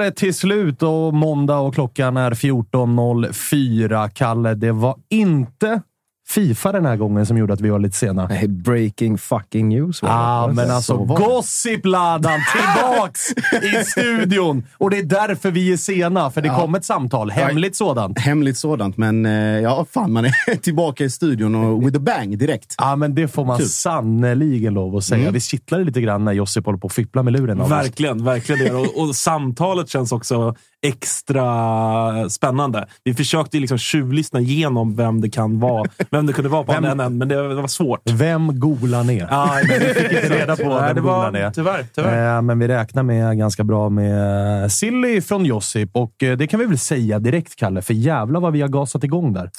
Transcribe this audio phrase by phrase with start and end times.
[0.00, 4.10] det till slut och måndag och klockan är 14.04.
[4.14, 5.82] Kalle, det var inte
[6.30, 8.26] Fifa den här gången som gjorde att vi var lite sena.
[8.26, 10.00] Nej, breaking fucking news.
[10.00, 10.06] det.
[10.06, 10.72] Ja, det men så?
[10.72, 11.14] alltså det.
[11.24, 14.66] Gossip-ladan tillbaks i studion!
[14.78, 17.30] Och det är därför vi är sena, för det kom ett samtal.
[17.30, 18.18] Hemligt sådant.
[18.18, 22.38] Hemligt sådant, men eh, ja, fan, man är tillbaka i studion och with a bang
[22.38, 22.74] direkt.
[22.78, 23.68] Ja, men det får man Kul.
[23.68, 25.20] sannerligen lov att säga.
[25.20, 25.32] Mm.
[25.32, 27.68] Vi kittlade lite grann när Josip håller på att fippla med luren.
[27.68, 28.74] Verkligen, verkligen det.
[28.74, 32.88] Och, och samtalet känns också extra spännande.
[33.04, 36.84] Vi försökte liksom tjuvlyssna igenom vem det kan vara, vem det kunde vara på Vem-
[36.84, 38.00] änden, men det, var svårt.
[38.10, 39.28] Vem golar ner?
[39.30, 41.50] Ja, vi fick inte reda på Nej, vem det golan är.
[41.50, 42.36] Tyvärr, tyvärr.
[42.36, 46.46] Eh, Men vi räknar med ganska bra med eh, Silly från Josip och eh, det
[46.46, 49.50] kan vi väl säga direkt, Kalle, för jävlar vad vi har gasat igång där.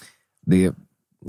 [0.45, 0.72] Det,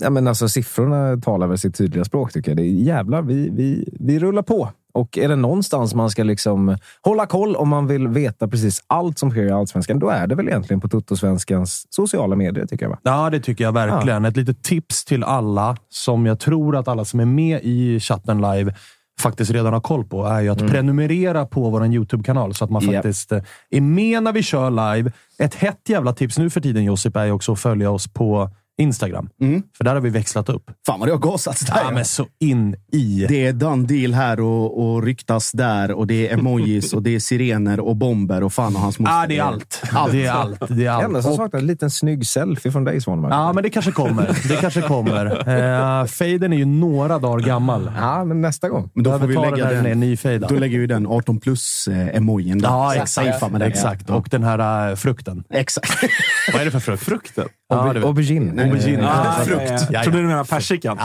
[0.00, 2.56] ja, men alltså, siffrorna talar väl sitt tydliga språk, tycker jag.
[2.58, 4.68] Det är jävlar, vi, vi, vi rullar på.
[4.92, 9.18] Och är det någonstans man ska liksom hålla koll om man vill veta precis allt
[9.18, 12.90] som sker i Allsvenskan, då är det väl egentligen på Tuttosvenskans sociala medier, tycker jag.
[12.90, 12.98] Va?
[13.02, 14.24] Ja, det tycker jag verkligen.
[14.24, 18.40] Ett litet tips till alla, som jag tror att alla som är med i chatten
[18.40, 18.74] live
[19.20, 22.82] faktiskt redan har koll på, är ju att prenumerera på vår YouTube-kanal så att man
[22.82, 22.94] Japp.
[22.94, 25.12] faktiskt eh, är med när vi kör live.
[25.38, 28.50] Ett hett jävla tips nu för tiden, Josip, är ju också att följa oss på
[28.82, 29.28] Instagram.
[29.76, 30.70] För där har vi växlat upp.
[30.86, 31.80] Fan vad det har gasats där.
[31.84, 33.26] Ja, men så in i.
[33.28, 37.14] Det är done deal här och, och ryktas där och det är emojis och det
[37.14, 39.14] är sirener och bomber och fan och hans moster.
[39.14, 39.82] Ja, det är allt.
[40.12, 40.60] Det är allt.
[40.68, 41.04] Det är Det allt.
[41.04, 43.32] enda som Och- saknar en liten snygg selfie från dig, Svanemark.
[43.32, 44.48] Ja, men det kanske kommer.
[44.48, 45.22] Det kanske kommer.
[45.52, 47.90] Uh, faden är ju några dagar gammal.
[48.00, 48.90] Ja, men nästa gång.
[48.94, 50.50] Men då får vi lägga den den, är nyfejdad.
[50.50, 52.68] då lägger vi den 18 plus-emojin där.
[52.68, 53.50] Ja, exakt.
[53.52, 53.62] med den.
[53.70, 54.04] exakt.
[54.08, 54.14] Ja.
[54.14, 55.44] Och den här äh, frukten.
[55.50, 55.90] Exakt.
[56.52, 57.02] Vad är det för frukt?
[57.04, 57.48] Frukten?
[57.68, 57.94] Ja.
[58.02, 58.54] Aubergine.
[58.72, 59.08] Aubergine.
[59.08, 59.62] Ah, frukt.
[59.68, 60.02] ja, ja.
[60.02, 60.98] Trodde du menade persikan.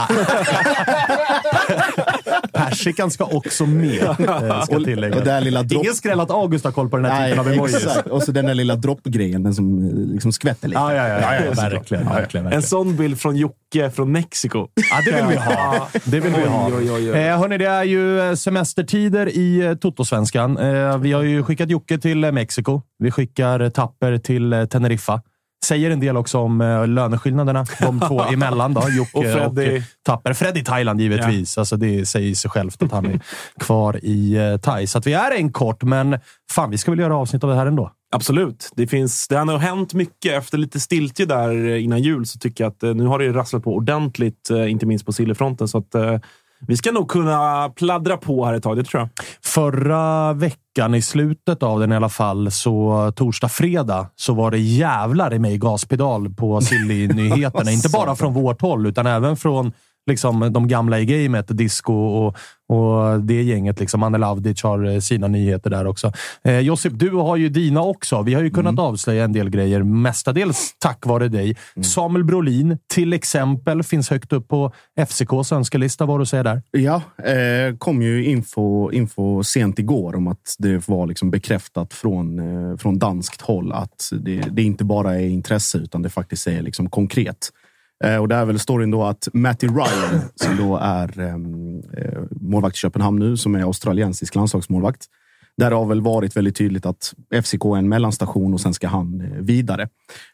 [2.52, 5.82] Persikan ska också med, eh, ska Och det där lilla dropp...
[5.84, 7.76] Ingen skräll att August har koll på den här Nej, typen av emojis.
[7.76, 8.06] exakt.
[8.08, 10.80] Och så den där lilla droppgrejen, den som eh, liksom skvätter lite.
[10.80, 12.08] Ja, ja, ja, ja, ja, verkligen.
[12.08, 14.58] verkligen, En sån bild från Jocke från Mexiko.
[14.58, 15.88] Ja, det vill vi ha.
[16.04, 16.66] Det vill vi ha.
[16.66, 17.18] Oj, oj, oj.
[17.18, 20.58] Eh, hörni, det är ju eh, semestertider i Totosvenskan.
[20.58, 22.82] Eh, vi har ju skickat Jocke till Mexiko.
[22.98, 25.22] Vi skickar Tapper till Teneriffa.
[25.64, 28.74] Säger en del också om eh, löneskillnaderna de två emellan.
[28.74, 29.76] Då, Jocke Och och, Freddy.
[29.76, 30.32] eh, Tapper.
[30.32, 31.58] Fred i Thailand givetvis.
[31.58, 33.20] Alltså, det säger sig självt att han är
[33.60, 34.86] kvar i eh, Thai.
[34.86, 36.18] Så vi är en kort, men
[36.52, 37.92] fan, vi ska väl göra avsnitt av det här ändå.
[38.12, 38.70] Absolut.
[38.76, 40.32] Det, finns, det har nog hänt mycket.
[40.32, 43.32] Efter lite stiltje där eh, innan jul så tycker jag att eh, nu har det
[43.32, 45.68] rasslat på ordentligt, inte minst på sillefronten.
[45.68, 45.94] Så att,
[46.66, 49.08] vi ska nog kunna pladdra på här ett tag, det tror jag.
[49.44, 54.58] Förra veckan, i slutet av den i alla fall, så torsdag, fredag, så var det
[54.58, 57.70] jävlar i mig gaspedal på Silly-nyheterna.
[57.70, 59.72] Inte bara från vårt håll, utan även från
[60.08, 62.36] liksom, de gamla i gamet, Disco och,
[62.68, 63.80] och det gänget.
[63.80, 64.02] Liksom.
[64.02, 66.12] Anne Lavdic har eh, sina nyheter där också.
[66.44, 68.22] Eh, Josip, du har ju dina också.
[68.22, 71.56] Vi har ju kunnat avslöja en del grejer, mestadels tack vare dig.
[71.82, 76.06] Samuel Brolin, till exempel, finns högt upp på FCKs önskelista.
[76.06, 76.62] Vad du säga där?
[76.70, 82.38] Ja, eh, kom ju info, info sent igår om att det var liksom bekräftat från,
[82.38, 86.62] eh, från danskt håll att det, det inte bara är intresse utan det faktiskt är
[86.62, 87.50] liksom konkret.
[88.04, 92.22] Eh, och det är väl storyn då att Matty Ryan, som då är ehm, eh,
[92.30, 95.06] målvakt i Köpenhamn nu, som är australiensisk landslagsmålvakt
[95.58, 99.20] där har väl varit väldigt tydligt att FCK är en mellanstation och sen ska han
[99.20, 99.88] eh, vidare.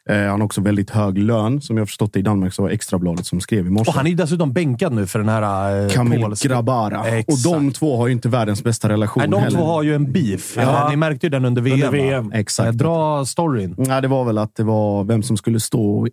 [0.09, 2.69] Eh, han har också väldigt hög lön, som jag förstått det i Danmark, så var
[2.69, 3.89] Extrabladet som skrev i morse.
[3.91, 5.83] Och han är ju dessutom bänkad nu för den här...
[5.83, 7.05] Eh, Kamil polska- Grabara.
[7.07, 7.45] Exakt.
[7.47, 9.57] Och de två har ju inte världens bästa relation Nej, de heller.
[9.57, 10.53] två har ju en beef.
[10.57, 10.87] Ja.
[10.89, 11.73] Ni märkte ju den under VM.
[11.75, 11.91] Under?
[11.91, 12.31] VM.
[12.31, 12.77] Eh, Exakt.
[12.77, 13.75] Dra storyn.
[13.77, 16.07] Nej, det var väl att det var vem som skulle stå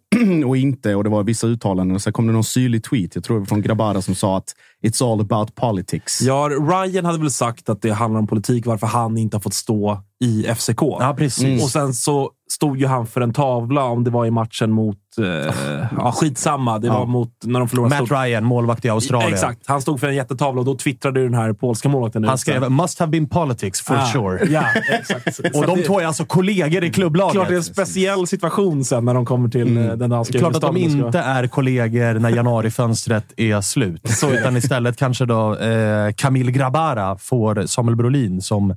[0.46, 2.00] och inte och det var vissa uttalanden.
[2.00, 5.12] Sen kom det någon syrlig tweet, jag tror det från Grabara, som sa att it's
[5.12, 6.20] all about politics.
[6.20, 9.54] Ja, Ryan hade väl sagt att det handlar om politik, varför han inte har fått
[9.54, 10.82] stå i FCK.
[10.82, 11.62] Ja, precis.
[11.62, 14.98] Och sen så stod ju han för en tavla om det var i matchen mot...
[15.18, 15.54] Eh,
[15.96, 16.78] ja, skitsamma.
[16.78, 18.18] Det var mot när de förlorade Matt stort.
[18.18, 19.32] Ryan, målvakt i Australien.
[19.32, 19.60] Exakt.
[19.66, 22.98] Han stod för en jättetavla och då twittrade den här polska målvakten Han skrev “Must
[22.98, 24.48] have been politics for Ah, sure”.
[24.50, 25.34] Ja, exakt.
[25.52, 27.32] Så Och de två är alltså kollegor i klubblaget.
[27.32, 30.54] Klart det är en speciell situation sen när de kommer till eh, den danska Klart
[30.54, 34.02] att de inte är kollegor när januarifönstret är slut.
[34.32, 38.76] Utan istället kanske då eh, Camille Grabara får Samuel Brolin som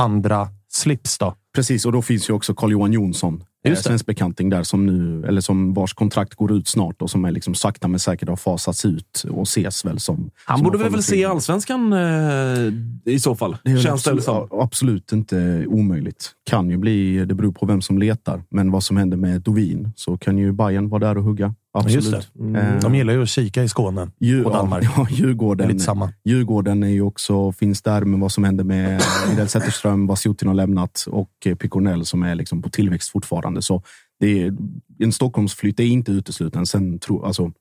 [0.00, 1.18] andra slips.
[1.18, 1.34] Då.
[1.54, 3.88] Precis, och då finns ju också Carl-Johan Jonsson, Just det.
[3.88, 7.30] svensk bekanting där, som nu, eller som vars kontrakt går ut snart och som är
[7.30, 10.30] liksom sakta men säkert har fasats ut och ses väl som...
[10.44, 12.72] Han som borde väl av se allsvenskan eh,
[13.04, 13.56] i så fall.
[13.64, 14.48] Det Känns det absolut, som.
[14.50, 16.30] ja, absolut inte omöjligt.
[16.50, 18.42] Kan ju bli, det beror på vem som letar.
[18.50, 21.54] Men vad som händer med Dovin så kan ju Bayern vara där och hugga.
[21.72, 22.30] Absolut.
[22.32, 22.58] Det.
[22.58, 24.84] Eh, De gillar ju att kika i Skåne Djur- och Danmark.
[24.96, 26.12] Ja, Djurgården, lite samma.
[26.24, 30.54] Djurgården är ju också, finns där med vad som händer med Widell Zetterström, Vasiutin har
[30.54, 33.62] lämnat och eh, Picornell som är liksom på tillväxt fortfarande.
[33.62, 33.82] Så
[34.20, 34.56] det är,
[34.98, 36.66] en Stockholmsflytt är inte utesluten.
[36.66, 37.52] Sen tro, alltså,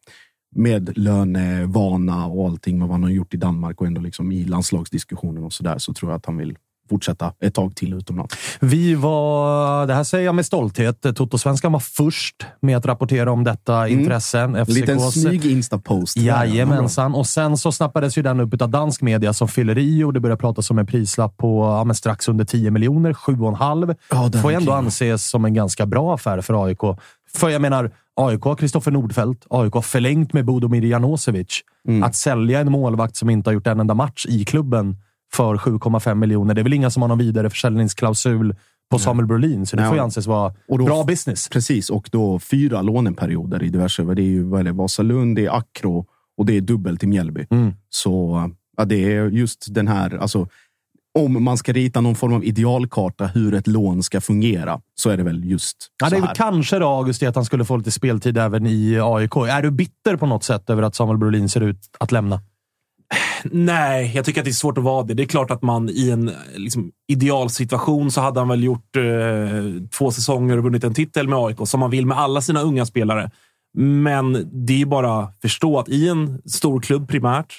[0.55, 5.44] med lönevana och allting vad man har gjort i Danmark och ändå liksom i landslagsdiskussionen
[5.44, 6.57] och så där så tror jag att han vill
[6.89, 8.36] fortsätta ett tag till utomlands.
[8.59, 13.44] Vi var, det här säger jag med stolthet, Toto-svenskan var först med att rapportera om
[13.44, 14.39] detta intresse.
[14.39, 16.18] En liten FCKs snygg Insta-post.
[16.18, 17.15] Jajamensan.
[17.15, 20.19] Och sen så snappades ju den upp av dansk media som fyller i och det
[20.19, 23.95] börjar pratas om en prislapp på ja, strax under 10 miljoner, 7,5.
[24.09, 24.86] Ja, Får ändå killen.
[24.86, 26.80] anses som en ganska bra affär för AIK.
[27.36, 29.45] För jag menar, AIK har Kristoffer Nordfeldt.
[29.50, 31.62] AIK har förlängt med Bodomir Janosevic.
[31.88, 32.03] Mm.
[32.03, 34.95] Att sälja en målvakt som inte har gjort en enda match i klubben
[35.33, 36.53] för 7,5 miljoner.
[36.53, 38.55] Det är väl inga som har någon vidare försäljningsklausul
[38.91, 39.89] på Samuel Brolin, så det Nej.
[39.89, 41.49] får ju anses vara då- bra business.
[41.49, 44.03] Precis, och då fyra låneperioder i diverse.
[44.03, 46.05] Det är ju vad är det, Vasalund, det är Akro
[46.37, 47.47] och det är dubbelt i Mjällby.
[47.49, 47.73] Mm.
[47.89, 48.43] Så
[48.77, 50.47] ja, det är just den här, alltså
[51.19, 55.17] om man ska rita någon form av idealkarta hur ett lån ska fungera så är
[55.17, 58.37] det väl just Ja, det är kanske då, Augusti, att han skulle få lite speltid
[58.37, 59.35] även i AIK.
[59.35, 62.41] Är du bitter på något sätt över att Samuel Brolin ser ut att lämna?
[63.44, 65.13] Nej, jag tycker att det är svårt att vara det.
[65.13, 69.03] Det är klart att man i en liksom, idealsituation så hade han väl gjort eh,
[69.97, 72.86] två säsonger och vunnit en titel med AIK, som man vill med alla sina unga
[72.86, 73.31] spelare.
[73.77, 77.57] Men det är ju bara att förstå att i en stor klubb primärt,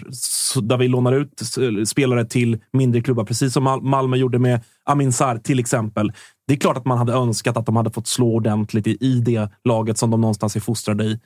[0.63, 1.43] där vi lånar ut
[1.89, 6.13] spelare till mindre klubbar, precis som Malmö gjorde med Amin Sarr till exempel.
[6.47, 9.21] Det är klart att man hade önskat att de hade fått slå ordentligt i, i
[9.21, 11.21] det laget som de någonstans är fostrade i.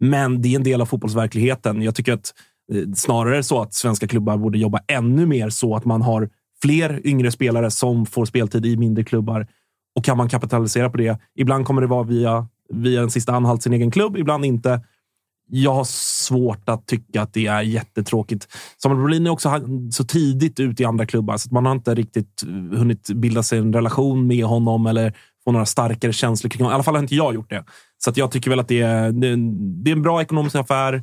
[0.00, 1.82] Men det är en del av fotbollsverkligheten.
[1.82, 2.34] Jag tycker att eh,
[2.72, 6.28] Eh, snarare så att svenska klubbar borde jobba ännu mer så att man har
[6.62, 9.46] fler yngre spelare som får speltid i mindre klubbar.
[9.96, 11.18] Och kan man kapitalisera på det?
[11.34, 14.80] Ibland kommer det vara via, via en sista anhalt sin egen klubb, ibland inte.
[15.52, 18.48] Jag har svårt att tycka att det är jättetråkigt.
[18.82, 21.94] Samuel Brolin är också så tidigt ut i andra klubbar så att man har inte
[21.94, 25.12] riktigt eh, hunnit bilda sig en relation med honom eller
[25.44, 26.72] få några starkare känslor kring honom.
[26.72, 27.64] I alla fall har inte jag gjort det.
[27.98, 29.12] Så att jag tycker väl att det är,
[29.82, 31.02] det är en bra ekonomisk affär.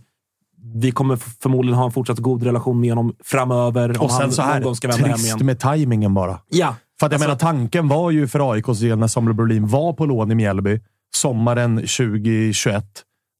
[0.73, 4.03] Vi kommer förmodligen ha en fortsatt god relation med honom framöver.
[4.03, 5.45] Och sen så här, ska vända hem trist igen.
[5.45, 6.39] med tajmingen bara.
[6.49, 9.67] Ja, För att jag Alltså- menar, tanken var ju för AIKs del när Samuel Brolin
[9.67, 10.81] var på lån i Mjällby
[11.15, 12.85] sommaren 2021,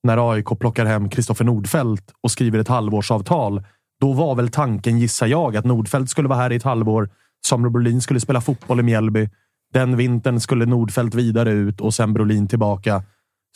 [0.04, 3.64] när AIK plockar hem Kristoffer Nordfeldt och skriver ett halvårsavtal.
[4.02, 7.09] Då var väl tanken, gissar jag, att Nordfeldt skulle vara här i ett halvår.
[7.45, 9.30] Samuel Brolin skulle spela fotboll i Mjällby.
[9.74, 13.04] Den vintern skulle Nordfeldt vidare ut och sen Brolin tillbaka.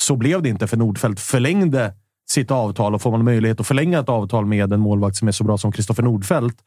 [0.01, 1.94] Så blev det inte, för Nordfeldt förlängde
[2.32, 5.32] sitt avtal och får man möjlighet att förlänga ett avtal med en målvakt som är
[5.32, 6.58] så bra som Kristoffer Nordfeldt,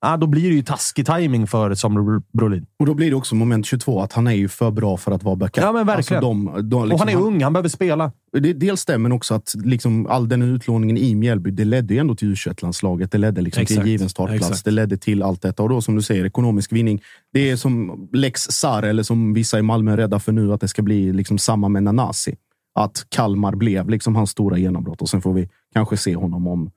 [0.00, 2.66] ah, då blir det ju taskig timing för Samuel Brolin.
[2.78, 5.22] Och då blir det också moment 22, att han är ju för bra för att
[5.22, 5.64] vara backup.
[5.64, 6.24] Ja, men verkligen.
[6.24, 8.12] Alltså de, de, liksom, och han är ung, han behöver spela.
[8.32, 12.00] Det, dels det, men också att liksom all den utlåningen i Mjällby, det ledde ju
[12.00, 14.48] ändå till u landslaget Det ledde liksom till en given startplats.
[14.48, 14.64] Exakt.
[14.64, 15.62] Det ledde till allt detta.
[15.62, 17.02] Och då som du säger, ekonomisk vinning.
[17.32, 20.60] Det är som Lex Sar, eller som vissa i Malmö är rädda för nu, att
[20.60, 22.36] det ska bli liksom samma med Nanasi.
[22.74, 26.70] Att Kalmar blev liksom hans stora genombrott och sen får vi kanske se honom om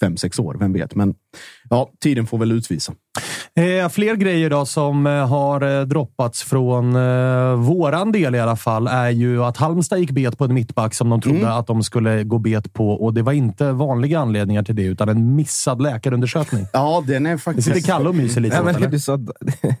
[0.00, 0.54] fem, sex år.
[0.54, 0.94] Vem vet?
[0.94, 1.14] Men
[1.70, 2.92] ja, tiden får väl utvisa.
[3.56, 8.56] Eh, fler grejer då som eh, har eh, droppats från eh, våran del i alla
[8.56, 11.82] fall är ju att Halmstad gick bet på en mittback som de trodde att de
[11.82, 15.82] skulle gå bet på och det var inte vanliga anledningar till det utan en missad
[15.82, 16.66] läkarundersökning.
[16.72, 17.68] Ja, den är Det faktiskt...
[17.68, 19.20] sitter Kalle och myser lite Nej, åt, men du sa att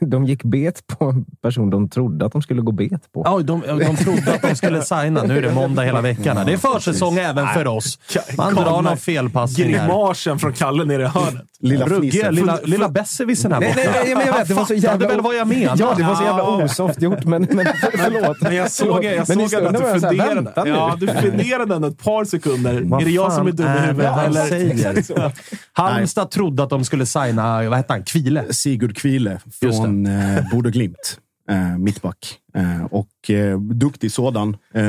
[0.00, 3.22] de gick bet på en person de trodde att de skulle gå bet på.
[3.24, 5.22] Ja, de, de trodde att de skulle signa.
[5.22, 6.46] Nu är det måndag hela veckan.
[6.46, 7.98] Det är försäsong även för oss.
[8.36, 9.88] Man drar någon felpassning här.
[9.88, 11.47] Grimasen från Kalle nere i hörnet.
[11.60, 12.34] Lilla Rugge, fnissen.
[12.34, 13.90] lilla, lilla besserwissern här Nej, borta.
[13.90, 14.48] nej, nej, men jag vet.
[14.48, 15.08] Det var så jävla...
[15.08, 15.76] väl vad jag menar?
[15.78, 18.40] Ja, det var så jävla osoft gjort, men, men förlåt.
[18.40, 20.40] Men jag såg, jag Men såg att du här, funderade.
[20.64, 20.70] nu.
[20.70, 22.82] Ja, du funderade ändå ett par sekunder.
[22.84, 24.18] Vad är det jag som är dum i huvudet?
[24.18, 24.46] Eller?
[24.46, 25.32] säger?
[25.72, 28.44] Halmstad trodde att de skulle signa, vad hette han, Kvile?
[28.52, 31.18] Sigurd Kvile från eh, Bodø Glimt.
[31.50, 32.36] Eh, mittback.
[32.54, 34.56] Eh, och eh, duktig sådan.
[34.74, 34.82] Eh,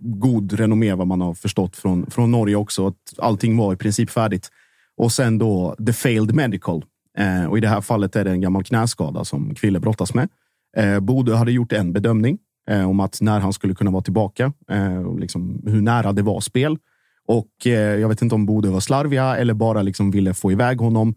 [0.00, 2.86] god renommé vad man har förstått från, från Norge också.
[2.86, 4.48] Att allting var i princip färdigt.
[4.96, 6.84] Och sen då the failed medical.
[7.18, 10.28] Eh, och i det här fallet är det en gammal knäskada som Kville brottas med.
[10.76, 12.38] Eh, Bodø hade gjort en bedömning
[12.70, 14.52] eh, om att när han skulle kunna vara tillbaka.
[14.70, 16.78] Eh, och liksom hur nära det var spel.
[17.26, 20.80] Och eh, jag vet inte om Bode var slarviga eller bara liksom ville få iväg
[20.80, 21.14] honom.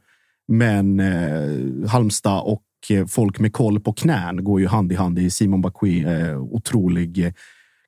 [0.48, 5.20] Men eh, Halmstad och eh, folk med koll på knän går ju hand i hand
[5.20, 6.04] i Simon Bakui.
[6.04, 7.34] Eh, otrolig eh,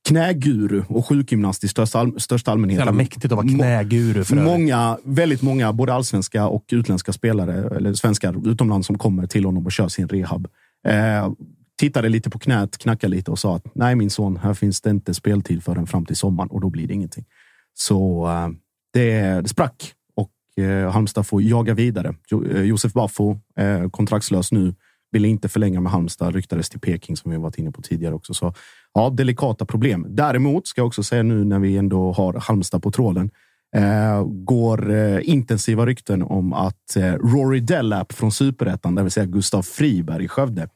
[0.07, 2.77] knäguru och sjukgymnast i största, all, största allmänhet.
[2.77, 4.35] Jävla mäktigt att vara knäguru för.
[4.35, 9.65] Många, väldigt många, både allsvenska och utländska spelare, eller svenskar utomlands som kommer till honom
[9.65, 10.47] och kör sin rehab.
[10.87, 11.31] Eh,
[11.79, 14.89] tittade lite på knät, knackade lite och sa att nej min son, här finns det
[14.89, 17.25] inte speltid förrän fram till sommaren och då blir det ingenting.
[17.73, 18.49] Så eh,
[18.93, 22.15] det, det sprack och eh, Halmstad får jaga vidare.
[22.27, 24.75] Jo, eh, Josef Baffo, eh, kontraktslös nu,
[25.11, 28.33] ville inte förlänga med Halmstad, ryktades till Peking som vi varit inne på tidigare också.
[28.33, 28.53] Så
[28.93, 30.05] ja, delikata problem.
[30.09, 33.29] Däremot ska jag också säga nu när vi ändå har Halmstad på tråden,
[33.75, 39.25] eh, går eh, intensiva rykten om att eh, Rory Delap från Superettan, det vill säga
[39.25, 40.67] Gustav Friberg i Skövde,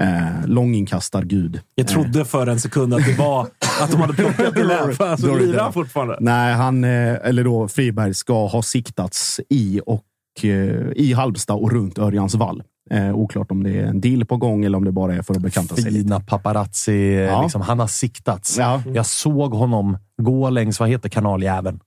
[0.00, 1.60] eh, långinkastargud.
[1.74, 3.46] Jag trodde för en sekund att det var
[3.80, 5.02] att de hade plockat det där.
[5.02, 6.16] Alltså, lirar han fortfarande?
[6.20, 10.04] Nej, han, eh, eller då Friberg ska ha siktats i och
[10.42, 10.50] eh,
[10.96, 12.62] i Halmstad och runt Örjans vall.
[12.90, 15.34] Eh, oklart om det är en deal på gång eller om det bara är för
[15.34, 16.04] att bekanta sig lite.
[16.04, 17.14] Fina paparazzi.
[17.14, 17.42] Ja.
[17.42, 18.58] Liksom, han har siktats.
[18.58, 18.82] Ja.
[18.94, 21.80] Jag såg honom gå längs, vad heter kanaljäveln?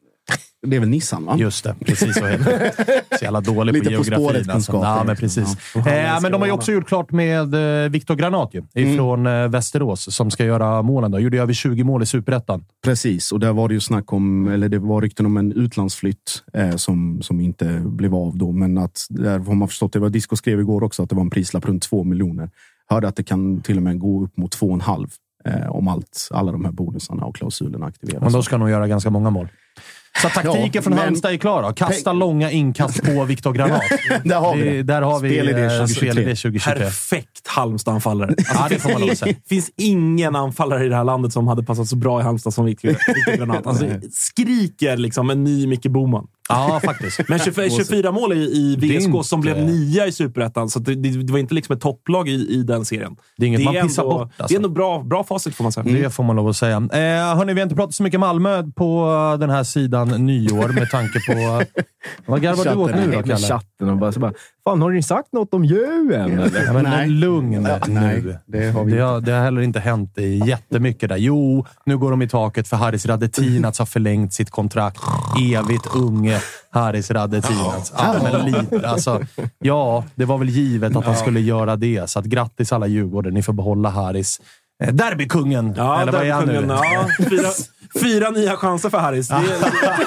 [0.67, 1.37] Det är väl Nissan, va?
[1.37, 3.17] Just det, precis så heter det.
[3.17, 4.25] Så jävla dålig Lite på På geografin.
[4.25, 4.31] Alltså.
[4.31, 4.87] spåret-kunskaper.
[4.87, 5.57] Ja, men precis.
[5.75, 5.79] Ja.
[5.79, 9.47] Eh, men de har ju också gjort klart med eh, Viktor Granat ju, ifrån eh,
[9.47, 11.11] Västerås som ska göra målen.
[11.11, 11.19] Då.
[11.19, 12.65] Gjorde över 20 mål i Superettan.
[12.83, 16.43] Precis, och där var det ju snack om, eller det var rykten om en utlandsflytt
[16.53, 18.51] eh, som, som inte blev av då.
[18.51, 21.23] Men att där har man förstått, det var Disco skrev igår också, att det var
[21.23, 22.49] en prislapp runt två miljoner.
[22.89, 25.07] Hörde att det kan till och med gå upp mot två och en halv
[25.45, 28.23] eh, om allt, alla de här bonusarna och klausulerna aktiveras.
[28.23, 29.47] Men då ska nog göra ganska många mål.
[30.21, 31.63] Så taktiken Ja, från men- Halmstad är klar.
[31.63, 31.73] Då.
[31.73, 33.81] Kasta långa inkast på Viktor Granat.
[34.23, 34.83] där har vi Det-.
[34.83, 36.11] Där har vi Spelidé eh, 2023.
[36.11, 36.73] spelidé 2023.
[36.83, 38.29] Perfekt Halmstad-anfallare.
[38.29, 39.33] Alltså, Ja, det får man lov att säga.
[39.43, 42.53] Det finns ingen anfallare i det här landet som hade passat så bra i Halmstad
[42.53, 43.67] som Viktor Viktor Granat.
[43.67, 46.27] Alltså, skriker liksom en ny Micke Boman.
[46.49, 47.19] Ja, faktiskt.
[47.27, 50.79] Men 24, 24 mål i, i Det VSK inte- som blev nia i Superettan, så
[50.79, 53.15] det, det, det var inte liksom ett topplag i, i den serien.
[53.37, 54.43] Det är inget man pissar ändå, bort, alltså.
[54.47, 55.83] Det är ändå bra, bra facit får man säga.
[55.83, 56.75] Det får man lov att säga.
[56.77, 59.07] Eh, hörni, vi har inte pratat så mycket Malmö på
[59.39, 61.63] den här sidan nyår med tanke på...
[62.25, 63.37] Vad garvar du åt nu då, Kalle?
[63.37, 64.33] chatten och bara, så bara
[64.69, 66.65] Fan, har ni sagt något om eller?
[66.65, 67.09] Ja, men Nej.
[67.09, 68.37] lugn Ja, nej, nu.
[68.45, 71.17] det har vi det, har, det har heller inte hänt jättemycket där.
[71.17, 75.01] Jo, nu går de i taket för Haris Radetinac har förlängt sitt kontrakt.
[75.53, 77.93] Evigt unge Haris Radetinac.
[77.97, 79.21] Ja, men lite, alltså,
[79.59, 82.09] ja, det var väl givet att han skulle göra det.
[82.09, 83.33] Så att, grattis alla Djurgården.
[83.33, 84.41] Ni får behålla Haris.
[84.83, 85.73] Eh, Derbykungen!
[85.77, 86.53] Ja, eller vad är han nu?
[86.53, 86.77] Derby-kungen,
[87.19, 87.49] Ja, fyra,
[88.01, 89.27] fyra nya chanser för Harris.
[89.27, 89.35] Det,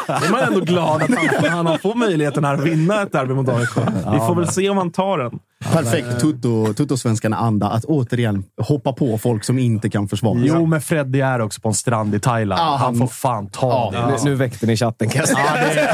[0.07, 1.11] det är man ändå glad att
[1.49, 3.76] han, han får möjligheten här att vinna ett derby mot AIK.
[4.12, 5.38] Vi får väl se om han tar den.
[5.73, 10.47] Perfekt tutto, tutto-svenskarna anda att återigen hoppa på folk som inte kan försvara sig.
[10.49, 12.61] Jo, men Freddy är också på en strand i Thailand.
[12.61, 14.25] Ja, han han- får fan ta Ja, det.
[14.25, 15.92] Nu, nu väckte ni chatten kan jag säga.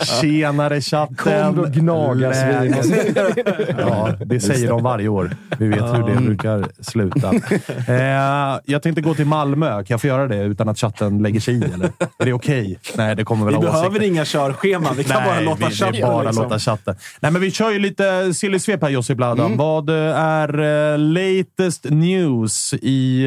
[0.20, 1.54] Tjenare chatten!
[1.54, 2.74] Kom då gnagarsvin.
[3.78, 5.36] Ja, det säger de varje år.
[5.58, 7.32] Vi vet hur det brukar sluta.
[7.92, 9.70] Eh, jag tänkte gå till Malmö.
[9.70, 11.64] Kan jag få göra det utan att chatten lägger sig i?
[11.74, 11.90] Eller?
[12.18, 12.78] Är det okej?
[12.96, 14.06] Nej, det kommer väl Vi behöver åsikter.
[14.06, 14.94] inga körscheman.
[14.96, 15.92] Vi kan bara låta vi, chatten.
[15.94, 16.42] Det är bara liksom.
[16.44, 16.96] låta chatten.
[17.20, 19.56] Nej, men vi kör ju lite silly svep här, Josip Bladan.
[19.56, 20.58] Vad eh, är
[20.92, 23.26] eh, latest news i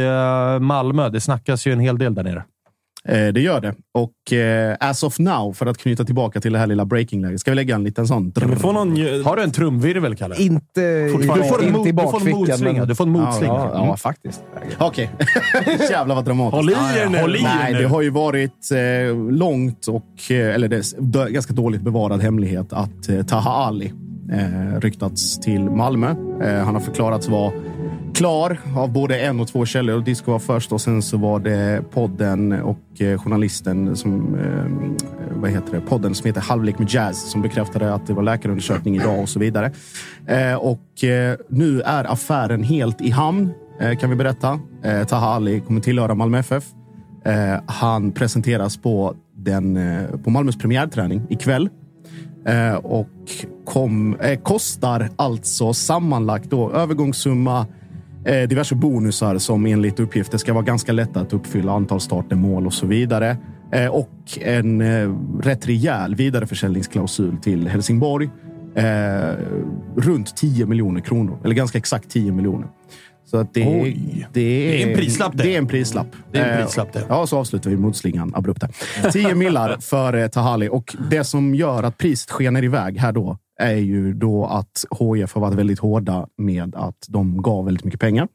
[0.61, 1.09] Malmö?
[1.09, 2.43] Det snackas ju en hel del där nere.
[3.07, 3.73] Eh, det gör det.
[3.93, 7.51] Och eh, as of now, för att knyta tillbaka till det här lilla breaking-läget, ska
[7.51, 8.31] vi lägga en liten sån...
[8.31, 8.89] Kan vi få någon...
[9.23, 10.35] Har du en trumvirvel, Kalle?
[10.41, 11.15] Inte, i-.
[11.17, 12.73] Du får en inte mot- i du får en bakfickan.
[12.75, 13.53] men- Du får en motslinga.
[13.53, 13.97] Ja, ja, Mm.
[13.97, 14.41] faktiskt.
[14.77, 15.09] Okej.
[15.89, 16.55] Jävlar vad dramatiskt.
[16.55, 17.19] Håll i er nu!
[17.21, 17.79] håll i er Nej, nu.
[17.81, 23.27] det har ju varit eh, långt och, eller det är ganska dåligt bevarad hemlighet att
[23.27, 23.93] Taha Ali
[24.31, 26.15] eh, ryktats till Malmö.
[26.41, 27.51] Eh, han har förklarats vara
[28.13, 30.01] klar av både en och två källor.
[30.01, 35.51] Disco var först och sen så var det podden och eh, journalisten som, eh, vad
[35.51, 39.19] heter det, podden som heter Halvlek med Jazz som bekräftade att det var läkarundersökning idag
[39.19, 39.71] och så vidare.
[40.27, 44.59] Eh, och eh, nu är affären helt i hamn eh, kan vi berätta.
[44.83, 46.63] Eh, Taha Ali kommer tillhöra Malmö FF.
[47.25, 51.69] Eh, han presenteras på, den, eh, på Malmös premiärträning ikväll.
[52.45, 53.07] Eh, och
[53.65, 57.67] kom, eh, kostar alltså sammanlagt då övergångssumma,
[58.25, 62.65] eh, diverse bonusar som enligt uppgifter ska vara ganska lätta att uppfylla, antal starter, mål
[62.65, 63.37] och så vidare.
[63.71, 68.29] Eh, och en eh, rätt rejäl vidareförsäljningsklausul till Helsingborg.
[68.75, 69.35] Eh,
[69.95, 72.67] runt 10 miljoner kronor, eller ganska exakt 10 miljoner.
[73.29, 73.83] Så att det, är,
[74.33, 75.43] det, är, Det är en prislapp det.
[75.43, 76.07] Det är en prislapp.
[76.31, 77.05] Det är en Eh, prislapp det.
[77.09, 78.61] Ja, så avslutar vi motslingan abrupt.
[78.61, 79.11] där.
[79.11, 80.69] 10 millar för eh, Tahali.
[80.71, 85.33] Och det som gör att priset skenar iväg här då är ju då att HIF
[85.33, 88.27] har varit väldigt hårda med att de gav väldigt mycket pengar.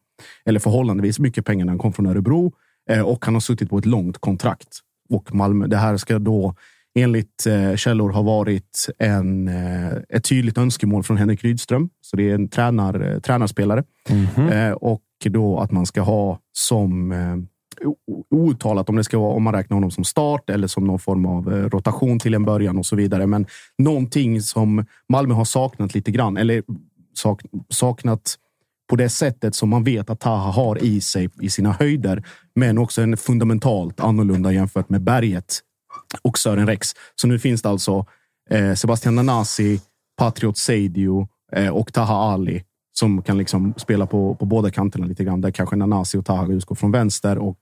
[0.46, 2.52] Eller förhållandevis mycket pengar när han kom från Örebro.
[2.90, 4.68] Eh, Och han har suttit på ett långt kontrakt.
[5.10, 6.54] Och Malmö, det här ska då
[6.94, 11.90] enligt eh, källor ha varit en, eh, ett tydligt önskemål från Henrik Rydström.
[12.00, 13.84] Så det är en tränar, eh, tränarspelare.
[14.52, 17.14] Eh, och då att man ska ha som
[18.30, 21.26] outtalat om det ska vara om man räknar honom som start eller som någon form
[21.26, 23.26] av rotation till en början och så vidare.
[23.26, 23.46] Men
[23.78, 26.62] någonting som Malmö har saknat lite grann eller
[27.14, 28.34] sak, saknat
[28.90, 32.24] på det sättet som man vet att Taha har i sig i sina höjder,
[32.54, 35.60] men också en fundamentalt annorlunda jämfört med berget
[36.22, 36.88] och Sören Rex.
[37.14, 38.06] Så nu finns det alltså
[38.50, 39.80] eh, Sebastian Nanasi,
[40.16, 42.64] Patriot Seidio eh, och Taha Ali
[42.96, 45.40] som kan liksom spela på, på båda kanterna lite grann.
[45.40, 47.58] Där kanske Nanasi och Taha utgår från vänster och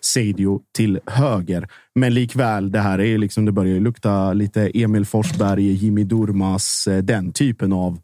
[0.00, 1.68] Seidio till höger.
[1.94, 6.86] Men likväl, det här är liksom, det börjar ju lukta lite Emil Forsberg, Jimmy Durmas,
[6.86, 7.98] eh, den typen av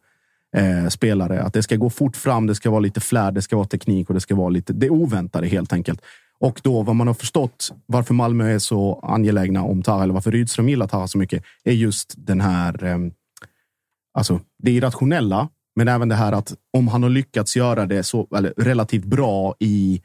[0.57, 1.43] eh, spelare.
[1.43, 4.09] Att det ska gå fort fram, det ska vara lite flärd, det ska vara teknik
[4.09, 6.03] och det ska vara lite det oväntade helt enkelt.
[6.41, 10.33] Och då vad man har förstått varför Malmö är så angelägna om Taha, eller varför
[10.33, 12.99] Rydström gillar Taha så mycket, är just den här eh,
[14.17, 18.29] Alltså, det irrationella, men även det här att om han har lyckats göra det så
[18.37, 20.03] eller, relativt bra i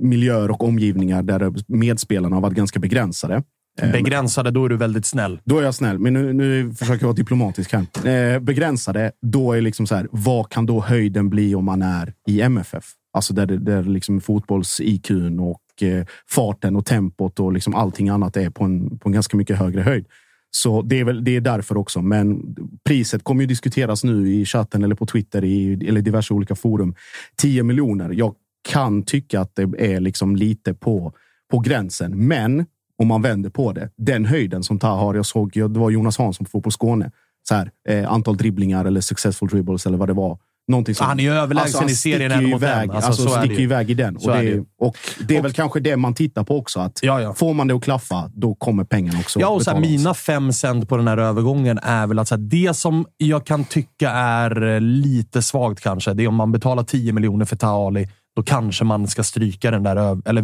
[0.00, 3.42] miljöer och omgivningar där medspelarna har varit ganska begränsade.
[3.80, 5.40] Eh, Begränsade, då är du väldigt snäll.
[5.44, 8.34] då är jag snäll, men nu, nu försöker jag vara diplomatisk här.
[8.34, 12.12] Eh, begränsade, då är liksom så här, vad kan då höjden bli om man är
[12.28, 12.84] i MFF?
[13.16, 18.36] Alltså där, det- där liksom fotbolls-IQn och eh, farten och tempot och liksom allting annat
[18.36, 20.06] är på en, på en ganska mycket högre höjd.
[20.50, 22.02] Så det är, väl, det är därför också.
[22.02, 26.54] Men priset kommer ju diskuteras nu i chatten eller på Twitter i, eller diverse olika
[26.54, 26.94] forum.
[27.36, 28.10] 10 miljoner.
[28.10, 28.34] Jag
[28.68, 31.12] kan tycka att det är liksom lite på,
[31.50, 32.26] på gränsen.
[32.26, 32.66] Men
[32.98, 33.90] om man vänder på det.
[33.96, 35.14] Den höjden som Taha har.
[35.14, 37.10] Jag såg, det var Jonas Hansson på Fotboll Skåne.
[37.48, 40.38] Så här, eh, antal dribblingar eller successful dribbles eller vad det var.
[40.68, 42.90] Någonting som, Han är ju överlägsen han i serien ju mot iväg, en.
[42.90, 43.62] Alltså, Alltså, så sticker ju.
[43.62, 44.20] iväg i den.
[44.20, 44.96] Så Och det, är, och
[45.28, 46.80] det är väl kanske det man tittar på också.
[46.80, 47.34] Att Ja, ja.
[47.34, 50.52] Får man det att klaffa, då kommer pengarna också Ja, och så här, mina fem
[50.52, 54.10] cent på den här övergången är väl att så här, det som jag kan tycka
[54.10, 58.42] är eh, lite svagt kanske, det är om man betalar 10 miljoner för Taali, då
[58.42, 60.42] kanske man ska stryka den där eller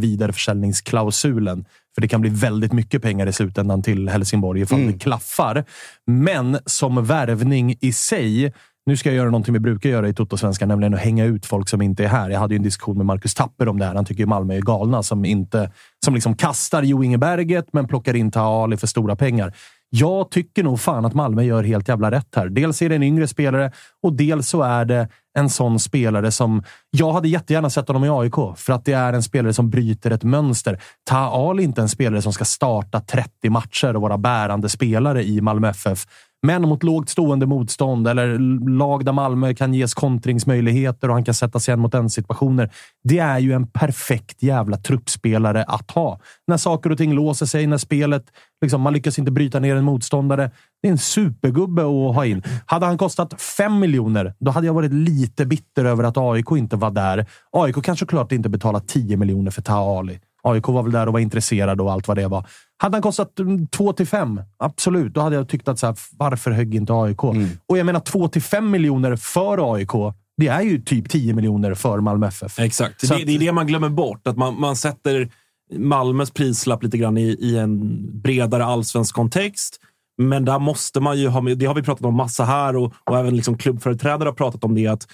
[0.67, 1.65] vidareförsäljningsklausulen.
[1.95, 4.93] För det kan bli väldigt mycket pengar i slutändan till Helsingborg ifall Mm.
[4.93, 5.65] det klaffar.
[6.07, 8.53] Men som värvning i sig,
[8.87, 11.69] nu ska jag göra någonting vi brukar göra i Toto-svenskan, nämligen att hänga ut folk
[11.69, 12.31] som inte är här.
[12.31, 13.95] Jag hade ju en diskussion med Marcus Tapper om det här.
[13.95, 15.73] Han tycker ju Malmö är galna som, inte,
[16.05, 19.55] som liksom kastar Jo Inge Berget, men plockar in Taha Ali för stora pengar.
[19.95, 22.49] Jag tycker nog fan att Malmö gör helt jävla rätt här.
[22.49, 26.63] Dels är det en yngre spelare och dels så är det en sån spelare som...
[26.91, 30.11] Jag hade jättegärna sett honom i AIK för att det är en spelare som bryter
[30.11, 30.81] ett mönster.
[31.05, 35.25] Taha Ali är inte en spelare som ska starta 30 matcher och vara bärande spelare
[35.25, 36.07] i Malmö FF.
[36.47, 38.39] Men mot lågt stående motstånd eller
[38.79, 42.71] lag där Malmö kan ges kontringsmöjligheter och han kan sätta sig en mot en situationer.
[43.05, 46.21] Det är ju en perfekt jävla truppspelare att ha.
[46.47, 48.25] När saker och ting låser sig, när spelet,
[48.63, 50.51] liksom, man lyckas inte bryta ner en motståndare.
[50.83, 52.43] Det är en supergubbe att ha in.
[52.67, 56.77] Hade han kostat fem miljoner, då hade jag varit lite bitter över att AIK inte
[56.77, 57.27] var där.
[57.53, 60.21] AIK kan såklart inte betala 10 miljoner för Taha Ali.
[60.43, 62.47] AIK var väl där och var intresserad och allt vad det var.
[62.77, 63.31] Hade han kostat
[63.71, 65.15] 2 till 5, absolut.
[65.15, 67.25] Då hade jag tyckt att så här, varför högg inte AIK?
[67.67, 69.91] Och jag menar 2 till 5 miljoner för AIK.
[70.37, 72.59] Det är ju typ 10 miljoner för Malmö FF.
[72.59, 73.01] Exakt.
[73.09, 74.27] Det, att- det är det man glömmer bort.
[74.27, 75.29] Att man, man sätter
[75.77, 77.81] Malmös prislapp lite grann i, i en
[78.23, 79.79] bredare allsvensk kontext.
[80.19, 82.95] Men där måste man ju ha med, det har vi pratat om massa här och,
[83.11, 85.07] och även liksom klubbföreträdare har pratat om det, att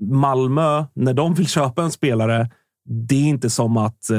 [0.00, 2.50] Malmö, när de vill köpa en spelare,
[2.86, 4.18] det är inte som att eh,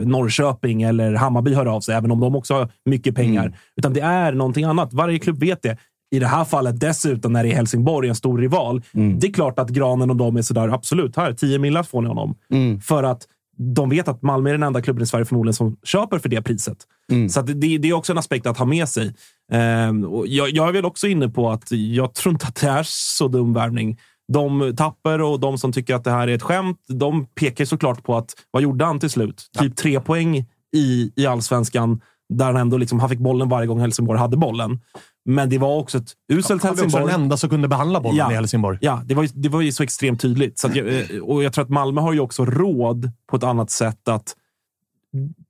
[0.00, 3.46] Norrköping eller Hammarby hör av sig, även om de också har mycket pengar.
[3.46, 3.58] Mm.
[3.76, 4.92] Utan det är någonting annat.
[4.92, 5.78] Varje klubb vet det.
[6.10, 8.82] I det här fallet dessutom när det är Helsingborg, en stor rival.
[8.94, 9.18] Mm.
[9.18, 12.08] Det är klart att Granen och de är sådär, absolut, här, 10 millar får ni
[12.08, 12.34] honom.
[12.52, 12.80] Mm.
[12.80, 13.26] För att
[13.74, 16.42] de vet att Malmö är den enda klubben i Sverige förmodligen som köper för det
[16.42, 16.76] priset.
[17.12, 17.28] Mm.
[17.28, 19.14] Så det, det är också en aspekt att ha med sig.
[19.52, 22.82] Ehm, jag, jag är väl också inne på att jag tror inte att det är
[22.86, 23.98] så dum värvning.
[24.32, 28.02] De tapper och de som tycker att det här är ett skämt, de pekar såklart
[28.04, 29.50] på att vad gjorde han till slut?
[29.58, 33.80] Typ tre poäng i, i allsvenskan där han ändå liksom, han fick bollen varje gång
[33.80, 34.80] Helsingborg hade bollen.
[35.24, 37.12] Men det var också ett uselt Han var också Helsingborg.
[37.12, 38.32] den enda som kunde behandla bollen Ja.
[38.32, 38.78] i Helsingborg.
[38.80, 40.58] Ja, det var, ju, det var ju så extremt tydligt.
[40.58, 43.70] Så jag, eh, och jag tror att Malmö har ju också råd på ett annat
[43.70, 44.36] sätt att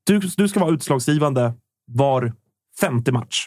[0.06, 1.52] du, du ska vara utslagsgivande
[1.86, 2.32] var
[2.80, 3.46] femte match.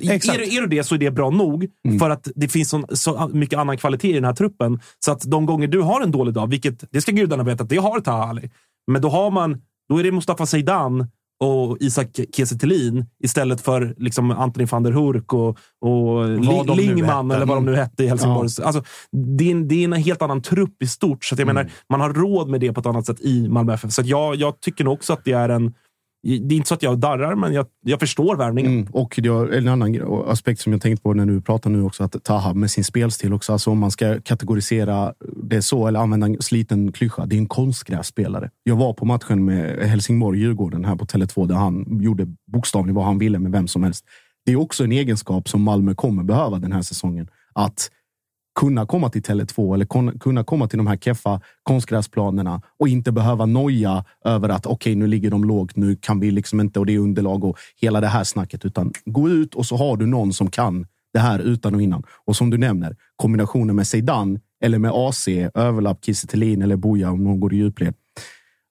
[0.00, 0.38] Exakt.
[0.38, 1.66] Är, du- är du det så är det bra nog,
[2.00, 4.80] för att det finns så, så mycket annan kvalitet i den här truppen.
[5.04, 7.68] Så att de gånger du har en dålig dag, vilket det ska gudarna veta att
[7.68, 8.50] det har Taha Ali,
[8.92, 11.06] men då har man, då är det Mustafa Zeidan
[11.44, 12.56] och Isak Kiese
[13.24, 17.74] istället för liksom Anthony van der Hurk och, och Li- Lingman eller vad de nu
[17.76, 18.48] hette i Helsingborg.
[18.62, 18.84] Alltså,
[19.38, 21.24] det, är en, det är en helt annan trupp i stort.
[21.24, 23.92] Så jag menar, man har råd med det på ett annat sätt i Malmö FF.
[23.92, 25.74] Så att jag, jag tycker nog också att det är en...
[26.22, 28.72] Det är inte så att jag darrar, men jag, jag förstår värvningen.
[28.72, 28.88] Mm.
[28.92, 32.04] Och det är en annan aspekt som jag tänkt på när du pratar nu också,
[32.04, 33.52] att Taha med sin spelstil också.
[33.52, 37.26] Alltså om man ska kategorisera det så, eller använda en sliten klyscha.
[37.26, 38.50] Det är en konstgrässpelare.
[38.62, 43.18] Jag var på matchen med Helsingborg-Djurgården här på Tele2 där han gjorde bokstavligen vad han
[43.18, 44.04] ville med vem som helst.
[44.46, 47.28] Det är också en egenskap som Malmö kommer behöva den här säsongen.
[47.52, 47.90] Att
[48.54, 53.46] kunna komma till Tele2 eller kunna komma till de här keffa konstgräsplanerna och inte behöva
[53.46, 56.94] noja över att okej, nu ligger de lågt, nu kan vi liksom inte och det
[56.94, 58.64] är underlag och hela det här snacket.
[58.64, 62.02] Utan gå ut och så har du någon som kan det här utan och innan.
[62.26, 67.24] Och som du nämner, kombinationen med Zeidan eller med AC, överlapp Kiese eller Boja om
[67.24, 67.94] någon går i djupled.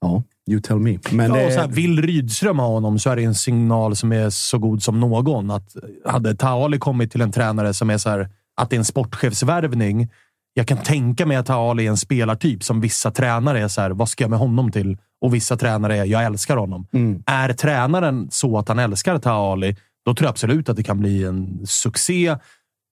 [0.02, 1.00] Ja, you tell me.
[1.12, 4.12] Men Ja, och så här, vill Rydström ha honom så är det en signal som
[4.12, 5.52] är så god som någon.
[5.52, 8.30] Att hade Taali kommit till en tränare som är så här,
[8.62, 10.10] att det är en sportchefsvärvning.
[10.54, 13.92] Jag kan tänka mig att Taali är en spelartyp som vissa tränare är så här,
[13.92, 14.98] vad ska jag med honom till?
[15.22, 16.88] Och vissa tränare är, jag älskar honom.
[16.94, 17.24] Mm.
[17.26, 21.24] Är tränaren så att han älskar Taali, då tror jag absolut att det kan bli
[21.24, 22.36] en succé.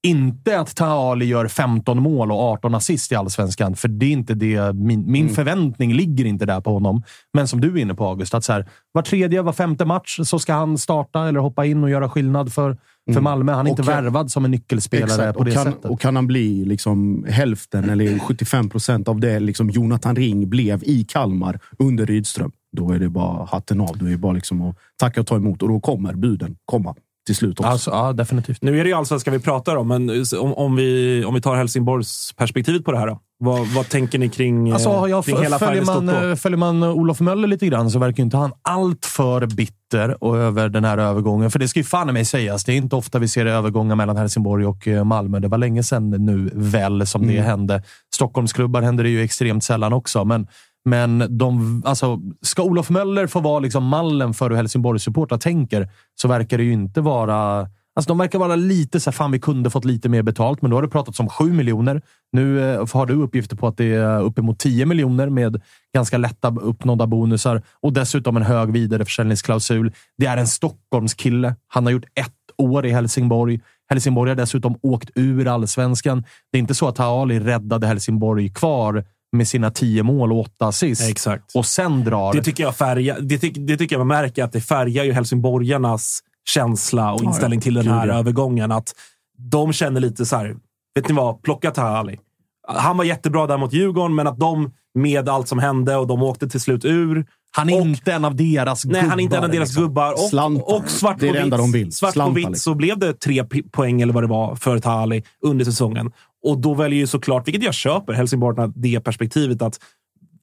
[0.07, 4.33] Inte att Taali gör 15 mål och 18 assist i allsvenskan, för det är inte
[4.33, 4.73] det.
[4.73, 7.03] Min, min förväntning ligger inte där på honom.
[7.33, 10.19] Men som du är inne på, August, att så här, var tredje, var femte match
[10.23, 12.77] så ska han starta eller hoppa in och göra skillnad för,
[13.13, 13.51] för Malmö.
[13.51, 15.37] Han är inte kan- värvad som en nyckelspelare Exakt.
[15.37, 15.85] på det och kan, sättet.
[15.91, 20.83] Och kan han bli liksom hälften eller 75 procent av det liksom Jonathan Ring blev
[20.83, 23.97] i Kalmar under Rydström, då är det bara hatten av.
[23.97, 25.61] Då är det bara liksom att tacka och ta emot.
[25.61, 26.95] Och då kommer buden komma
[27.29, 27.71] till slut också.
[27.71, 28.61] Alltså, ja, definitivt.
[28.61, 31.55] Nu är det ju allsvenskan vi pratar om, men om, om, vi, om vi tar
[31.55, 33.19] Helsingborgs perspektivet på det här då.
[33.39, 36.83] Vad, vad tänker ni kring, Alltså, eh, jag, kring hela följer, man, eh, följer man
[36.83, 40.97] Olof Möller lite grann så verkar inte han allt för bitter och över den här
[40.97, 41.51] övergången.
[41.51, 42.63] För det ska ju fan i mig sägas.
[42.63, 45.39] Det är inte ofta vi ser övergångar mellan Helsingborg och eh, Malmö.
[45.39, 47.83] Det var länge sedan nu väl som det hände.
[48.13, 50.25] Stockholmsklubbar händer det ju extremt sällan också.
[50.25, 50.47] Men,
[50.85, 55.89] men de, alltså, ska Olof Möller få vara liksom mallen för hur Helsingborgs-supportrar tänker
[56.21, 57.67] så verkar det ju inte vara
[57.99, 60.71] Alltså de verkar vara lite så här, fan vi kunde fått lite mer betalt, men
[60.71, 62.01] då har det pratats om 7 miljoner.
[62.31, 65.61] Nu eh, har du uppgifter på att det är uppemot 10 miljoner med
[65.93, 69.91] ganska lätta uppnådda bonusar och dessutom en hög vidareförsäljningsklausul.
[70.17, 71.55] Det är en Stockholmskille.
[71.67, 73.59] Han har gjort ett år i Helsingborg.
[73.89, 76.23] Helsingborg har dessutom åkt ur allsvenskan.
[76.51, 80.65] Det är inte så att Haali räddade Helsingborg kvar med sina 10 mål och 8
[80.67, 81.55] assist Exakt.
[81.55, 82.33] och sen drar.
[82.33, 86.19] Det tycker jag färgar, det, det tycker jag man märker att det färgar ju helsingborgarnas
[86.49, 88.13] känsla och inställning till den här ja.
[88.13, 88.71] övergången.
[88.71, 88.95] Att
[89.37, 90.55] de känner lite så här,
[90.95, 91.41] vet ni vad?
[91.41, 92.19] Plocka Taha Ali.
[92.67, 96.23] Han var jättebra där mot Djurgården, men att de med allt som hände och de
[96.23, 97.25] åkte till slut ur.
[97.51, 99.69] Han är och- inte en av deras Nej, han är inte en av gubbar, deras
[99.69, 99.83] liksom.
[99.83, 100.13] gubbar.
[100.13, 100.75] Och, Slantar.
[100.75, 101.91] och svart Det är på det enda vitt, de vill.
[101.91, 102.55] Svart på Slantar, vitt liksom.
[102.73, 106.12] så blev det tre poäng eller vad det var för Tali under säsongen.
[106.43, 109.79] Och då väljer ju såklart, vilket jag köper, Helsingborg det perspektivet att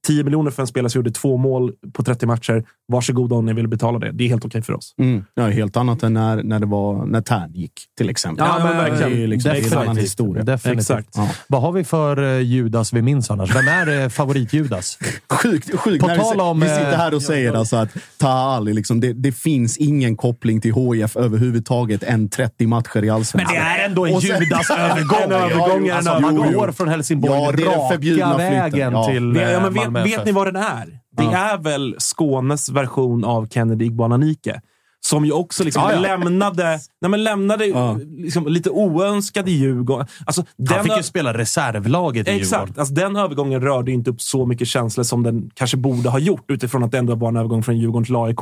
[0.06, 2.64] 10 miljoner för en spelare som gjorde två mål på 30 matcher.
[2.92, 4.12] Varsågoda om ni vill betala det.
[4.12, 4.94] Det är helt okej för oss.
[4.98, 5.24] Mm.
[5.34, 8.46] Ja, helt annat än när, när det var när Tern gick, till exempel.
[8.48, 9.12] Ja, men verkligen.
[9.12, 10.42] Det är, liksom, en annan historia.
[10.42, 10.80] Definitivt.
[10.80, 11.08] Exakt.
[11.14, 11.28] Ja.
[11.48, 13.54] Vad har vi för eh, Judas vi minns annars?
[13.56, 14.98] Vem är eh, favorit-Judas?
[15.42, 16.04] Sjukt, sjukt.
[16.04, 19.32] På tal om, vi sitter eh, här och säger alltså att Taha liksom, det, det
[19.32, 23.54] finns ingen koppling till HIF överhuvudtaget än 30 matcher i allsvenskan.
[23.56, 25.16] Men det är ändå en sen- Judas-övergång.
[25.26, 26.20] En övergång en alltså.
[26.20, 29.06] Man går från Helsingborg Ja, det är den raka vägen Ja.
[29.06, 31.00] till ja, men Malmö vet, ni vad den är?
[31.16, 34.60] det är väl Skånes version av Kennedy Igbananike.
[35.00, 36.00] Som ju också liksom Ja, ja.
[36.00, 37.98] lämnade, nej men lämnade Ja.
[38.18, 40.06] liksom lite oönskad i Djurgården.
[40.26, 42.52] Alltså, Han fick ju spela reservlaget i Exakt.
[42.52, 42.74] Djurgården.
[42.80, 46.50] Alltså, den övergången rörde inte upp så mycket känslor som den kanske borde ha gjort
[46.50, 48.38] utifrån att det ändå var en övergång från Djurgården till AIK.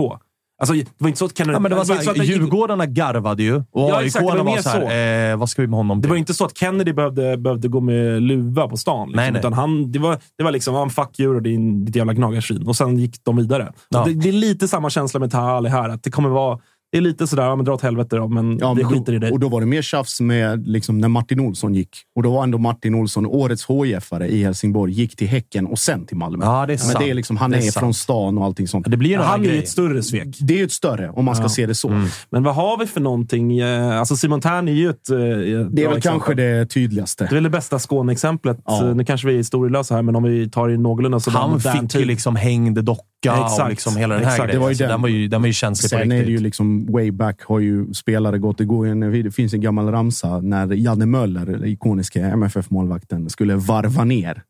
[0.58, 1.52] Alltså, det var inte så att Kennedy...
[1.52, 4.30] Ja, men det var så här, det- Djurgårdarna garvade ju och Ja, AIK exakt, det
[4.30, 6.10] var var, mer så här, eh, vad ska vi med honom Det till?
[6.10, 9.08] var inte så att Kennedy behövde, behövde gå med luva på stan.
[9.08, 9.38] Liksom, Nej, nej.
[9.38, 12.66] Utan han, det, var, det var liksom, ah, fuck you och din, ditt jävla gnagarsvin.
[12.66, 13.72] Och sen gick de vidare.
[13.88, 14.04] Ja.
[14.04, 15.88] Det, det är lite samma känsla med Taha Ali här.
[15.88, 16.58] Att det kommer vara...
[16.94, 19.12] Det är lite sådär, ja, men dra åt helvete då, men Ja, vi men skiter
[19.12, 19.30] då, i dig.
[19.32, 21.88] Och då var det mer tjafs med liksom, när Martin Olsson gick.
[22.16, 24.92] Och då var ändå Martin Olsson årets HIF-are i Helsingborg.
[24.92, 26.44] Gick till Häcken och sen till Malmö.
[26.44, 26.98] Ja, det är men sant.
[27.04, 27.74] det är liksom, han Det är är, sant.
[27.82, 28.86] från stan och allting sånt.
[28.90, 30.36] Det blir ju några han är ju ett större svek.
[30.40, 31.88] Det är ju ett större, om man ska se det så.
[31.88, 32.06] Mm.
[32.30, 33.58] Men vad har vi för någonting?
[33.58, 36.00] Eh, Alltså Simon Tern är ju ett, eh, ett Det är väl exempel.
[36.02, 37.24] kanske det tydligaste.
[37.24, 38.58] Det är väl det bästa Skåne-exemplet.
[38.64, 38.88] Ja.
[38.88, 41.60] Eh, Nu kanske vi är historielösa här, men om vi tar i någorlunda så Han
[41.60, 43.02] fick ju liksom hängd docka.
[43.32, 44.46] Och liksom hela den här Exakt.
[44.46, 44.60] grejen.
[44.60, 44.88] Det var ju den.
[44.88, 46.26] den, var ju, den var ju känslig på Sen är riktigt.
[46.26, 48.58] det ju liksom way back har ju spelare gått.
[48.58, 53.56] Det, går en, det finns en gammal ramsa när Janne Möller, den ikoniska MFF-målvakten, skulle
[53.56, 54.42] varva ner.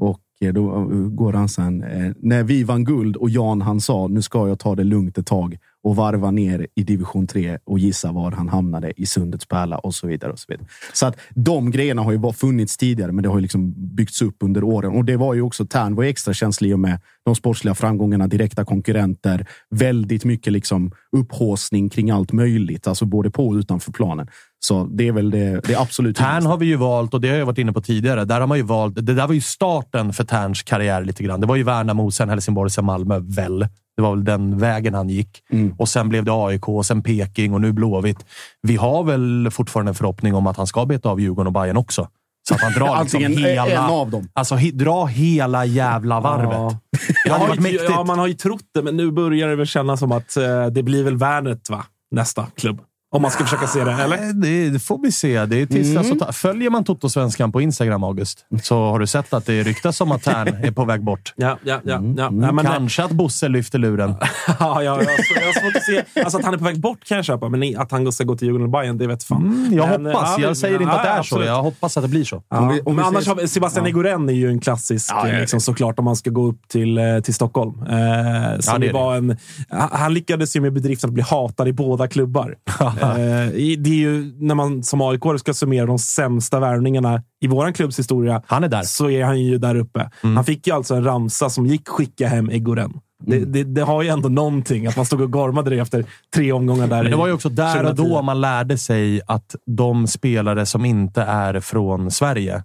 [0.00, 1.82] Och eh, då eh, går han sen.
[1.82, 5.18] eh, När vi vann guld och Jan han sa nu ska jag ta det lugnt
[5.18, 5.58] ett tag
[5.88, 9.94] och varva ner i division 3 och gissa var han hamnade i Sundets pärla och
[9.94, 10.32] så vidare.
[10.32, 10.66] och Så vidare.
[10.92, 14.22] Så att de grejerna har ju bara funnits tidigare, men det har ju liksom byggts
[14.22, 14.92] upp under åren.
[14.92, 18.26] Och det var ju också Tern var extra känslig i och med de sportsliga framgångarna,
[18.26, 24.28] direkta konkurrenter, väldigt mycket liksom upphåsning kring allt möjligt, alltså både på och utanför planen.
[24.60, 27.36] Så det är väl det, det absolut Tern har vi ju valt, och det har
[27.36, 30.12] jag varit inne på tidigare, där har man ju valt, det där var ju starten
[30.12, 31.40] för Terns karriär lite grann.
[31.40, 33.66] Det var ju Värnamo, sen Helsingborg, sen Malmö, väl.
[33.98, 35.42] Det var väl den vägen han gick.
[35.50, 35.74] Mm.
[35.78, 38.26] Och sen blev det AIK, och sen Peking och nu Blåvitt.
[38.62, 41.76] Vi har väl fortfarande en förhoppning om att han ska beta av Djurgården och Bayern
[41.76, 42.08] också.
[42.48, 43.66] Så att han drar liksom hela...
[43.66, 44.28] en av dem.
[44.32, 46.52] Alltså he, dra hela jävla varvet.
[46.52, 46.78] Ja.
[47.24, 47.84] Det hade varit mäktigt.
[47.88, 50.66] ja, man har ju trott det, men nu börjar det väl kännas som att eh,
[50.66, 51.84] det blir väl Värnet, va?
[52.10, 52.80] Nästa klubb.
[53.10, 54.32] Om man ska försöka se det, eller?
[54.32, 55.46] Det, det får vi se.
[55.46, 56.32] Det är tills Mm.
[56.32, 60.22] Följer man Toto-svenskan på Instagram, August, så har du sett att det ryktas om att
[60.22, 61.32] Tern är på väg bort.
[61.36, 62.00] Ja, ja, ja.
[62.16, 62.30] ja.
[62.40, 64.14] ja men, Kanske att Bosse lyfter luren.
[64.46, 66.20] ja, ja, jag, så- jag har svårt att se.
[66.22, 68.36] Alltså att han är på väg bort kan jag köpa, men att han ska gå
[68.36, 69.42] till Djurgården och Bayern, det vet fan.
[69.42, 70.34] Mm, jag Men, hoppas.
[70.38, 71.18] ja, jag säger inte att det är så.
[71.20, 71.46] absolut.
[71.46, 72.42] Jag hoppas att det blir så.
[72.48, 75.34] Ja, Om vi- om men annars har Sebastian Egoren är ju en klassisk, Ja, ja,
[75.34, 75.40] ja.
[75.40, 77.82] Liksom, såklart, om man ska gå upp till, eh, till Stockholm.
[77.82, 79.36] Eh, som det var en,
[79.68, 82.54] han han lyckades ju med bedriften att bli hatad i båda klubbar.
[83.02, 87.72] Eh, det är ju när man som AIK ska summera de sämsta värvningarna i vår
[87.72, 88.42] klubbs historia.
[88.46, 88.82] Han är där.
[88.82, 90.10] Så är han ju där uppe.
[90.20, 93.00] Han fick ju alltså en ramsa som gick skicka hem Egoren.
[93.26, 96.52] Det, det, det har ju ändå någonting, att man stod och gormade det efter tre
[96.52, 97.02] omgångar där.
[97.02, 98.02] Men det var ju också där och 2010.
[98.02, 102.62] då man lärde sig att de spelare som inte är från Sverige,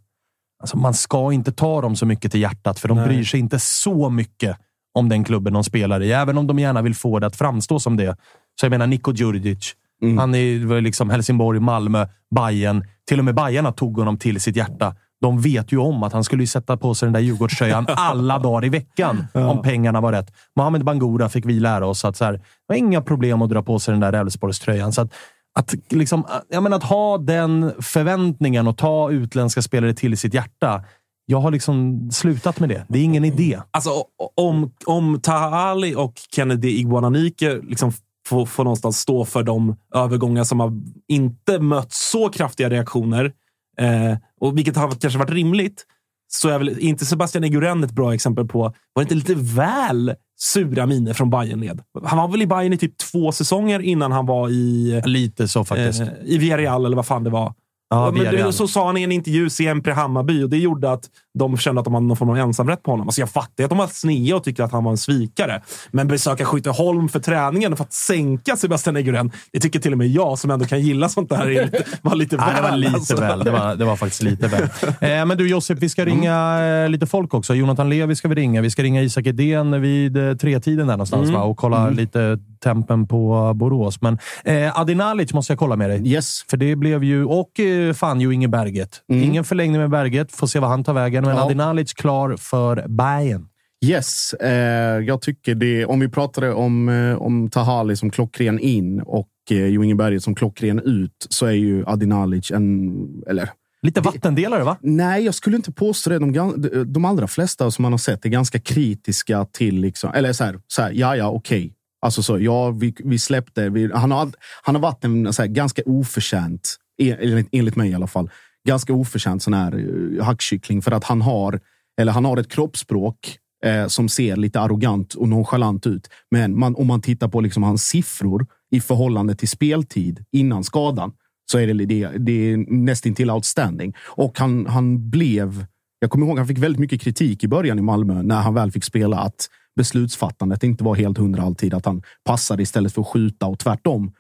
[0.62, 3.08] alltså man ska inte ta dem så mycket till hjärtat, för de Nej.
[3.08, 4.58] bryr sig inte så mycket
[4.94, 6.12] om den klubben de spelar i.
[6.12, 8.18] Även om de gärna vill få det att framstå som det.
[8.60, 9.76] Så jag menar Niko Djurdjic.
[10.18, 12.86] Han är var liksom Helsingborg, Malmö, Bayern.
[13.08, 14.96] Till och med Bajarna tog honom till sitt hjärta.
[15.22, 18.66] De vet ju om att han skulle sätta på sig den där Djurgårdströjan alla dagar
[18.66, 20.34] i veckan om pengarna var rätt.
[20.56, 23.64] Mohamed Bangura fick vi lära oss att så här, det var inga problem att dra
[23.64, 24.92] på sig den där Elfsborgströjan.
[24.92, 25.14] Så att,
[25.60, 30.84] att, liksom, jag menar, att ha den förväntningen och ta utländska spelare till sitt hjärta.
[31.26, 32.86] Jag har liksom slutat med det.
[32.88, 33.60] Det är ingen idé.
[33.72, 33.90] Alltså,
[34.36, 37.92] om, om Taha Ali och Kennedy Iguananike liksom
[38.28, 40.72] får, får någonstans stå för de övergångar som har
[41.08, 43.32] inte mött så kraftiga reaktioner,
[43.80, 45.86] eh, och vilket har kanske varit rimligt,
[46.28, 50.16] så är väl inte Sebastian Eguren ett bra exempel på, var det inte lite väl
[50.40, 51.80] sura miner från Bayern-led?
[52.04, 55.66] Han var väl i Bayern i typ två säsonger innan han var i, Lite så
[55.66, 56.02] faktiskt.
[56.02, 57.54] eh, i Villarreal, eller vad fan det var.
[57.90, 61.10] Ja, men det, så sa han i en intervju, Siempre Hammarby, och det gjorde att
[61.40, 63.08] de kände att de hade någon form av ensamrätt på honom.
[63.08, 65.62] Alltså jag fattar att de var snea och tyckte att han var en svikare.
[65.92, 70.08] Men besöka Skytteholm för träningen för att sänka Sebastian Eguren, det tycker till och med
[70.08, 72.94] jag, som ändå kan gilla sånt där, lite, var lite Nej, det var väl, lite
[72.94, 73.16] alltså.
[73.16, 73.44] väl.
[73.44, 74.64] Det var, det var faktiskt lite väl.
[74.84, 77.56] Eh, men du Josip, vi ska ringa eh, lite folk också.
[77.56, 78.62] Jonathan Levi ska vi ringa.
[78.62, 81.44] Vi ska ringa Isak Edén vid eh, tretiden där någonstans va?
[81.44, 84.02] och kolla lite tempen på Borås.
[84.02, 86.08] Men eh, Adi Nalic måste jag kolla med dig.
[86.08, 86.46] Yes.
[86.50, 89.02] För det blev ju, och eh, fan ju Inge Berget.
[89.08, 90.32] Ingen förlängning med Berget.
[90.32, 91.23] Får se vad han tar vägen.
[91.28, 91.46] Men Ja.
[91.46, 93.48] Adi Nalic klar för Bayern.
[93.86, 95.86] Yes, eh, jag tycker det.
[95.86, 100.24] Om vi pratade om, eh, om Tahali som klockren in och eh, Jo Inge Berget
[100.24, 102.94] som klockren ut så är ju Adinalic en...
[103.28, 103.50] Eller,
[103.82, 104.78] Lite vattendelare va?
[104.82, 106.20] nej, jag skulle inte påstå det.
[106.20, 106.54] De,
[106.94, 109.80] de allra flesta som man har sett är ganska kritiska till...
[109.80, 111.74] Liksom, eller så här, så här ja, ja, okej.
[112.02, 113.70] Alltså så, ja, vi, vi släppte.
[113.70, 114.30] Vi, han, har,
[114.64, 118.30] han har varit en så här, ganska oförtjänt, en- enligt, enligt mig i alla fall,
[118.68, 119.76] ganska oförtjänt sån här
[120.18, 121.60] eh, hackkyckling för att han har,
[122.02, 126.10] eller han har ett kroppsspråk eh, som ser lite arrogant och nonchalant ut.
[126.32, 131.12] Men man, om man tittar på liksom hans siffror i förhållande till speltid innan skadan
[131.52, 133.94] så är det, det, det är nästintill outstanding.
[134.06, 135.66] Och han, han blev...
[136.00, 138.72] Jag kommer ihåg han fick väldigt mycket kritik i början i Malmö när han väl
[138.72, 139.18] fick spela.
[139.18, 141.74] Att beslutsfattandet inte var helt hundra alltid.
[141.74, 144.12] Att han passade istället för att skjuta och tvärtom.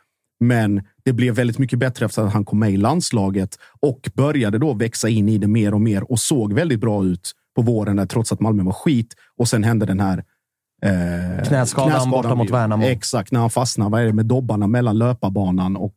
[0.44, 4.58] Men det blev väldigt mycket bättre efter att han kom med i landslaget och började
[4.58, 7.96] då växa in i det mer och mer och såg väldigt bra ut på våren
[7.96, 9.14] där, trots att Malmö var skit.
[9.38, 10.24] Och sen hände den här
[10.84, 12.84] eh, knäskadan, borta mot Värnamo.
[12.84, 15.96] Exakt, när han fastnade vad är det, med dobbarna mellan löparbanan och,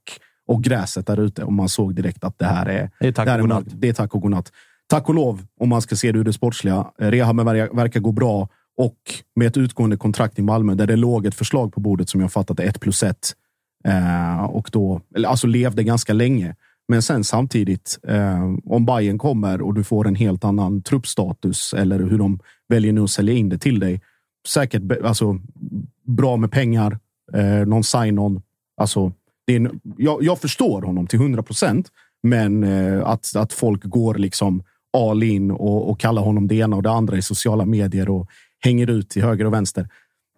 [0.49, 1.45] och gräset där ute.
[1.45, 3.65] Och man såg direkt att det här är, det är tack och godnatt.
[3.69, 4.53] Det är tack och godnatt.
[4.89, 6.87] Tack och lov, om man ska se det ur det sportsliga.
[6.99, 8.99] Rehaben verkar gå bra och
[9.37, 12.33] med ett utgående kontrakt i Malmö där det låg ett förslag på bordet som jag
[12.33, 13.33] fattat är ett plus ett.
[13.85, 16.55] Eh, och då, alltså levde ganska länge.
[16.89, 21.99] Men sen samtidigt, eh, om Bayern kommer och du får en helt annan truppstatus eller
[21.99, 24.01] hur de väljer nu att sälja in det till dig.
[24.49, 25.39] Säkert alltså,
[26.07, 26.99] bra med pengar,
[27.33, 28.43] eh, någon sign-on.
[28.77, 29.13] Alltså,
[29.47, 31.89] det är en, jag, jag förstår honom till hundra procent,
[32.23, 34.63] men eh, att, att folk går liksom
[34.97, 38.29] all in och, och kallar honom det ena och det andra i sociala medier och
[38.61, 39.89] hänger ut till höger och vänster.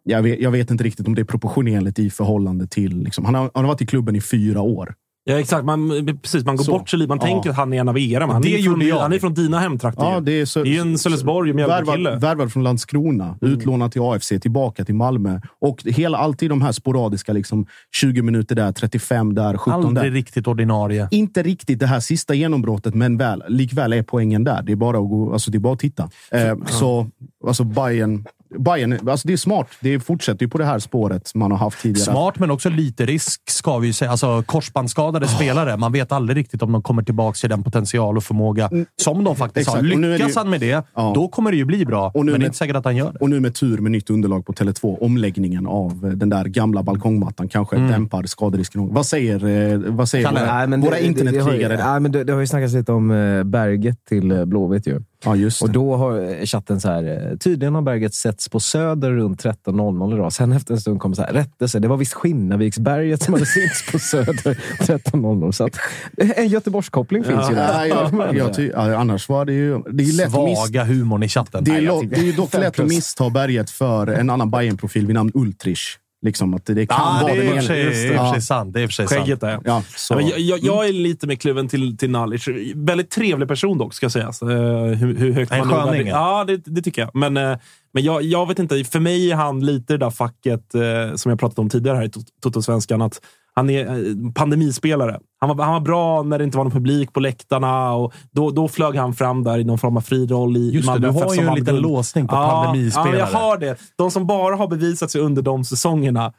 [0.08, 3.02] Jag vet, jag vet inte riktigt om det är proportionerligt i förhållande till...
[3.02, 4.94] Liksom, han, har, han har varit i klubben i fyra år.
[5.24, 5.64] Ja, exakt.
[5.64, 5.88] Man,
[6.22, 6.70] precis, man går Så.
[6.72, 7.08] bort sig lite.
[7.08, 7.26] Man Ja.
[7.26, 8.26] tänker att han är en av era.
[8.26, 8.98] Han, Det är från, jag.
[8.98, 10.02] han är från dina hemtrakter.
[10.04, 12.16] Ja, det är, så, det är en Sölvesborg och Mjölby-kille.
[12.16, 15.40] värvad, från Landskrona, utlånad till AFC, tillbaka till Malmö.
[15.60, 17.66] Och hela, alltid de här sporadiska, liksom,
[17.96, 20.10] 20 minuter där, 35 där, 17 Aldrig där.
[20.10, 21.08] riktigt ordinarie.
[21.10, 24.62] Inte riktigt det här sista genombrottet, men väl, likväl är poängen där.
[24.62, 26.10] Det är bara att, gå, alltså det är bara att titta.
[26.30, 27.06] Eh, så
[27.46, 28.24] alltså Bayern,
[28.58, 29.66] Bayern, alltså det är smart.
[29.80, 32.04] Det fortsätter ju på det här spåret man har haft tidigare.
[32.12, 34.10] Smart, men också lite risk ska vi ju säga.
[34.10, 35.76] Alltså korsbandsskadade spelare.
[35.76, 38.70] Man vet aldrig riktigt om de kommer tillbaka till den potential och förmåga
[39.02, 39.76] som de faktiskt Exakt.
[39.76, 39.96] har.
[40.12, 41.12] Lyckas ju- han med det, Ja.
[41.14, 42.10] då kommer det ju bli bra.
[42.14, 43.18] Och nu men det är med- inte säkert att han gör det.
[43.18, 46.82] Och nu med tur med nytt underlag på Tele2, omläggningen av eh, den där gamla
[46.82, 48.94] balkongmattan kanske dämpar skaderisken.
[48.94, 50.40] Vad säger, eh, vad säger Kalle?
[50.40, 51.90] våra, Nej, men det- våra det- det har ju- internetkrigare?
[51.90, 55.00] nej, men det, det har ju snackats lite om eh, Berget till Blåvitt ju.
[55.24, 58.60] Ja, just Och då har eh, chatten så här, eh, tydligen har berget setts på
[58.60, 60.32] Söder runt 13.00 idag.
[60.32, 61.78] Sen efter en stund kom så här, rättelse.
[61.78, 65.52] Det var visst Skinnarviksberget som hade setts på Söder 13.00.
[65.52, 65.76] Så att,
[66.16, 67.72] eh, en Göteborgskoppling finns ju där.
[67.72, 69.82] Nej, jag, jag ty, ja, annars var det ju...
[69.90, 71.64] Det är ju lätt Svaga humorn i chatten.
[71.64, 75.06] det är, Nej, det är ju dock lätt att missta berget för en annan Bayern-profil
[75.06, 75.96] vid namn Ultrich.
[76.22, 77.92] Liksom att det kan Ah, vara det är i och den för ena.
[77.92, 78.74] sig, i och för sig sant.
[78.74, 79.20] Det är för sig sant.
[79.20, 79.82] Skägget där, ja.
[80.10, 82.48] Ja, jag, jag, jag är lite mer kluven till, till Nalic.
[82.74, 84.42] Väldigt trevlig person dock, ska sägas.
[84.42, 86.06] Uh, hur, hur högt En man sköning.
[86.06, 87.10] Ja, det, det tycker jag.
[87.14, 87.58] Men, eh,
[87.92, 88.84] men jag, jag vet inte.
[88.84, 92.04] För mig är han lite det där facket eh, som jag pratat om tidigare här
[92.04, 93.02] i Tot- Toto-svenskan.
[93.02, 93.20] Att
[93.54, 95.18] han är eh, pandemispelare.
[95.40, 97.92] Han var, han var bra när det inte var någon publik på läktarna.
[97.92, 100.92] Och då, då flög han fram där i någon form av fri roll i Just
[100.92, 101.82] det, du har ju en liten guld.
[101.82, 103.16] låsning på pandemispelare.
[103.18, 103.76] Ja, jag har det.
[103.96, 106.32] De som bara har bevisat sig under de säsongerna,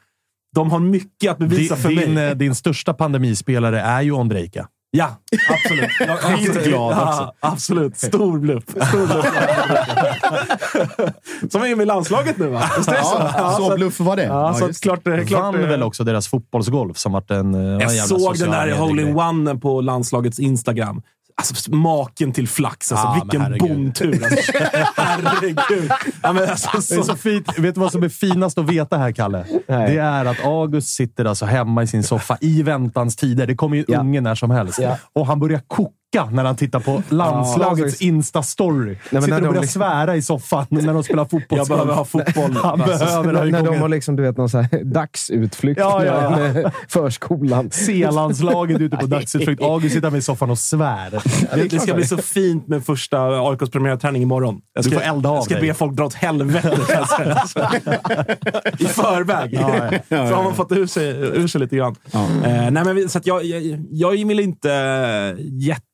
[0.54, 2.28] de har mycket att bevisa för din, mig.
[2.30, 4.68] eh, din största pandemispelare är ju Ondrejka.
[4.92, 5.16] Ja,
[5.50, 5.90] absolut.
[6.00, 7.32] Jag, Skitglad ja, också.
[7.40, 7.96] Absolut.
[7.96, 8.64] Stor bluff.
[8.64, 9.26] Stor bluff.
[11.52, 12.62] Som är med i landslaget nu, va?
[12.76, 12.92] Det så?
[12.92, 14.22] Ja, så bluff var det.
[14.24, 17.54] Ja, så att just klart, klart, Vann det- väl också deras fotbollsgolf som vart en,
[17.54, 18.78] eh, en Jag såg den där mediegrej.
[18.78, 21.02] hole-in-one på landslagets Instagram.
[21.36, 22.92] Alltså, maken till flax.
[22.92, 23.20] Alltså, men
[23.52, 24.24] vilken bomtur.
[24.24, 24.52] Alltså.
[24.96, 25.90] herregud.
[26.22, 27.58] Ja, men alltså, Det är så, så fint.
[27.58, 29.44] Vet du vad som är finast att veta här, Kalle?
[29.68, 29.94] Nej.
[29.94, 33.46] Det är att August sitter alltså hemma i sin soffa i väntans tider.
[33.46, 34.00] Det kommer ju Ja.
[34.00, 34.78] ungen när som helst.
[34.78, 34.96] Ja.
[35.12, 38.06] Och han börjar koka när han tittar på landslagets Ja.
[38.08, 38.96] Insta-story.
[39.10, 41.58] men Sitter när och de börjar liksom- svära i soffan när de spelar fotboll.
[41.58, 42.52] jag behöver ha fotboll.
[42.62, 45.80] Han Alltså, behöver ha när, när de har liksom, du vet, någon så här dagsutflykt
[45.80, 46.70] Ja, ja, ja.
[46.88, 47.70] förskolan.
[47.70, 49.62] C-landslaget ute på dagsutflykt.
[49.62, 51.10] August sitter med i soffan och svär.
[51.54, 53.18] Det, det ska bli så fint med första
[53.50, 54.60] AIKs premiärträning imorgon.
[54.74, 55.68] Jag Du ska, får elda av jag ska dig.
[55.68, 56.76] be folk dra åt helvete.
[58.78, 59.58] I förväg.
[60.08, 61.96] så har man fått ur sig, ur sig lite grann.
[62.14, 64.70] Eh, nej, men, vi- så att jag, jag, jag är väl inte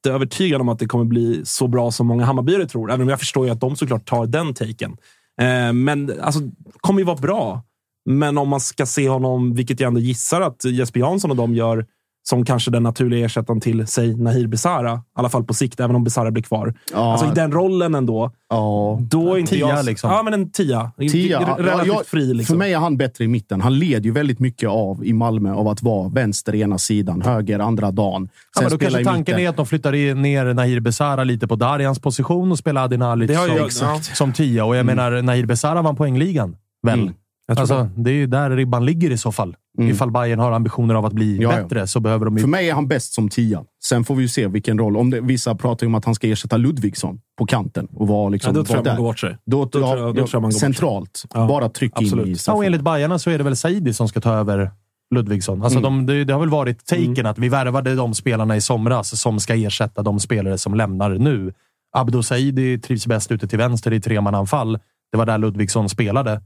[0.06, 2.90] jätteövertygad om att det kommer bli så bra som många Hammarbyare tror.
[2.90, 4.96] Även om jag förstår ju att de såklart tar den taken.
[5.40, 6.40] Eh, men alltså,
[6.80, 7.62] kommer ju vara bra.
[8.08, 11.54] Men om man ska se honom, vilket jag ändå gissar att Jesper Jansson och de
[11.54, 11.86] gör,
[12.28, 14.94] som kanske den naturliga ersättaren till, säg, Nahir Besara.
[14.94, 16.74] I alla fall på sikt, även om Besara blir kvar.
[16.92, 17.12] Ja.
[17.12, 18.30] Alltså i den rollen ändå.
[18.50, 18.98] Ja.
[19.02, 19.84] Då är inte tia, jag...
[19.84, 20.10] liksom.
[20.10, 20.90] Ja, men en tia.
[20.98, 21.40] Tia.
[21.40, 22.34] Ja, Relativt jag- fri.
[22.34, 22.52] Liksom.
[22.54, 23.60] För mig är han bättre i mitten.
[23.60, 27.58] Han leder ju väldigt mycket av i Malmö av att vara vänster ena sidan, höger
[27.58, 28.28] andra dagen.
[28.54, 29.40] Ja, men då kanske tanken mitten.
[29.44, 33.28] är att de flyttar ner Nahir Besara lite på Darjans position och spelar Adin Alic
[33.28, 34.00] Det har som, jag- ja.
[34.00, 34.64] som tia.
[34.64, 36.56] Och jag menar, Nahir Besara vann poängligan.
[36.82, 37.00] Väl?
[37.00, 37.14] Mm.
[37.56, 39.56] Alltså, det är ju där ribban ligger i så fall.
[39.78, 41.62] Ifall Bayern har ambitioner av att bli Ja, ja.
[41.62, 42.40] bättre så behöver de ju...
[42.40, 43.64] För mig är han bäst som tia.
[43.84, 44.96] Sen får vi ju se vilken roll.
[44.96, 48.24] Om det, vissa pratar ju om att han ska ersätta Ludvigsson på kanten och vara
[48.24, 48.96] Ja, liksom, då tror jag man där.
[49.02, 49.36] går bort sig.
[49.46, 51.24] Då, Då ja, då tror jag man går centralt.
[51.34, 52.26] Ja, Bara tryck in absolut.
[52.26, 54.70] i Ja, och enligt Bayerna så är det väl Saidi som ska ta över
[55.14, 55.62] Ludvigsson.
[55.62, 59.20] Alltså de, det, det har väl varit taken att vi värvade de spelarna i somras
[59.20, 61.52] som ska ersätta de spelare som lämnar nu.
[61.96, 64.78] Abdo Saidi trivs bäst ute till vänster i tremananfall.
[65.12, 66.40] Det var där Ludvigsson spelade.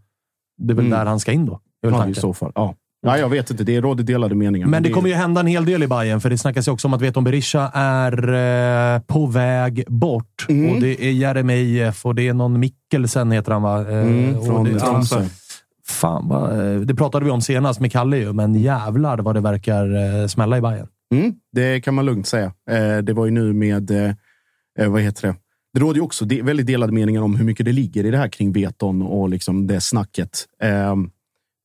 [0.58, 0.98] Det är väl Mm.
[0.98, 1.60] där han ska in då.
[1.82, 2.52] Det är väl Ja, i så fall.
[2.54, 2.74] Ja.
[3.02, 3.64] Ja, jag vet inte.
[3.64, 4.66] Det råder delade meningar.
[4.66, 6.88] Men det kommer ju hända en hel del i Bayern för det snackas ju också
[6.88, 8.32] om att Veton Berisha är
[8.94, 10.46] eh, på väg bort.
[10.48, 10.74] Mm.
[10.74, 13.80] Och det är Jeremejeff och det är någon Mikkelsen, heter han va?
[13.80, 14.80] Eh, Mm, från det.
[15.86, 19.40] Fan, vad, eh, det pratade vi om senast med Kalle ju, men jävlar vad det
[19.40, 20.86] verkar eh, smälla i Bayern.
[21.14, 22.52] Mm, det kan man lugnt säga.
[22.70, 23.90] Eh, det var ju nu med,
[24.78, 25.34] eh, vad heter det?
[25.74, 28.28] Det råder ju också väldigt delade meningar om hur mycket det ligger i det här
[28.28, 30.44] kring Veton och liksom det snacket.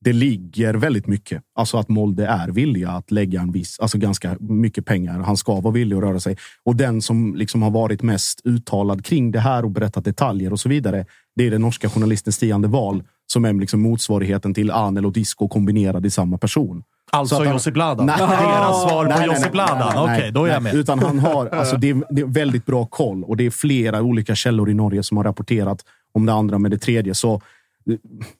[0.06, 1.42] Det ligger väldigt mycket.
[1.54, 5.20] Alltså att Molde är villiga att lägga en viss, alltså ganska mycket pengar.
[5.20, 6.36] Han ska vara villig att röra sig.
[6.64, 10.60] Och den som liksom har varit mest uttalad kring det här och berättat detaljer och
[10.60, 11.06] så vidare.
[11.36, 15.12] Det är den norska journalisten Stian de Wahl som är liksom motsvarigheten till Anel och
[15.12, 16.82] Disco kombinerad i samma person.
[17.12, 18.06] Alltså Så att han- Josip Ladan.
[18.06, 18.16] Nej.
[18.18, 19.92] Deras svar Nej, på nej, Josip nej, Ladan.
[19.94, 20.72] nej, Okej, nej, då är jag nej.
[20.72, 20.80] med.
[20.80, 24.02] Utan han har, alltså det, är, det är väldigt bra koll och det är flera
[24.02, 27.14] olika källor i Norge som har rapporterat om det andra med det tredje.
[27.14, 27.40] Så,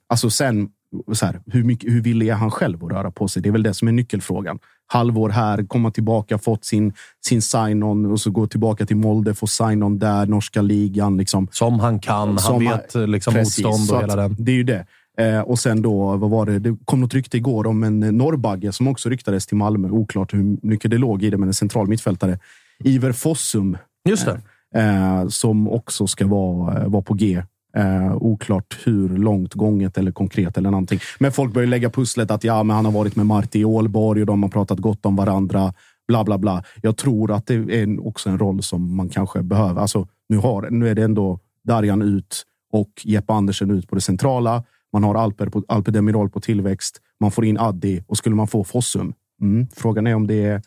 [0.08, 0.68] alltså sen,
[1.12, 3.42] så här, hur, mycket, hur villig är han själv att röra på sig?
[3.42, 4.58] Det är väl det som är nyckelfrågan.
[4.86, 6.92] Halvår här, komma tillbaka, fått sin,
[7.26, 11.16] sin sign-on och så gå tillbaka till Molde, få sign-on där, norska ligan.
[11.16, 11.48] Liksom.
[11.52, 12.28] Som han kan.
[12.28, 14.36] Han Som vet eh, liksom Precis, motstånd och hela den.
[14.38, 14.86] Det är ju det.
[15.18, 16.58] Eh, och sen då, vad var det?
[16.58, 19.88] Det kom något rykte igår om en norrbagge som också ryktades till Malmö.
[19.88, 22.38] Oklart hur mycket det låg i det, men en central mittfältare.
[22.84, 23.78] Iver Fossum,
[24.08, 24.80] Just det.
[24.80, 27.42] eh, som också ska vara, eh, vara på G.
[27.76, 31.00] Eh, oklart hur långt gånget eller konkret eller någonting.
[31.18, 34.20] Men folk börjar lägga pusslet att ja, men han har varit med Marti i Ålborg
[34.20, 35.74] och de har pratat gott om varandra.
[36.08, 36.64] Bla, bla, bla.
[36.82, 39.80] Jag tror att det är en, också en roll som man kanske behöver.
[39.80, 44.00] Alltså, nu, har, nu är det ändå Darjan ut och Jeppe Andersen ut på det
[44.00, 44.64] centrala.
[44.92, 47.00] Man har Alper, på, Alper Demirol på tillväxt.
[47.20, 49.12] Man får in Addi och skulle man få Fossum.
[49.42, 49.66] Mm.
[49.74, 50.62] Frågan är om det är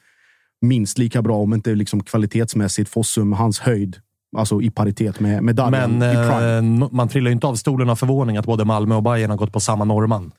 [0.62, 3.98] minst lika bra, om inte liksom kvalitetsmässigt Fossum, hans höjd,
[4.38, 7.96] alltså i paritet med, med Darjan Men eh, man trillar ju inte av stolen av
[7.96, 10.32] förvåning att både Malmö och Bayern har gått på samma norrman.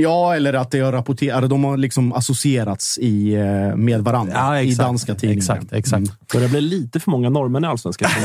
[0.00, 1.48] Ja, eller att det har rapporterats.
[1.48, 5.38] De har liksom associerats i, eh, med varandra Ja, i danska tidningar.
[5.38, 5.98] Exakt, exakt.
[5.98, 6.16] Mm.
[6.32, 8.10] Börjar bli lite för många norrmän i Allsvenskan.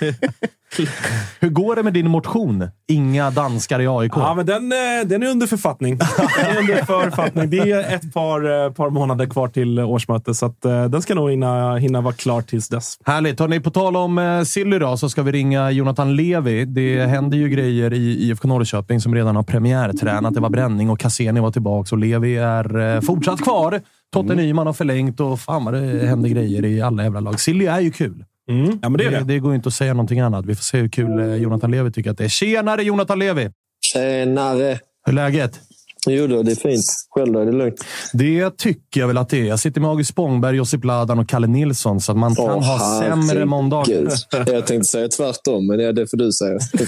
[1.40, 2.68] Hur går det med din motion?
[2.88, 4.12] Inga danskar i AIK?
[4.16, 5.98] Ja, men den, eh, den är under författning.
[6.36, 7.50] Den är under författning.
[7.50, 11.30] Det är ett par, eh, par månader kvar till årsmöte, så eh, den ska nog
[11.30, 12.98] hinna, hinna vara klar tills dess.
[13.04, 13.40] Härligt.
[13.40, 16.64] Hörrni, på tal om Silly då, så ska vi ringa Jonathan Levi.
[16.64, 20.34] Det händer ju grejer i IFK Norrköping som redan har premiärtränat.
[20.34, 23.80] Det var bränning och Cassini var tillbaka och Levi är fortsatt kvar.
[24.12, 27.40] Totte Nyman har förlängt och fan vad det händer grejer i alla jävla lag.
[27.40, 28.24] Silly är ju kul.
[28.48, 28.78] Mm.
[28.82, 29.24] Ja, men det är Det, det.
[29.24, 30.46] det går inte att säga någonting annat.
[30.46, 32.28] Vi får se hur kul eh, Jonathan Levi tycker att det är.
[32.28, 33.50] Tjenare Jonathan Levi!
[33.92, 34.78] Tjenare!
[35.06, 35.60] Hur är läget?
[36.06, 36.84] Jo då, det är fint.
[37.10, 37.84] Själv då, är det lugnt?
[38.12, 39.44] Det tycker jag väl att det är.
[39.44, 43.00] Jag sitter med August Spångberg, Josip Ladan och Kalle Nilsson, så att man kan ha
[43.00, 44.08] sämre måndagar.
[44.30, 46.58] Jag tänkte säga tvärtom, men det är det får du säga.
[46.78, 46.86] Du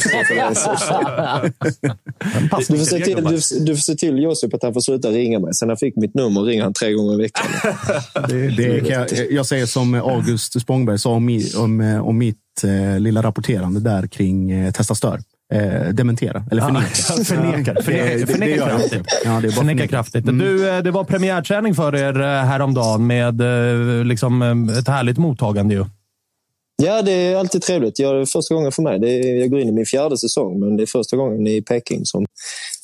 [2.66, 2.84] får, det.
[2.84, 5.54] se till, du, du får se till Josip att han får sluta ringa mig.
[5.54, 7.46] Sen han fick mitt nummer ringer han tre gånger i veckan.
[8.56, 13.00] Det kan jag, jag säger som August Spångberg sa om, om, eh, om mitt eh,
[13.00, 15.20] lilla rapporterande där kring eh, Testa stör.
[15.52, 16.62] Eh, dementera, eller
[17.24, 17.74] förneka.
[17.82, 19.06] Förnekar gör jag kraftigt.
[19.24, 19.88] Ja, det förneka.
[19.88, 20.26] kraftigt.
[20.26, 24.42] Du, eh, det var premiärträning för er eh, häromdagen med eh, liksom,
[24.78, 25.74] ett härligt mottagande.
[25.74, 25.84] Ju.
[26.82, 27.98] Ja, det är alltid trevligt.
[27.98, 28.98] Jag, det är första gången för mig.
[28.98, 31.62] Det är, jag går in i min fjärde säsong, men det är första gången i
[31.62, 32.26] Peking som,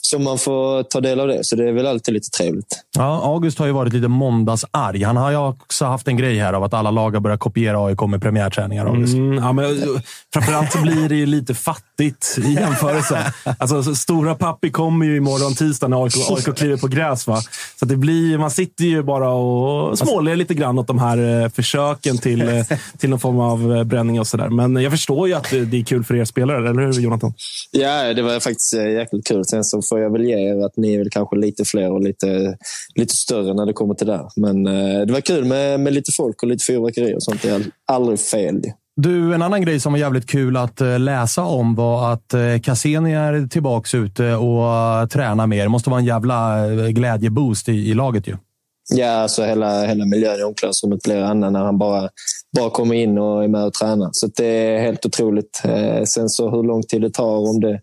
[0.06, 1.44] som man får ta del av det.
[1.44, 2.82] Så det är väl alltid lite trevligt.
[2.96, 5.02] Ja, August har ju varit lite måndagsarg.
[5.02, 7.86] Han har ju också haft en grej här av att alla lag har börjat kopiera
[7.86, 8.86] AIK med premiärträningar.
[8.86, 9.14] August.
[9.14, 9.88] Mm, ja, men, eh,
[10.32, 13.32] framförallt så blir det ju lite fattigt i jämförelse.
[13.58, 17.26] Alltså, så stora pappi kommer ju imorgon tisdag när AIK, AIK kliver på gräs.
[17.26, 17.40] Va?
[17.78, 21.42] Så att det blir, man sitter ju bara och småler lite grann åt de här
[21.42, 22.64] eh, försöken till, eh,
[22.98, 24.48] till någon form av bränning och sådär.
[24.48, 27.34] Men jag förstår ju att det är kul för er spelare, eller hur Jonathan?
[27.70, 29.44] Ja, det var faktiskt jäkligt kul.
[29.44, 32.00] Sen så får jag väl ge er att ni är väl kanske lite fler och
[32.00, 32.56] lite,
[32.94, 34.28] lite större när det kommer till det.
[34.36, 37.42] Men eh, det var kul med, med lite folk och lite fyrverkeri och sånt.
[37.42, 38.62] Det är aldrig fel.
[38.96, 42.58] Du, en annan grej som var jävligt kul att eh, läsa om var att eh,
[42.62, 45.62] Cassini är tillbaka ute och eh, tränar mer.
[45.62, 48.36] Det måste vara en jävla glädjeboost i, i laget ju.
[48.88, 52.08] Ja, alltså hela, hela miljön i omklädningsrummet blir annan när han bara,
[52.56, 54.08] bara kommer in och är med och tränar.
[54.12, 55.62] Så det är helt otroligt.
[55.64, 57.80] Eh, sen så hur lång tid det tar om det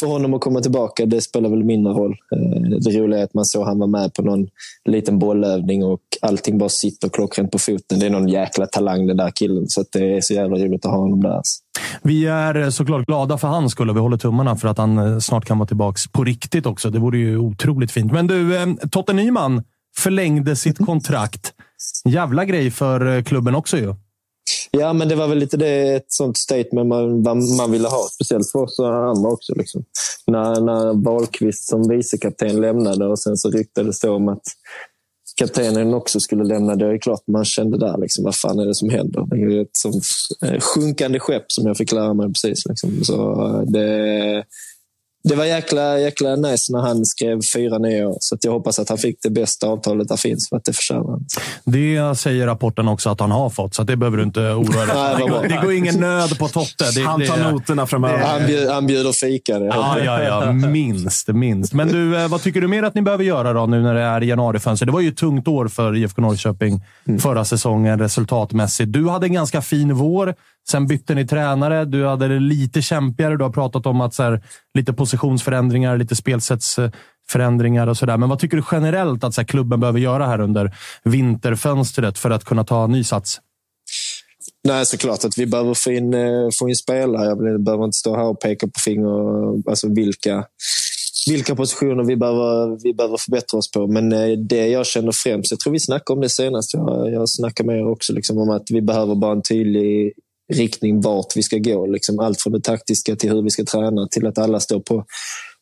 [0.00, 2.16] för honom att komma tillbaka, det spelar väl mindre roll.
[2.36, 4.46] Eh, det roliga är att man såg han var med på någon
[4.84, 7.98] liten bollövning och allting bara sitter klockrent på foten.
[7.98, 9.68] Det är någon jäkla talang den där killen.
[9.68, 11.30] Så det är så jävla roligt att ha honom där.
[11.30, 11.60] Alltså.
[12.02, 14.98] Vi är eh, såklart glada för hans skull och vi håller tummarna för att han
[14.98, 16.90] eh, snart kan vara tillbaka på riktigt också.
[16.90, 18.12] Det vore ju otroligt fint.
[18.12, 19.62] Men du, eh, Totte Nyman
[19.98, 21.52] förlängde sitt kontrakt.
[22.04, 23.94] Jävla grej för eh, klubben också ju.
[24.70, 26.88] Ja, men det var väl lite det, ett sånt statement
[27.24, 28.08] man, man ville ha.
[28.10, 29.54] Speciellt för oss och andra också.
[29.54, 29.84] Liksom.
[30.26, 34.42] När, när Wahlqvist som vicekapten lämnade och sen så ryktades det om att
[35.36, 36.76] kaptenen också skulle lämna.
[36.76, 39.26] Det är klart man kände där, liksom, vad fan är det som händer?
[39.30, 40.04] Det är ett sånt
[40.44, 42.66] eh, sjunkande skepp som jag fick lära mig precis.
[42.66, 43.04] Liksom.
[43.04, 44.44] Så eh, det,
[45.22, 48.16] det var jäkla, jäkla nice när han skrev fyra nya år.
[48.20, 51.10] Så jag hoppas att han fick det bästa avtalet där finns, för att det förtjänar
[51.10, 51.24] han.
[51.64, 54.86] Det säger rapporten också att han har fått, så det behöver du inte oroa dig
[55.28, 55.42] för.
[55.42, 56.90] Det, det går ingen nöd på Totte.
[56.94, 58.18] Det, han tar det, noterna framöver.
[58.18, 59.58] Han, bjud, han bjuder fika.
[59.58, 59.66] Det.
[59.66, 60.52] Ja, ja, ja.
[60.52, 61.72] Minst, minst.
[61.72, 64.02] Men du, eh, vad tycker du mer att ni behöver göra då, nu när det
[64.02, 64.86] är januarifönster?
[64.86, 67.20] Det var ju ett tungt år för IFK Norrköping mm.
[67.20, 68.92] förra säsongen resultatmässigt.
[68.92, 70.34] Du hade en ganska fin vår.
[70.68, 71.84] Sen bytte ni tränare.
[71.84, 73.36] Du hade det lite kämpigare.
[73.36, 74.42] Du har pratat om att så här,
[74.74, 78.16] lite positionsförändringar, lite spelsättsförändringar och sådär.
[78.16, 82.30] Men vad tycker du generellt att så här, klubben behöver göra här under vinterfönstret för
[82.30, 83.40] att kunna ta ny sats?
[84.64, 87.26] Nej, såklart att vi behöver få in, eh, få in spelare.
[87.26, 90.44] Jag behöver inte stå här och peka på finger alltså vilka,
[91.26, 93.86] vilka positioner vi behöver, vi behöver förbättra oss på.
[93.86, 97.28] Men eh, det jag känner främst, jag tror vi snackade om det senast, jag, jag
[97.28, 100.12] snackade med er också, liksom, om att vi behöver bara en tydlig
[100.50, 101.86] riktning vart vi ska gå.
[101.86, 105.04] Liksom allt från det taktiska till hur vi ska träna till att alla står på,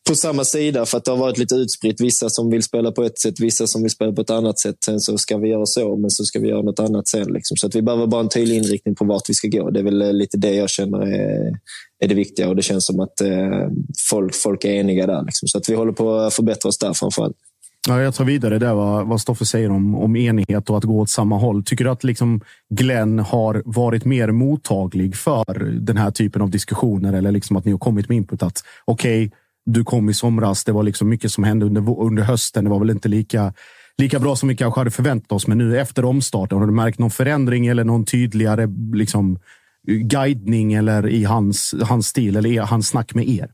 [0.09, 0.85] på samma sida.
[0.85, 2.01] För att det har varit lite utspritt.
[2.01, 4.75] Vissa som vill spela på ett sätt, vissa som vill spela på ett annat sätt.
[4.85, 7.33] Sen så ska vi göra så, men så ska vi göra något annat sen.
[7.33, 7.57] Liksom.
[7.57, 9.69] Så att vi behöver bara en tydlig inriktning på vart vi ska gå.
[9.69, 11.59] Det är väl eh, lite det jag känner är,
[11.99, 13.69] är det viktiga och det känns som att eh,
[14.09, 15.23] folk, folk är eniga där.
[15.25, 15.47] Liksom.
[15.47, 17.37] Så att vi håller på att förbättra oss där framförallt.
[17.87, 20.99] Ja, jag tar vidare där vad, vad Stoffe säger om, om enighet och att gå
[20.99, 21.63] åt samma håll.
[21.63, 27.13] Tycker du att liksom Glenn har varit mer mottaglig för den här typen av diskussioner?
[27.13, 30.63] Eller liksom att ni har kommit med input att okej, okay, du kom i somras.
[30.63, 32.63] Det var liksom mycket som hände under, under hösten.
[32.63, 33.53] Det var väl inte lika,
[33.97, 35.47] lika bra som vi kanske hade förväntat oss.
[35.47, 39.39] Men nu efter omstarten, har du märkt någon förändring eller någon tydligare liksom,
[39.87, 43.49] guidning eller i hans, hans stil eller hans snack med er?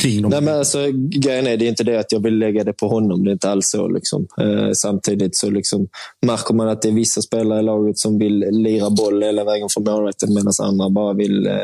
[0.00, 0.30] Kring dem?
[0.30, 2.88] Nej, men alltså, grejen är, det är inte det att jag vill lägga det på
[2.88, 3.24] honom.
[3.24, 3.88] Det är inte alls så.
[3.88, 4.26] Liksom.
[4.40, 5.88] Eh, samtidigt så liksom,
[6.26, 9.68] märker man att det är vissa spelare i laget som vill lira boll hela vägen
[9.74, 11.54] från målrätten medan andra bara vill eh,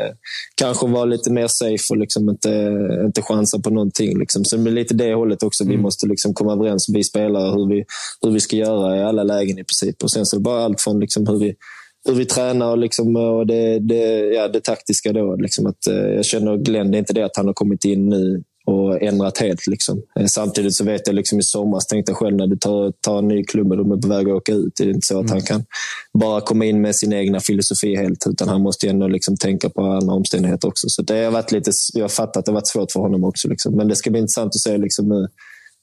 [0.55, 2.49] kanske vara lite mer safe och liksom inte,
[3.05, 4.19] inte chansa på någonting.
[4.19, 4.45] Liksom.
[4.45, 5.63] Så det är lite det hållet också.
[5.63, 5.75] Mm.
[5.75, 7.85] Vi måste liksom komma överens, vi spelare, hur vi,
[8.21, 10.03] hur vi ska göra i alla lägen i princip.
[10.03, 11.55] Och sen så är det bara allt från liksom hur vi
[12.07, 15.13] hur vi tränar och, liksom, och det, det, ja, det taktiska.
[15.13, 17.85] Då, liksom att, eh, jag känner Glenn, det är inte det att han har kommit
[17.85, 19.67] in nu och ändrat helt.
[19.67, 20.01] Liksom.
[20.19, 23.19] Eh, samtidigt så vet jag liksom i somras, tänkte jag själv, när du tar, tar
[23.19, 24.73] en ny klubb och de är på väg att åka ut.
[24.77, 25.31] Det är inte så att mm.
[25.31, 25.65] han kan
[26.13, 29.81] bara komma in med sin egna filosofi helt, utan han måste ändå liksom tänka på
[29.81, 30.89] andra omständigheter också.
[30.89, 33.23] Så det har varit lite, jag har fattat att det har varit svårt för honom
[33.23, 33.47] också.
[33.47, 33.75] Liksom.
[33.75, 35.27] Men det ska bli intressant att se liksom, nu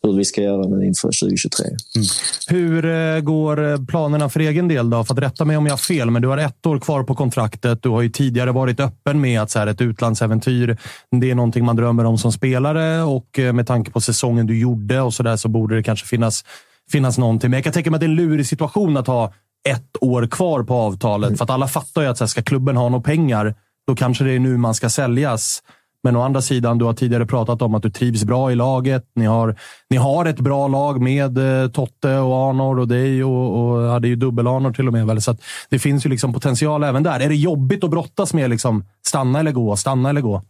[0.08, 1.66] hur vi ska göra nu inför 2023.
[1.66, 2.06] Mm.
[2.48, 4.90] Hur eh, går eh, planerna för egen del?
[4.90, 5.04] då?
[5.04, 7.14] För att rätta mig om jag har fel, men du har ett år kvar på
[7.14, 7.82] kontraktet.
[7.82, 10.76] Du har ju tidigare varit öppen med att så här, ett utlandsäventyr,
[11.20, 14.58] det är någonting man drömmer om som spelare och eh, med tanke på säsongen du
[14.58, 16.44] gjorde och så där så borde det kanske finnas,
[16.92, 17.50] finnas någonting.
[17.50, 19.32] Men jag kan tänka mig att det är en lurig situation att ha
[19.68, 21.28] ett år kvar på avtalet.
[21.28, 21.38] Mm.
[21.38, 23.54] För att alla fattar ju att så här, ska klubben ha några pengar,
[23.86, 25.62] då kanske det är nu man ska säljas.
[26.04, 29.04] Men å andra sidan, du har tidigare pratat om att du trivs bra i laget.
[29.14, 29.56] Ni har,
[29.90, 34.08] ni har ett bra lag med eh, Totte och Arnor och dig och, och hade
[34.08, 35.06] ju dubbel-Arnor till och med.
[35.06, 35.22] Väl?
[35.22, 35.36] Så
[35.70, 37.20] det finns ju liksom potential även där.
[37.20, 40.42] Är det jobbigt att brottas med liksom, stanna eller gå, stanna eller gå?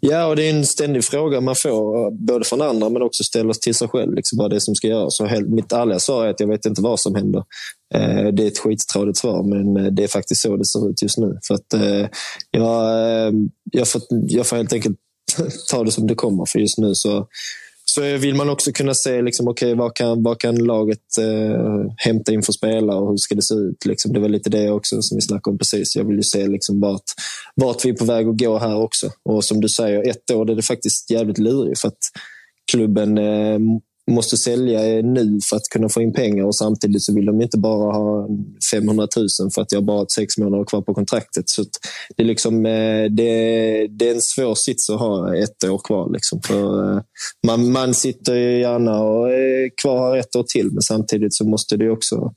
[0.00, 3.24] Ja, och det är en ständig fråga man får, eh, både från andra men också
[3.24, 4.14] ställas till sig själv.
[4.14, 5.16] Liksom, vad det är som ska göras.
[5.16, 7.44] Så helt, mitt ärliga svar är att jag vet inte vad som händer.
[7.94, 11.02] Eh, det är ett skittradigt svar, men eh, det är faktiskt så det ser ut
[11.02, 11.38] just nu.
[11.46, 12.08] För att, eh,
[12.50, 13.32] jag, eh,
[13.72, 14.96] jag, får, jag får helt enkelt
[15.70, 17.26] ta det som det kommer, för just nu så
[17.94, 22.32] så vill man också kunna se liksom, okay, vad, kan, vad kan laget eh, hämta
[22.32, 23.84] in för spelare och hur ska det se ut.
[23.84, 24.12] Liksom.
[24.12, 25.96] Det var lite det också som vi snackade om precis.
[25.96, 27.02] Jag vill ju se liksom, vart,
[27.54, 29.10] vart vi är på väg att gå här också.
[29.22, 31.98] Och som du säger, ett år det är det faktiskt jävligt lurigt för att
[32.72, 33.58] klubben eh,
[34.10, 37.58] måste sälja nu för att kunna få in pengar och samtidigt så vill de inte
[37.58, 38.28] bara ha
[38.72, 41.48] 500 000 för att jag bara har sex månader kvar på kontraktet.
[41.48, 41.64] Så
[42.16, 46.10] det, är liksom, eh, det, det är en svår sits att ha ett år kvar.
[46.12, 46.42] Liksom.
[46.42, 47.00] För eh,
[47.46, 51.90] man, man sitter gärna och är kvar ett år till men samtidigt så måste det
[51.90, 52.32] också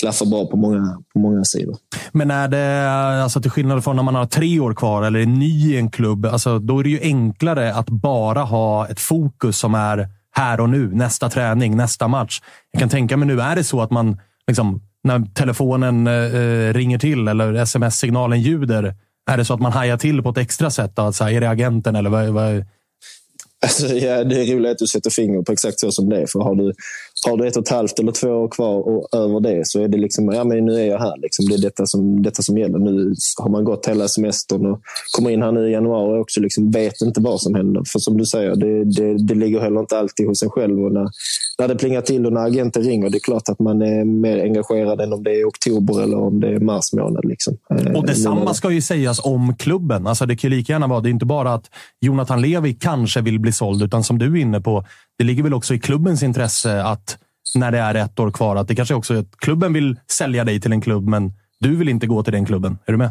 [0.00, 1.76] klaffa bra på många, på många sidor.
[2.12, 2.90] Men är det,
[3.22, 5.90] alltså till skillnad från när man har tre år kvar eller är ny i en
[5.90, 10.60] klubb, alltså, då är det ju enklare att bara ha ett fokus som är här
[10.60, 10.94] och nu.
[10.94, 12.40] Nästa träning, nästa match.
[12.70, 16.74] Jag kan tänka mig nu, är det så att man liksom, när telefonen eh, eh,
[16.74, 18.94] ringer till eller sms-signalen ljuder,
[19.30, 20.92] är det så att man hajar till på ett extra sätt?
[20.94, 21.02] Då?
[21.02, 22.64] Att, så här, är det agenten eller vad, vad,
[23.62, 26.26] Alltså, ja, det är roligt att du sätter fingret på exakt så som det är.
[26.26, 26.72] För har du,
[27.26, 29.88] har du ett och ett halvt eller två år kvar och över det så är
[29.88, 31.14] det liksom, ja men nu är jag här.
[31.22, 31.46] Liksom.
[31.46, 32.78] Det är detta som, detta som gäller.
[32.78, 34.80] Nu har man gått hela semestern och
[35.16, 37.82] kommer in här nu i januari och också liksom vet inte vad som händer.
[37.86, 40.84] För som du säger, det, det, det ligger heller inte alltid hos en själv.
[40.84, 41.08] Och när,
[41.58, 44.42] när det plingar till och när agenten ringer, det är klart att man är mer
[44.42, 47.24] engagerad än om det är oktober eller om det är mars månad.
[47.24, 47.56] Liksom.
[47.96, 50.06] Och detsamma ska ju sägas om klubben.
[50.06, 51.70] Alltså det kan ju lika gärna vara, det är inte bara att
[52.00, 54.84] Jonathan Levi kanske vill bli såld, utan som du är inne på,
[55.18, 57.18] det ligger väl också i klubbens intresse att
[57.54, 60.44] när det är ett år kvar, att det kanske också är att klubben vill sälja
[60.44, 62.78] dig till en klubb, men du vill inte gå till den klubben.
[62.86, 63.10] Är du med?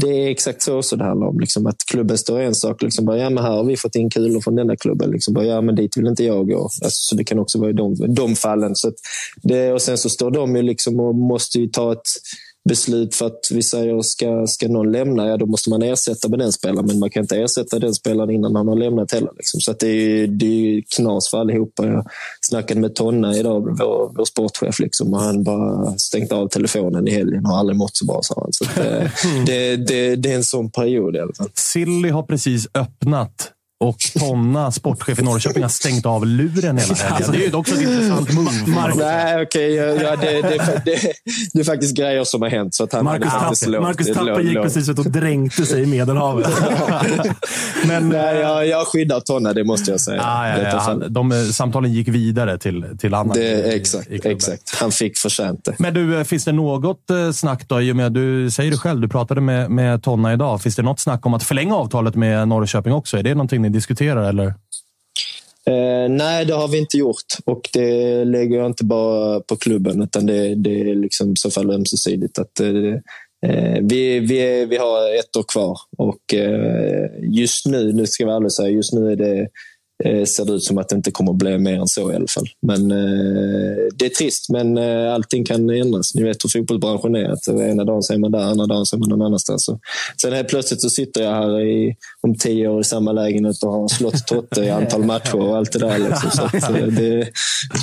[0.00, 1.40] Det är exakt så, så det handlar om.
[1.40, 2.82] Liksom, att klubben står en sak.
[2.82, 5.10] Liksom, bara, ja, men här har vi fått in kulor från denna klubben.
[5.10, 6.62] Liksom, bara, ja, men dit vill inte jag gå.
[6.62, 8.74] Alltså, så det kan också vara i de, de fallen.
[8.74, 8.92] Så
[9.42, 12.08] det, och sen så står de ju liksom och måste ju ta ett
[12.68, 16.38] beslut för att vi säger ska, ska någon lämna, ja då måste man ersätta med
[16.38, 16.86] den spelaren.
[16.86, 19.32] Men man kan inte ersätta den spelaren innan han har lämnat heller.
[19.36, 19.60] Liksom.
[19.60, 21.86] Så att det, är, det är knas för allihopa.
[21.86, 22.06] Jag
[22.40, 27.10] snackade med Tonna idag, vår, vår sportchef, liksom, och han bara stängt av telefonen i
[27.10, 28.52] helgen och aldrig mått så bra, sa han.
[28.52, 29.12] Så det,
[29.46, 31.50] det, det, det är en sån period i alla fall.
[31.54, 37.30] Silly har precis öppnat och Tonna, sportchef i Norrköping, har stängt av luren hela helgen.
[37.32, 38.50] Det är ju också ett intressant move.
[38.96, 39.74] Nej, okej.
[39.74, 41.12] ja, ja, det, det, det,
[41.52, 42.74] det är faktiskt grejer som har hänt.
[42.74, 43.82] Så att han Marcus, han är Tapp, inte så lågt.
[43.82, 46.46] Marcus lågt- gick precis ut och dränkte sig i Medelhavet.
[47.86, 50.22] Men, Nej, jag, jag skyddar Tonna, det måste jag säga.
[50.24, 53.34] Ah, ja, ja, han, de eh, samtalen gick vidare till, till Anna.
[53.34, 54.74] det, exakt, i exakt.
[54.80, 55.74] Han fick förtjänt det.
[55.78, 57.80] Men du, eh, finns det något eh, snack då?
[57.82, 60.62] I och med, du säger det själv, du pratade med, med Tonna idag.
[60.62, 63.18] Finns det något snack om att förlänga avtalet med Norrköping också?
[63.18, 64.28] Är det någonting ni diskuterar?
[64.28, 64.46] Eller?
[65.68, 67.34] Eh, nej, det har vi inte gjort.
[67.44, 71.50] Och det lägger jag inte bara på klubben, utan det, det är liksom i så
[71.50, 72.38] fall ömsesidigt.
[72.38, 72.94] Att, eh,
[73.50, 78.32] eh, vi, vi, vi har ett år kvar och eh, just nu, nu ska vi
[78.32, 79.48] ärligt säga, just nu är det,
[80.04, 82.14] eh, ser det ut som att det inte kommer att bli mer än så i
[82.14, 82.46] alla fall.
[82.66, 86.14] Men eh, det är trist, men eh, allting kan ändras.
[86.14, 87.30] Ni vet hur fotbollsbranschen är.
[87.30, 89.64] Att ena dagen så är man där, andra dagen så är man någon annanstans.
[89.64, 89.78] Så,
[90.22, 93.72] sen helt plötsligt så sitter jag här i, om tio år i samma lägenhet och
[93.72, 95.98] har slått Totte i antal matcher och allt det där.
[95.98, 96.30] Liksom.
[96.30, 97.28] Så att, eh, det,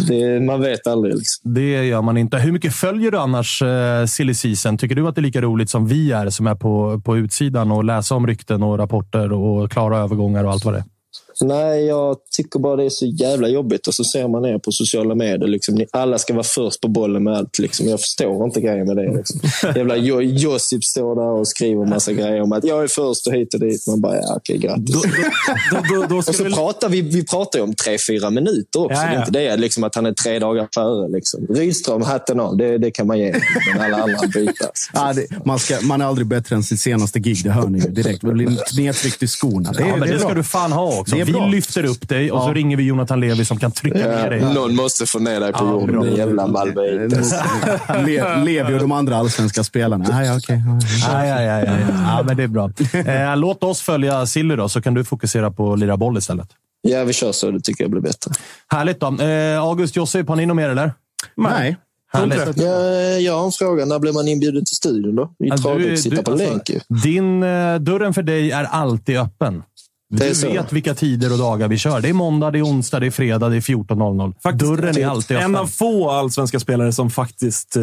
[0.08, 1.16] det, man vet aldrig.
[1.16, 1.54] Liksom.
[1.54, 2.38] Det gör man inte.
[2.38, 4.78] Hur mycket följer du annars eh, silly season?
[4.78, 7.72] Tycker du att det är lika roligt som vi är som är på, på utsidan
[7.72, 10.84] och läsa om rykten och rapporter och klara övergångar och allt vad det är?
[11.42, 13.88] Nej, jag tycker bara det är så jävla jobbigt.
[13.88, 15.48] Och så ser man ner på sociala medier.
[15.48, 17.60] Liksom, ni, alla ska vara först på bollen med allt.
[17.60, 17.88] Liksom.
[17.88, 19.18] Jag förstår inte grejen med det.
[19.18, 19.40] Liksom.
[19.76, 23.34] Jävla jo, Josip står där och skriver massa grejer om att jag är först och
[23.34, 23.88] hit och dit.
[23.88, 24.96] Man bara, ja, okej, grattis.
[24.96, 25.02] Då,
[25.72, 28.80] då, då, då Och så skulle pratar vi, vi pratar ju om tre, fyra minuter
[28.86, 28.94] också.
[29.02, 29.10] Ja, ja.
[29.10, 31.08] Det är inte det liksom, att han är tre dagar före.
[31.12, 31.48] Liksom.
[31.50, 32.58] Rydström, hatten av.
[32.58, 33.36] Det, det kan man ge.
[33.74, 34.90] Men alla andra bytas.
[34.94, 37.80] Ja, det, man, ska, man är aldrig bättre än sitt senaste gig, det hör ni
[37.80, 38.24] ju direkt.
[38.24, 39.72] Man blir nedtryckt i skorna.
[39.72, 41.16] Det, är- Ja, men det, det ska du fan ha också.
[41.26, 41.48] Vi bra.
[41.48, 44.54] lyfter upp dig och så ringer vi Jonathan Levi som kan trycka ner dig.
[44.54, 47.12] Någon måste få ner dig på jorden, din jävla Malmöit.
[48.06, 50.24] Le, Levi och de andra allsvenska spelarna.
[50.26, 50.64] Ja, okej.
[51.08, 51.88] Ja, ja, ja, ja, ja.
[52.18, 52.72] ja, men det är bra.
[52.94, 56.48] Eh, låt oss följa Silly då, så kan du fokusera på att lira boll istället.
[56.82, 57.52] Ja, vi kör så.
[57.52, 58.32] Det tycker jag blir bättre.
[58.72, 59.08] Härligt då.
[59.24, 60.94] Eh, August, Josip, har ni något mer eller?
[61.36, 61.78] Nej.
[62.14, 62.58] Härligt.
[62.62, 63.86] Jag, jag har en fråga.
[63.86, 65.24] När blir man inbjuden till studion då?
[65.46, 66.80] I du- Tranås, sitta på alltså, länk ju.
[67.04, 69.64] Din, eh, dörren för dig är alltid öppen.
[70.34, 70.48] Så.
[70.50, 72.02] vet vilka tider och dagar vi kör.
[72.02, 74.52] Det är måndag, det är onsdag, det är fredag, det är 14.00.
[74.58, 75.50] Dörren är alltid öppen.
[75.56, 77.82] En av få allsvenska spelare som faktiskt eh,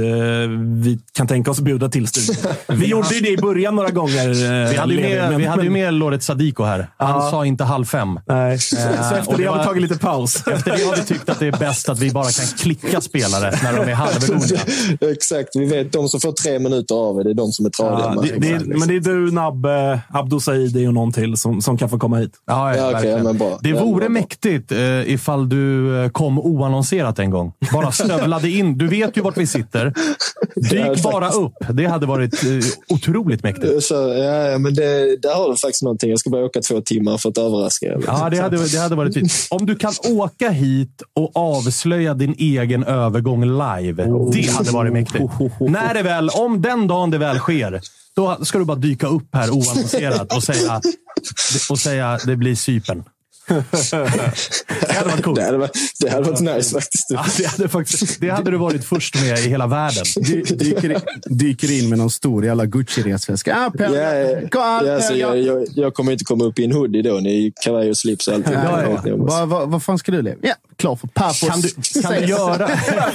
[0.83, 2.53] vi kan tänka oss bjuda till studion.
[2.79, 4.29] Vi gjorde ju det i början några gånger.
[4.29, 6.87] Eh, Vi hade ju med, men- vi hade ju men- med Loret Sadiko här.
[6.97, 7.31] Han Ja.
[7.31, 8.21] sa inte halv fem.
[8.27, 8.59] Nej.
[8.59, 10.37] Så, så och efter det det har vi tagit lite paus.
[10.47, 13.59] Efter det har vi tyckt att det är bäst att vi bara kan klicka spelare
[13.63, 14.61] när de är halvgodiga.
[15.13, 15.49] Exakt.
[15.57, 18.13] Vi vet de som får tre minuter av er, det är de som är tradiga.
[18.17, 21.63] Ja, det, det är, men det är du, Nabbe, Abdo Saidi och någon till som,
[21.63, 22.33] som kan få komma hit.
[22.47, 23.59] Ja, ja, Ja, ja, men bra.
[23.63, 24.09] Det vore bra.
[24.09, 27.53] mäktigt eh, ifall du eh, kom oannonserat en gång.
[27.73, 28.79] Bara stövlade in.
[28.79, 29.93] Du vet ju vart vi sitter.
[30.71, 31.53] Dyk bara upp.
[31.69, 32.51] Det hade varit eh,
[32.89, 33.73] otroligt mäktigt.
[33.73, 34.15] Jag kör-
[34.53, 36.11] ja, men det, där har du faktiskt någonting.
[36.11, 37.99] Jag ska bara åka två timmar för att överraska er.
[38.07, 39.33] Ja, det hade, det hade varit fint.
[39.51, 44.05] Om du kan åka hit och avslöja din egen övergång live.
[44.33, 45.25] Det hade varit mäktigt.
[45.61, 47.81] När det väl, om den dagen det väl sker,
[48.17, 50.81] då ska du bara dyka upp här oannonserat och säga,
[51.71, 53.05] och säga det blir Cypern.
[53.49, 55.37] Det hade varit coolt.
[55.39, 57.07] Det hade, varit- det hade varit nice faktiskt.
[57.11, 60.05] Ja, det, hade faktiskt, det hade du varit först med i hela världen.
[60.17, 63.55] Dy, dyker, in, dyker in med någon stor jävla Gucci-resväska.
[63.57, 66.73] Ah, Ja, ja, Kom, ja, så jag, jag, jag kommer inte komma upp i en
[66.73, 67.15] hoodie då.
[67.15, 68.53] Ni kavaj och slips och allting.
[68.53, 70.37] Ja, ja, Vad vad- vad fan ska du leva?
[70.43, 71.41] Ja, klar för Papos.
[71.41, 71.69] Kan du,
[72.03, 72.71] kan, du göra,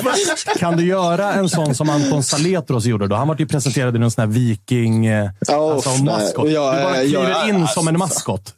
[0.60, 3.08] kan du göra en sån som Anton Saletros gjorde?
[3.08, 3.16] Då?
[3.16, 5.06] Han var ju presenterad i någon sån här viking...
[5.06, 6.50] Ja, alltså maskot.
[6.52, 8.54] Ja, du bara kliver in alltså, som en maskot.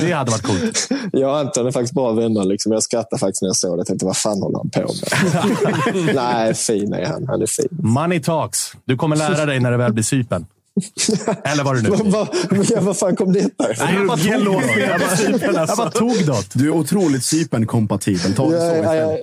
[0.00, 0.88] Det hade varit coolt.
[1.12, 2.44] Jag och Anton är faktiskt bra vänner.
[2.44, 2.72] Liksom.
[2.72, 3.80] Jag skrattade faktiskt när jag såg det.
[3.80, 6.14] Jag tänkte, vad fan håller han på med?
[6.14, 7.26] Nej, fin är han.
[7.28, 7.68] Han är fin.
[7.70, 8.72] Money talks.
[8.84, 10.46] Du kommer lära dig när det väl blir Cypern.
[11.44, 12.80] Eller vad det nu Vad blir.
[12.80, 13.86] vad fan kom detta ifrån?
[13.86, 14.64] Nej, jag bara tog något.
[14.76, 16.50] Jag bara, jag bara tog något.
[16.54, 18.34] Du är otroligt Cypern-kompatibel.
[18.34, 19.20] Ta det så istället.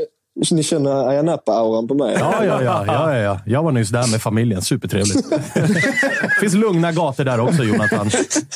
[0.49, 2.15] Ja, ni känner Ayia Napa-auran på mig?
[2.19, 3.39] Ja, ja, ja, ja, ja, ja.
[3.45, 4.61] Jag var nyss där med familjen.
[4.61, 5.29] Supertrevligt.
[5.53, 8.09] Det finns lugna gator där också, Jonathan.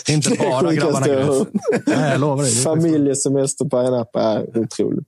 [0.09, 1.47] Inte bara grabbarna hört.
[1.85, 2.51] Nej, jag lovar dig.
[2.51, 5.07] Familjesemester på Ayia Napa är otroligt.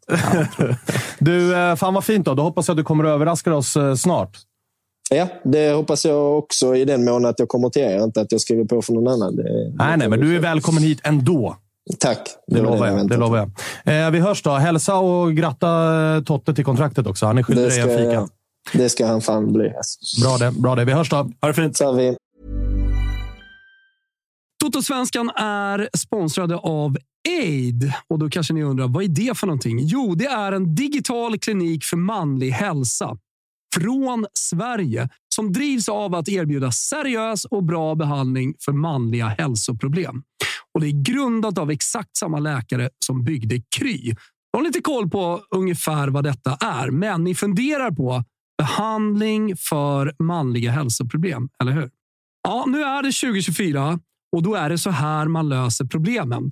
[1.19, 2.33] Du, eh, fan vad fint då.
[2.33, 4.37] Då hoppas jag att du kommer att överraska oss eh, snart.
[5.09, 8.03] Ja, det hoppas jag också i den mån att jag kommer till er.
[8.03, 9.35] Inte att jag skriver på för någon annan.
[9.75, 11.57] Nej, nej, men du är välkommen hit ändå.
[11.99, 12.19] Tack.
[12.47, 13.09] Det, var lovar jag.
[13.09, 14.05] Det lovar jag.
[14.05, 14.51] Eh, vi hörs då.
[14.51, 17.25] Hälsa och gratta eh, Totte till kontraktet också.
[17.25, 18.11] Han är skyldig dig en fika.
[18.11, 18.29] jag-
[18.73, 19.71] det ska han fan bli.
[20.23, 20.51] Bra det.
[20.51, 20.85] Bra det.
[20.85, 21.15] Vi hörs då.
[21.15, 21.77] Ha det fint.
[21.77, 22.17] Så vi
[24.63, 26.97] Totosvenskan är sponsrade av
[27.43, 27.93] Aid.
[28.09, 29.79] Och då kanske ni undrar, vad är det för någonting?
[29.81, 33.17] Jo, det är en digital klinik för manlig hälsa
[33.75, 40.23] från Sverige som drivs av att erbjuda seriös och bra behandling för manliga hälsoproblem.
[40.77, 44.15] Och Det är grundat av exakt samma läkare som byggde Kry.
[44.51, 48.23] Jag har lite koll på ungefär vad detta är, men ni funderar på
[48.57, 51.89] behandling för manliga hälsoproblem, eller hur?
[52.43, 53.99] Ja, nu är det 2024
[54.31, 56.51] och då är det så här man löser problemen.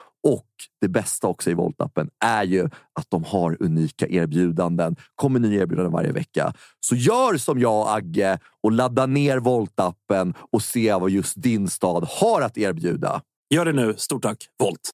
[0.23, 0.47] Och
[0.81, 2.65] det bästa också i Volt-appen är ju
[2.99, 4.95] att de har unika erbjudanden.
[5.15, 6.53] kommer nya erbjudanden varje vecka.
[6.79, 11.67] Så gör som jag och Agge och ladda ner Volt-appen och se vad just din
[11.67, 13.21] stad har att erbjuda.
[13.49, 13.93] Gör det nu.
[13.97, 14.91] Stort tack, Volt!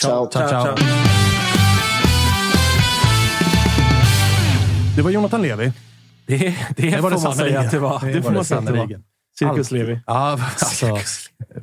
[0.00, 0.30] Ciao.
[0.30, 0.76] Ciao, ciao.
[4.96, 5.72] Det var Jonathan Levi.
[6.26, 8.12] Det, det, Det var det får man säga att det var.
[8.12, 9.11] Det, får man säga att det var.
[9.38, 9.70] Cirkus.
[9.70, 10.00] Levi.
[10.06, 10.30] Ja,
[10.60, 10.98] alltså,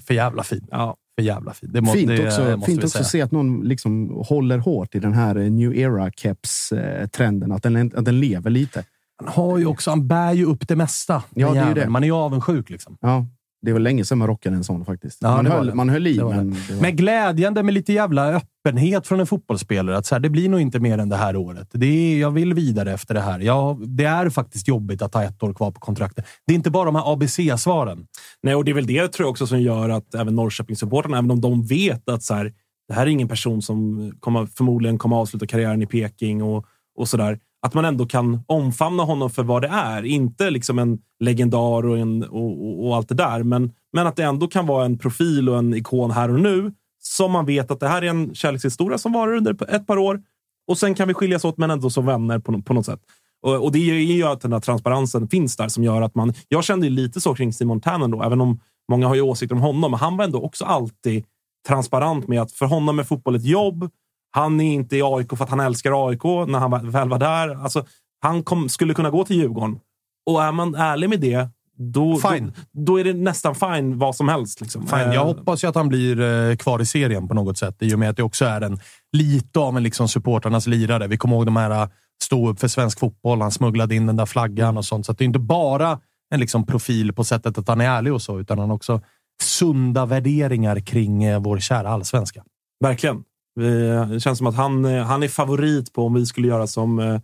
[0.07, 0.67] för jävla fin.
[0.71, 0.95] Ja.
[1.19, 1.69] För jävla fin.
[1.73, 4.95] Det må, Fint det också, måste fint också att se att någon liksom håller hårt
[4.95, 7.51] i den här eh, new era keps-trenden.
[7.51, 8.83] Att den, att den lever lite.
[9.17, 11.23] Han, har ju också, han bär ju upp det mesta.
[11.29, 11.75] Ja, det är ju jäveln.
[11.75, 11.89] det.
[11.89, 12.69] Man är ju avundsjuk.
[12.69, 12.97] Liksom.
[13.01, 13.25] Ja,
[13.61, 15.17] det var länge sedan man rockade en sån faktiskt.
[15.21, 15.73] Ja, man, höll, det.
[15.73, 16.51] man höll i, men...
[16.51, 19.97] var, Men glädjande med lite jävla öppenhet från en fotbollsspelare.
[19.97, 21.67] Att så här, det blir nog inte mer än det här året.
[21.71, 23.39] Det är, jag vill vidare efter det här.
[23.39, 26.25] Jag, det är faktiskt jobbigt att ha ett år kvar på kontraktet.
[26.47, 28.07] Det är inte bara de här ABC-svaren.
[28.43, 31.31] Nej, och det är väl det tror jag också som gör att även Norrköpingssupportrarna, även
[31.31, 32.53] om de vet att så här,
[32.87, 36.65] det här är ingen person som kommer, förmodligen kommer avsluta karriären i Peking och,
[36.97, 37.39] och sådär.
[37.61, 40.05] Att man ändå kan omfamna honom för vad det är.
[40.05, 44.15] Inte liksom en legendar och, en, och, och, och allt det där, men, men att
[44.15, 46.71] det ändå kan vara en profil och en ikon här och nu.
[47.01, 50.21] Som man vet att det här är en kärlekshistoria som varar under ett par år.
[50.67, 52.99] Och sen kan vi skiljas åt, men ändå som vänner på, på något sätt.
[53.41, 56.33] Och, och det är ju att den här transparensen finns där som gör att man...
[56.47, 58.59] Jag kände ju lite så kring Simon Tannen då, även om
[58.91, 59.91] många har ju åsikter om honom.
[59.91, 61.25] Men han var ändå också alltid
[61.67, 63.89] transparent med att för honom är fotboll ett jobb.
[64.31, 67.63] Han är inte i AIK för att han älskar AIK när han väl var där.
[67.63, 67.85] Alltså,
[68.21, 69.79] han kom, skulle kunna gå till Djurgården.
[70.25, 71.49] Och är man ärlig med det,
[71.79, 72.53] då, Fine.
[72.71, 74.61] då, då är det nästan fine vad som helst.
[74.61, 74.87] Liksom.
[74.87, 77.75] Fan, Eh, jag hoppas ju att han blir eh, kvar i serien på något sätt.
[77.79, 78.79] I och med att det också är en,
[79.11, 81.07] lite av en liksom supportrarnas lirare.
[81.07, 81.89] Vi kommer ihåg de här eh,
[82.23, 83.41] stå upp för svensk fotboll.
[83.41, 85.05] Han smugglade in den där flaggan och sånt.
[85.05, 85.99] Så att det är inte bara
[86.33, 89.01] en liksom profil på sättet att han är ärlig och så, utan han har också
[89.41, 92.43] sunda värderingar kring eh, vår kära allsvenska.
[92.83, 93.23] Verkligen.
[93.55, 96.67] Vi, det känns som att han, eh, han är favorit på om vi skulle göra
[96.67, 97.19] som eh,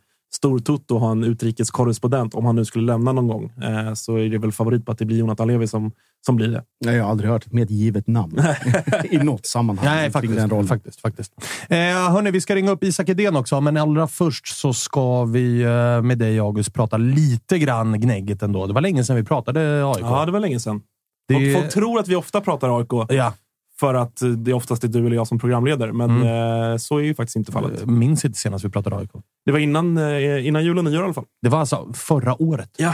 [0.91, 2.33] och ha en utrikeskorrespondent.
[2.35, 4.97] Om han nu skulle lämna någon gång eh, så är det väl favorit på att
[4.97, 5.91] det blir Jonathan Levi som,
[6.25, 6.63] som blir det.
[6.85, 8.39] Nej, jag har aldrig hört ett mer givet namn
[9.11, 9.85] i något sammanhang.
[9.85, 10.35] Nej, faktiskt.
[10.35, 10.67] Den rollen.
[10.67, 11.31] faktiskt, faktiskt.
[11.69, 11.77] Eh,
[12.11, 16.01] hörni, vi ska ringa upp Isak Edén också, men allra först så ska vi eh,
[16.01, 18.67] med dig, August, prata lite grann gnägget ändå.
[18.67, 20.01] Det var länge sedan vi pratade AIK.
[20.01, 20.81] Ja, det var länge sedan.
[21.27, 23.33] Det- Folk, folk tror att vi ofta pratar AIK ja.
[23.79, 26.71] För att eh, det oftast är du eller jag som programleder, men Mm.
[26.71, 27.79] eh, så är ju faktiskt inte fallet.
[27.79, 29.11] Jag minns inte senast vi pratade AIK.
[29.45, 31.23] Det var innan, eh, innan jul och nyår i alla fall.
[31.41, 32.69] Det var alltså förra året.
[32.77, 32.93] Ja,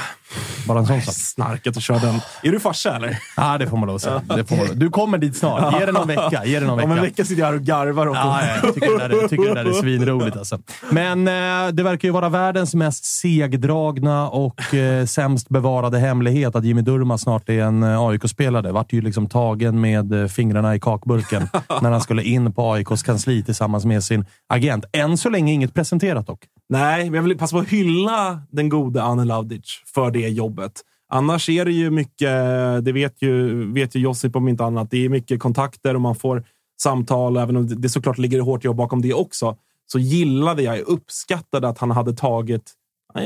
[0.67, 1.13] Bara en sån sak.
[1.15, 2.15] snarkat och kör den.
[2.43, 3.17] Är du farsa eller?
[3.37, 4.21] Ja, det får man lov att säga.
[4.37, 4.65] Det får man.
[4.73, 5.79] Du kommer dit snart.
[5.79, 6.45] Ge det någon vecka.
[6.45, 7.01] Ge det någon Om en vecka.
[7.01, 8.25] vecka sitter jag här och garvar åt dem.
[8.27, 10.37] ja, jag tycker det, där, är- tycker det där är svinroligt.
[10.37, 10.59] Alltså.
[10.89, 16.63] Men eh, det verkar ju vara världens mest segdragna och eh, sämst bevarade hemlighet att
[16.65, 18.71] Jimmy Durmaz snart är en eh, AIK-spelare.
[18.71, 21.47] Vart ju liksom tagen med eh, fingrarna i kakburken
[21.81, 24.85] när han skulle in på AIKs kansli tillsammans med sin agent.
[24.93, 26.39] Än så länge inget presenterat dock.
[26.69, 30.81] Nej, men jag vill passa på att hylla den gode Anne Laudic för det jobbet.
[31.13, 32.29] Annars är det ju mycket,
[32.85, 36.15] det vet ju, vet ju Josip om inte annat, det är mycket kontakter och man
[36.15, 36.43] får
[36.81, 37.37] samtal.
[37.37, 39.57] Även om det såklart ligger hårt jobb bakom det också,
[39.91, 42.71] så gillade jag, uppskattade att han hade tagit,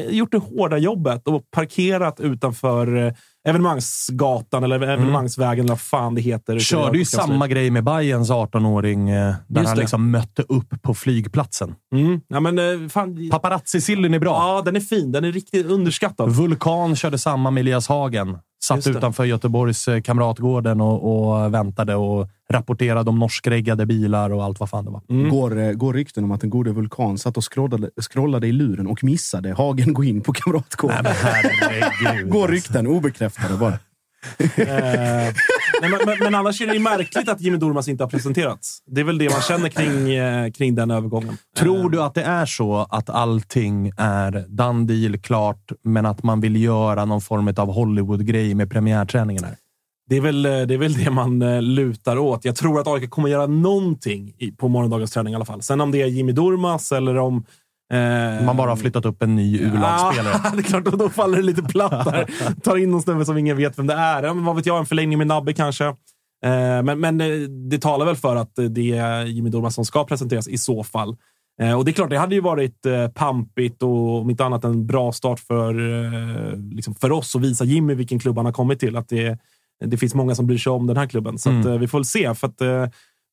[0.10, 6.54] gjort det hårda jobbet och parkerat utanför evenemangsgatan eller evenemangsvägen eller vad fan det heter.
[6.54, 6.60] Mm.
[6.60, 9.82] Körde ju samma grej med Bayerns 18-åring eh, där Just han det.
[9.82, 11.76] liksom mötte upp på flygplatsen.
[11.96, 12.22] Mm.
[12.28, 14.32] Ja, men, eh, fan, Paparazzi-sillen är bra.
[14.32, 15.12] ja, den är fin.
[15.12, 16.30] Den är riktigt underskattad.
[16.30, 18.38] Vulkan körde samma med Elias Hagen.
[18.68, 24.60] Satt utanför Göteborgs eh, Kamratgården och, och väntade och rapporterade om norskreggade bilar och allt
[24.60, 25.02] vad fan det var.
[25.10, 25.30] Mm.
[25.30, 28.88] Går, eh, går rykten om att den gode Vulkan satt och scrollade, scrollade i luren
[28.88, 31.04] och missade Hagen gå in på Kamratgården.
[31.04, 32.30] Nej, men herregud.
[32.30, 32.54] Går alltså.
[32.54, 33.80] rykten, obekräftade bara.
[35.82, 38.80] Eh, Nej, men, men, men annars är det märkligt att Jimmy Durmaz inte har presenterats.
[38.86, 41.38] Det är väl det man känner kring, eh, kring den övergången.
[41.58, 46.42] Tror du att det är så att allting är done deal, klart, men att man
[46.42, 49.44] vill göra någon form av Hollywood-grej med premiärträningen?
[49.44, 49.56] Här?
[50.10, 52.46] Det är, väl, eh, det är väl det man eh, lutar åt.
[52.46, 55.62] Jag tror att AIK kommer göra någonting på morgondagens träning i alla fall.
[55.62, 57.46] Sen om det är Jimmy Durmaz eller om...
[57.94, 60.42] Eh, Man bara har flyttat upp en ny U-lagsspelare.
[60.44, 62.30] Ja, det är klart, då faller det lite platt där.
[62.62, 64.24] Tar in någon snubbe som ingen vet vem det är.
[64.24, 65.86] Ja, men vad vet jag, en förlängning med Nabbe kanske.
[65.86, 67.28] Eh, men, men eh,
[67.70, 71.18] det talar väl för att det är Jimmy Durmaz som ska presenteras i så fall.
[71.78, 75.12] Och det är klart, det hade ju varit pampigt och om inte annat en bra
[75.12, 75.74] start för,
[76.76, 78.96] liksom för oss att visa Jimmy vilken klubb han har kommit till.
[78.96, 79.40] Att det,
[79.86, 81.38] det finns många som bryr sig om den här klubben.
[81.38, 82.34] Så eh, vi får väl se.
[82.36, 82.62] För att,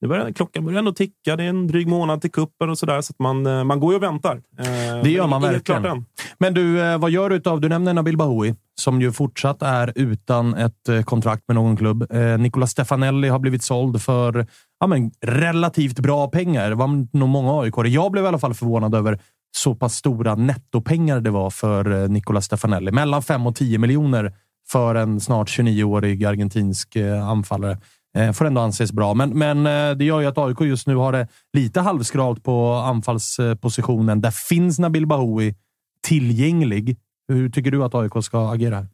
[0.02, 1.36] det börjar, klockan börjar ändå ticka.
[1.36, 3.00] Det är en dryg månad till kuppen och sådär.
[3.00, 4.42] Så att man, eh, man går ju och väntar.
[4.58, 6.04] Eh, Det gör man verkligen.
[6.38, 7.60] Men du, eh, vad gör du utav...
[7.60, 12.06] Du nämner Nabil Bahoui, som ju fortsatt är utan ett kontrakt med någon klubb.
[12.38, 14.46] Nicola Stefanelli har blivit såld för
[14.80, 16.68] ja, men, relativt bra pengar.
[16.68, 19.20] Det var nog många aik Jag blev i alla fall förvånad över
[19.56, 22.92] så pass stora nettopengar det var för Nicola Stefanelli.
[22.92, 24.32] Mellan 5 och 10 miljoner
[24.68, 27.78] för en snart 29-årig argentinsk anfallare.
[28.16, 30.96] Eh, får ändå anses bra, men, men eh, det gör ju att AIK just nu
[30.96, 34.20] har det lite halvskralt på anfallspositionen.
[34.20, 35.54] Där finns Nabil Bahoui
[36.02, 36.96] tillgänglig.
[37.28, 38.76] Hur tycker du att AIK ska agera?
[38.76, 38.86] här?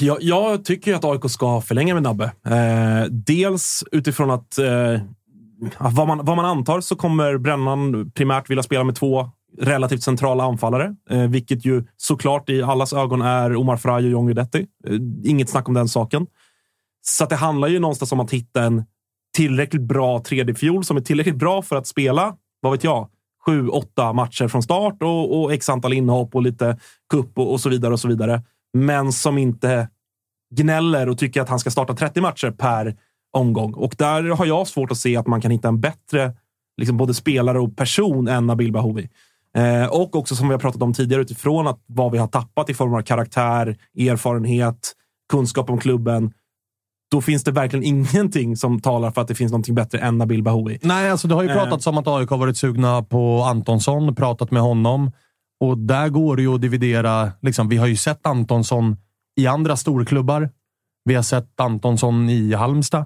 [0.00, 2.24] Jag, jag tycker att AIK ska förlänga med Nabbe.
[2.46, 5.00] Eh, dels utifrån att eh,
[5.78, 10.44] vad, man, vad man antar så kommer Brännan primärt vilja spela med två relativt centrala
[10.44, 14.66] anfallare, eh, vilket ju såklart i allas ögon är Omar Fraj och John Guidetti.
[14.86, 16.26] Eh, inget snack om den saken.
[17.08, 18.84] Så att det handlar ju någonstans om att hitta en
[19.36, 23.08] tillräckligt bra 3D-fiol som är tillräckligt bra för att spela, vad vet jag,
[23.46, 26.78] sju, åtta matcher från start och, och x antal inhopp och lite
[27.10, 28.42] kupp och, och så vidare och så vidare.
[28.74, 29.88] Men som inte
[30.54, 32.96] gnäller och tycker att han ska starta 30 matcher per
[33.32, 33.74] omgång.
[33.74, 36.32] Och där har jag svårt att se att man kan hitta en bättre
[36.76, 39.08] liksom både spelare och person än Nabil Bahoui.
[39.56, 42.70] Eh, och också som vi har pratat om tidigare utifrån att vad vi har tappat
[42.70, 44.92] i form av karaktär, erfarenhet,
[45.28, 46.32] kunskap om klubben.
[47.10, 50.42] Då finns det verkligen ingenting som talar för att det finns någonting bättre än Nabil
[50.42, 50.78] Bahoui.
[50.82, 51.54] Nej, alltså det har ju Eh.
[51.54, 55.10] pratats om att AIK har varit sugna på Antonsson, pratat med honom.
[55.60, 57.32] Och där går det ju att dividera.
[57.42, 58.96] Liksom, vi har ju sett Antonsson
[59.40, 60.50] i andra storklubbar.
[61.04, 63.04] Vi har sett Antonsson i Halmstad.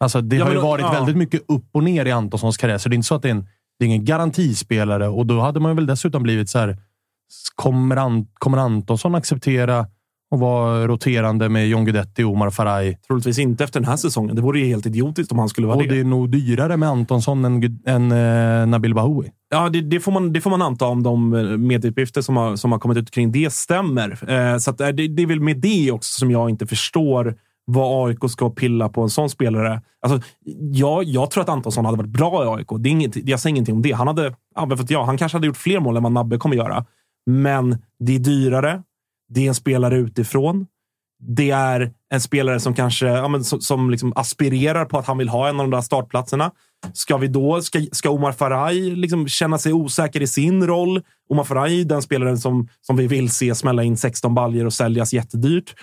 [0.00, 0.92] Alltså, det Ja, har ju men- varit ja.
[0.92, 3.28] väldigt mycket upp och ner i Antonssons karriär, så det är inte så att det
[3.28, 3.46] är en,
[3.78, 5.08] det är ingen garantispelare.
[5.08, 6.78] Och då hade man väl dessutom blivit så här.
[7.54, 9.86] Kommer, An, kommer Antonsson acceptera
[10.34, 12.98] att vara roterande med John Guidetti och Omar Faraj?
[13.06, 14.36] Troligtvis inte efter den här säsongen.
[14.36, 15.88] Det vore ju helt idiotiskt om han skulle vara Och det.
[15.88, 19.30] det är nog dyrare med Antonsson än, än eh, Nabil Bahoui.
[19.50, 22.56] Ja, det, det, får man, det får man anta om de eh, medieuppgifter som har,
[22.56, 24.30] som har kommit ut kring det stämmer.
[24.30, 27.34] Eh, så att, eh, det, det är väl med det också som jag inte förstår
[27.64, 29.82] vad AIK ska pilla på en sån spelare.
[30.02, 30.20] Alltså,
[30.72, 32.68] jag, jag tror att Antonsson hade varit bra i AIK.
[32.78, 33.92] Det är inget, jag säger ingenting om det.
[33.92, 36.38] Han, hade, ja, för att, ja, han kanske hade gjort fler mål än vad Nabbe
[36.38, 36.84] kommer göra.
[37.26, 38.82] Men det är dyrare.
[39.30, 40.66] Det är en spelare utifrån.
[41.22, 45.18] Det är en spelare som kanske ja, men, som, som liksom aspirerar på att han
[45.18, 46.50] vill ha en av de där startplatserna.
[46.92, 51.02] Ska vi då, ska, ska Omar Faraj liksom känna sig osäker i sin roll?
[51.30, 54.72] Omar Faraj är den spelaren som, som vi vill se smälla in 16 baljer och
[54.72, 55.74] säljas jättedyrt.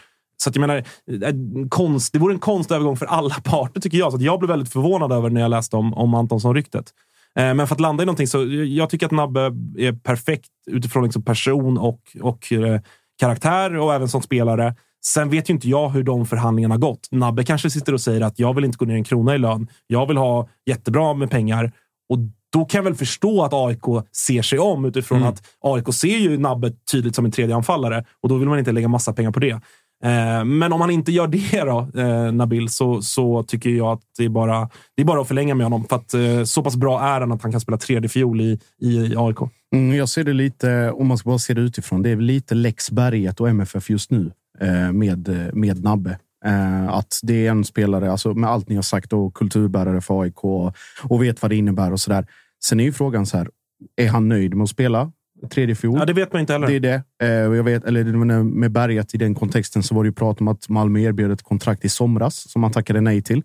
[0.44, 1.34] Så att jag menar, eh,
[1.70, 4.12] konst, det vore en konstövergång för alla parter tycker jag.
[4.12, 6.94] Så att jag blev väldigt förvånad över när jag läste om, om Antonsson-ryktet.
[7.36, 9.42] Eh, Men för att landa i någonting så jag tycker att Nabbe
[9.78, 12.82] är perfekt utifrån liksom person och, och eh,
[13.20, 14.76] karaktär och även som spelare.
[15.06, 17.08] Sen vet ju inte jag hur de förhandlingarna har gått.
[17.12, 19.68] Nabbe kanske sitter och säger att jag vill inte gå ner en krona i lön.
[19.88, 21.72] Jag vill ha jättebra med pengar.
[22.10, 22.18] Och
[22.54, 26.38] då kan jag väl förstå att AIK ser sig om utifrån att AIK ser ju
[26.38, 29.40] Nabbe tydligt som en tredje anfallare och då vill man inte lägga massa pengar på
[29.40, 29.62] det.
[30.04, 34.02] Eh, men om han inte gör det då, eh, Nabil, så, så tycker jag att
[34.18, 35.86] det är, bara, det är bara att förlänga med honom.
[35.86, 38.60] För att eh, så pass bra är han att han kan spela tredje fiol i,
[38.82, 39.38] i AIK.
[39.76, 42.56] Mm, jag ser det lite, om man ska bara se det utifrån, det är lite
[42.56, 46.20] Lex Berget och MFF just nu eh, med, eh, med Nabbe.
[46.46, 50.22] Eh, att det är en spelare, alltså med allt ni har sagt, och kulturbärare för
[50.22, 52.26] AIK och, och vet vad det innebär och sådär.
[52.64, 53.50] Sen är ju frågan så här,
[53.96, 55.12] är han nöjd med att spela
[55.50, 56.00] tredje fiol?
[56.00, 56.68] Ja, det vet man inte heller.
[56.68, 57.04] Det är det.
[57.24, 60.48] Eh, jag vet, eller med Berget i den kontexten så var det ju prat om
[60.48, 63.44] att Malmö erbjöd ett kontrakt i somras som han tackade nej till.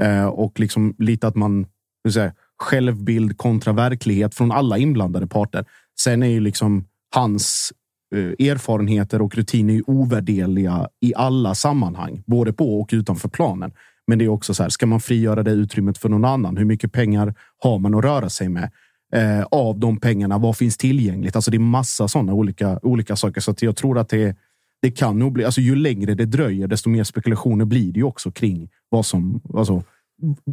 [0.00, 1.66] Eh, och liksom lite att man,
[2.04, 5.64] hur säga, självbild kontra verklighet från alla inblandade parter.
[5.98, 6.84] Sen är ju liksom
[7.14, 7.72] hans
[8.14, 13.72] eh, erfarenheter och rutiner är ovärderliga i alla sammanhang, både på och utanför planen.
[14.06, 16.56] Men det är också så här, ska man frigöra det utrymmet för någon annan?
[16.56, 18.70] Hur mycket pengar har man att röra sig med?
[19.12, 21.36] Eh, av de pengarna, vad finns tillgängligt?
[21.36, 23.40] Alltså det är massa sådana olika, olika saker.
[23.40, 24.36] Så att jag tror att det
[24.82, 28.04] det kan nog bli, alltså ju längre det dröjer, desto mer spekulationer blir det ju
[28.04, 29.82] också kring vad som, alltså,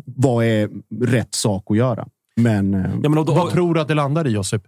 [0.06, 0.70] vad är
[1.06, 2.08] rätt sak att göra.
[2.36, 4.64] Men, eh, Ja, men och då, Vad tror du att det landar i, Josip?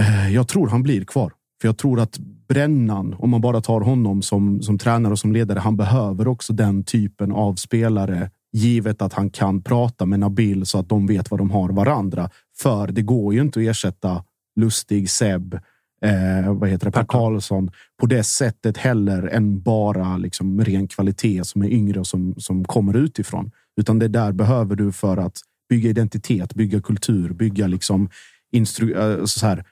[0.00, 1.32] eh, jag tror han blir kvar.
[1.60, 5.32] För jag tror att Brännan, om man bara tar honom som, som tränare och som
[5.32, 8.30] ledare, han behöver också den typen av spelare.
[8.52, 12.30] Givet att han kan prata med Nabil så att de vet vad de har varandra.
[12.58, 14.24] För det går ju inte att ersätta
[14.56, 15.54] Lustig, Seb,
[16.04, 17.70] eh, vad heter det, Per Karlsson
[18.00, 22.64] på det sättet heller än bara liksom ren kvalitet som är yngre och som, som
[22.64, 23.50] kommer utifrån.
[23.80, 28.10] Utan det där behöver du för att bygga identitet, bygga kultur, bygga liksom
[28.52, 29.64] instru eh, så här,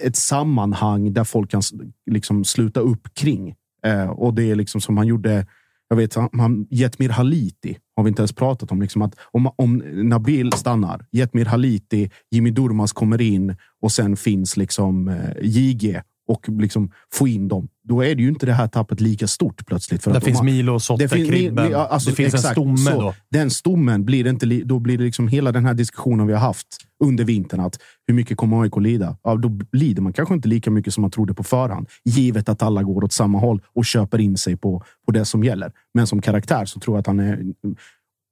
[0.00, 1.62] ett sammanhang där folk kan
[2.10, 3.54] liksom sluta upp kring.
[3.86, 5.46] Eh, och det är liksom som han gjorde.
[5.88, 8.82] Jag vet, han, Jetmir Haliti har vi inte ens pratat om.
[8.82, 14.56] Liksom att om, om Nabil stannar, Jetmir Haliti, Jimmy Durmaz kommer in och sen finns
[14.56, 17.68] liksom eh, JG och liksom få in dem.
[17.88, 20.02] Då är det ju inte det här tappet lika stort plötsligt.
[20.02, 21.70] För Där att finns har- Milo, Sotte, det finns- Kribben.
[21.70, 23.00] ja, alltså, det finns en exakt, stomme så.
[23.00, 23.14] då.
[23.30, 24.46] Den stommen blir det inte.
[24.46, 26.66] Då blir det liksom hela den här diskussionen vi har haft
[27.04, 27.60] under vintern.
[27.60, 29.16] Att hur mycket kommer AIK lida?
[29.22, 31.88] Ja, då lider man kanske inte lika mycket som man trodde på förhand.
[32.04, 35.44] Givet att alla går åt samma håll och köper in sig på, på det som
[35.44, 35.72] gäller.
[35.94, 37.42] Men som karaktär så tror jag att han är...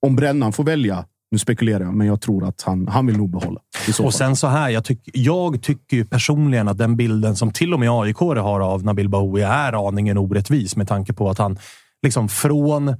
[0.06, 3.30] Om Brännan får välja, nu spekulerar jag, men jag tror att han, han vill nog
[3.30, 3.60] behålla.
[4.02, 7.74] Och sen så här, jag, tyck, jag tycker ju personligen att den bilden som till
[7.74, 11.58] och med AIK har av Nabil Bahoui är aningen orättvis med tanke på att han
[12.02, 12.96] liksom från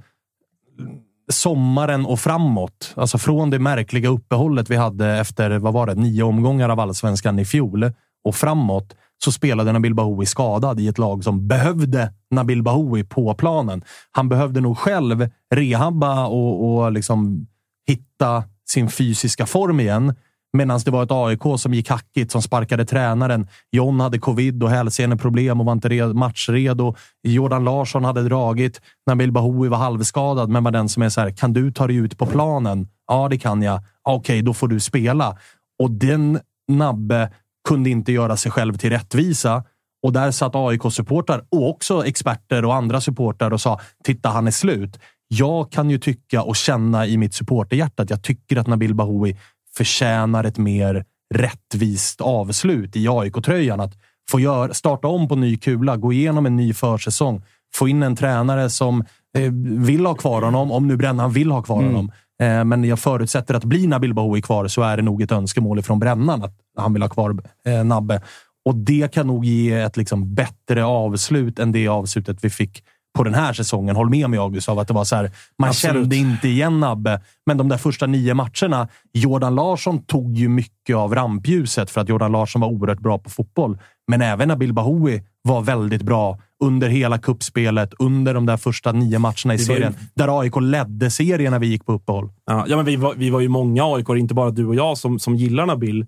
[1.31, 6.23] sommaren och framåt, alltså från det märkliga uppehållet vi hade efter, vad var det, nio
[6.23, 7.91] omgångar av allsvenskan i fjol
[8.23, 13.33] och framåt så spelade Nabil Bahoui skadad i ett lag som behövde Nabil Bahoui på
[13.33, 13.83] planen.
[14.11, 17.47] Han behövde nog själv rehabba och, och liksom
[17.87, 20.15] hitta sin fysiska form igen.
[20.57, 23.47] Medan det var ett AIK som gick hackigt, som sparkade tränaren.
[23.71, 26.95] John hade covid och hälseneproblem och var inte red- matchredo.
[27.23, 28.81] Jordan Larsson hade dragit.
[29.07, 31.95] Nabil Bahoui var halvskadad, men var den som är så här, kan du ta dig
[31.95, 32.87] ut på planen?
[33.07, 33.81] Ja, det kan jag.
[34.03, 35.37] Ah, okej, då får du spela.
[35.83, 37.31] Och den Nabbe
[37.69, 39.63] kunde inte göra sig själv till rättvisa.
[40.03, 44.51] Och där satt AIK-supportrar och också experter och andra supportrar och sa “Titta, han är
[44.51, 44.99] slut”.
[45.37, 49.37] Jag kan ju tycka och känna i mitt supporterhjärta att jag tycker att Nabil Bahoui
[49.77, 53.79] förtjänar ett mer rättvist avslut i AIK-tröjan.
[53.79, 53.93] Att
[54.29, 57.43] få gör, starta om på ny kula, gå igenom en ny försäsong,
[57.75, 59.01] få in en tränare som
[59.37, 59.51] eh,
[59.85, 62.11] vill ha kvar honom, om nu Brännan vill ha kvar honom.
[62.41, 65.81] Eh, men jag förutsätter att blir Nabil Bahoui kvar så är det nog ett önskemål
[65.81, 68.21] från Brännan att han vill ha kvar eh, Nabbe.
[68.65, 72.83] Och det kan nog ge ett liksom bättre avslut än det avslutet vi fick
[73.17, 73.95] på den här säsongen.
[73.95, 75.31] Håll med mig August av att det var så här.
[75.59, 75.95] Man Absolut.
[75.95, 78.87] kände inte igen Nabbe, men de där första nio matcherna.
[79.13, 83.29] Jordan Larsson tog ju mycket av rampljuset för att Jordan Larsson var oerhört bra på
[83.29, 83.77] fotboll.
[84.07, 89.19] Men även Nabil Bahoui var väldigt bra under hela kuppspelet, under de där första nio
[89.19, 89.95] matcherna i var ju- serien.
[90.15, 92.29] Där AIK ledde serien när vi gick på uppehåll.
[92.45, 94.97] Ja, ja, men vi, var, vi var ju många AIK, inte bara du och jag,
[94.97, 96.05] som, som gillar Nabil.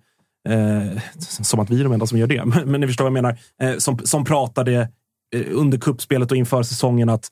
[0.49, 3.18] Eh, som att vi är de enda som gör det, men, men ni förstår vad
[3.18, 3.38] jag menar.
[3.62, 4.89] Eh, som, som pratade
[5.36, 7.29] Eh, under kuppspelet och inför säsongen att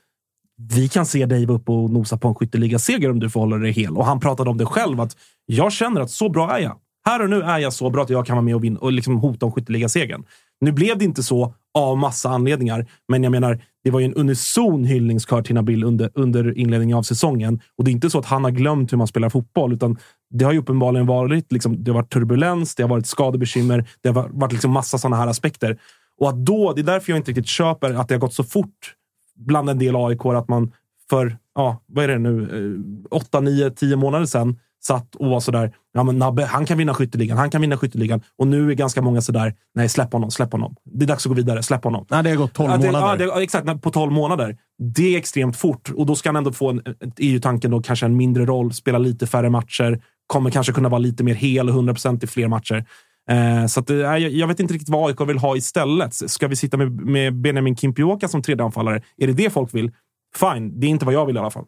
[0.73, 3.57] vi kan se dig vara uppe och nosa på en skytteligaseger om du får hålla
[3.57, 3.97] dig hel.
[3.97, 6.77] Och han pratade om det själv, att jag känner att så bra är jag.
[7.05, 8.91] Här och nu är jag så bra att jag kan vara med och, vinna, och
[8.91, 10.23] liksom hota om skytteligasegern.
[10.61, 14.13] Nu blev det inte så av massa anledningar, men jag menar, det var ju en
[14.13, 17.61] unison hyllningskör till Nabil under, under inledningen av säsongen.
[17.77, 19.97] Och det är inte så att han har glömt hur man spelar fotboll, utan
[20.29, 24.09] det har ju uppenbarligen varit, liksom, det har varit turbulens, det har varit skadebekymmer, det
[24.09, 25.77] har varit liksom massa sådana här aspekter.
[26.19, 28.43] Och att då, det är därför jag inte riktigt köper att det har gått så
[28.43, 28.95] fort
[29.35, 30.71] bland en del AIK att man
[31.09, 35.39] för, ja, vad är det nu, eh, åtta, nio, tio månader sedan satt och var
[35.39, 38.21] sådär, ja men Nabbe, han kan vinna skytteligan, han kan vinna skytteligan.
[38.37, 40.75] Och nu är ganska många sådär, nej släpp honom, släpp honom.
[40.83, 42.05] Det är dags att gå vidare, släpp honom.
[42.09, 43.25] Nej, det har gått 12 Ja, det, månader.
[43.25, 44.57] Ja, det, exakt, på 12 månader.
[44.93, 46.81] Det är extremt fort och då ska han ändå få, en,
[47.17, 50.89] är ju tanken då, kanske en mindre roll, spela lite färre matcher, kommer kanske kunna
[50.89, 52.85] vara lite mer hel och 100% i fler matcher.
[53.29, 56.13] Eh, så att, eh, jag, vet inte riktigt vad AIK vill ha istället.
[56.13, 59.01] Ska vi sitta med, med Benjamin Kimpioka som tredje anfallare?
[59.17, 59.91] Är det det folk vill?
[60.35, 61.65] Fine, det är inte vad jag vill i alla fall.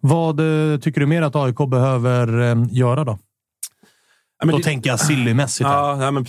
[0.00, 3.18] Vad eh, tycker du mer att AIK behöver eh, göra då?
[4.38, 5.68] Ja, men då det- tänker jag sillymässigt.
[5.68, 6.24] Ja, ja, men,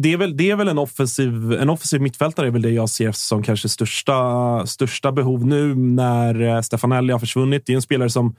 [0.00, 2.90] det, är väl, det är väl en offensiv, en offensiv mittfältare är väl det jag
[2.90, 7.62] ser som kanske största, största behov nu när Stefanelli har försvunnit.
[7.66, 8.34] Det är en spelare som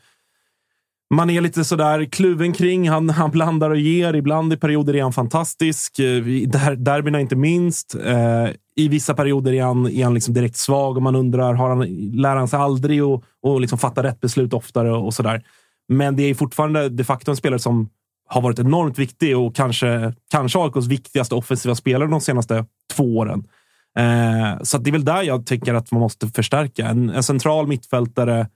[1.11, 2.89] man är lite sådär kluven kring.
[2.89, 4.15] Han, han blandar och ger.
[4.15, 5.99] Ibland i perioder är han fantastisk.
[5.99, 7.95] Eh, I Der, derbyna inte minst.
[7.95, 11.69] Eh, I vissa perioder är han, är han liksom direkt svag och man undrar, har
[11.69, 15.41] han, lär han sig aldrig och, och liksom fatta rätt beslut oftare och, och sådär.
[15.87, 17.89] Men det är fortfarande de facto en spelare som
[18.27, 23.43] har varit enormt viktig och kanske, kanske AIKs viktigaste offensiva spelare de senaste två åren.
[23.97, 26.87] Eh, så att det är väl där jag tycker att man måste förstärka.
[26.87, 28.47] En, en central mittfältare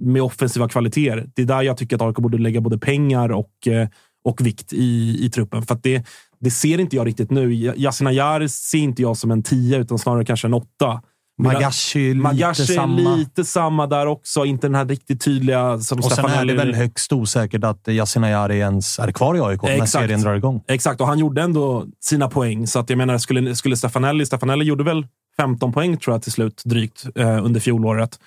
[0.00, 1.26] med offensiva kvaliteter.
[1.34, 3.88] Det är där jag tycker att AIK borde lägga både pengar och, eh,
[4.24, 5.62] och vikt i, i truppen.
[5.62, 6.06] För att det,
[6.40, 7.54] det ser inte jag riktigt nu.
[7.54, 11.02] Yasin Ayar ser inte jag som en tia, utan snarare kanske en åtta.
[11.38, 13.12] Magashi är lite Magashi samma.
[13.12, 14.44] är lite samma där också.
[14.44, 17.88] Inte den här riktigt tydliga som Och sen Stefan är det väl högst osäkert att
[17.88, 19.90] Yasin Ayari ens är kvar i AIK när Exakt.
[19.90, 20.62] serien drar igång.
[20.68, 22.66] Exakt, och han gjorde ändå sina poäng.
[22.66, 24.26] Så att jag menar, skulle, skulle Stefanelli...
[24.26, 28.18] Stefanelli gjorde väl 15 poäng tror jag till slut, drygt, eh, under fjolåret.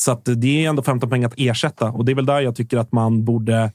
[0.00, 1.90] Så att det är ändå 15 poäng att ersätta.
[1.90, 3.72] Och det är väl där jag tycker att man borde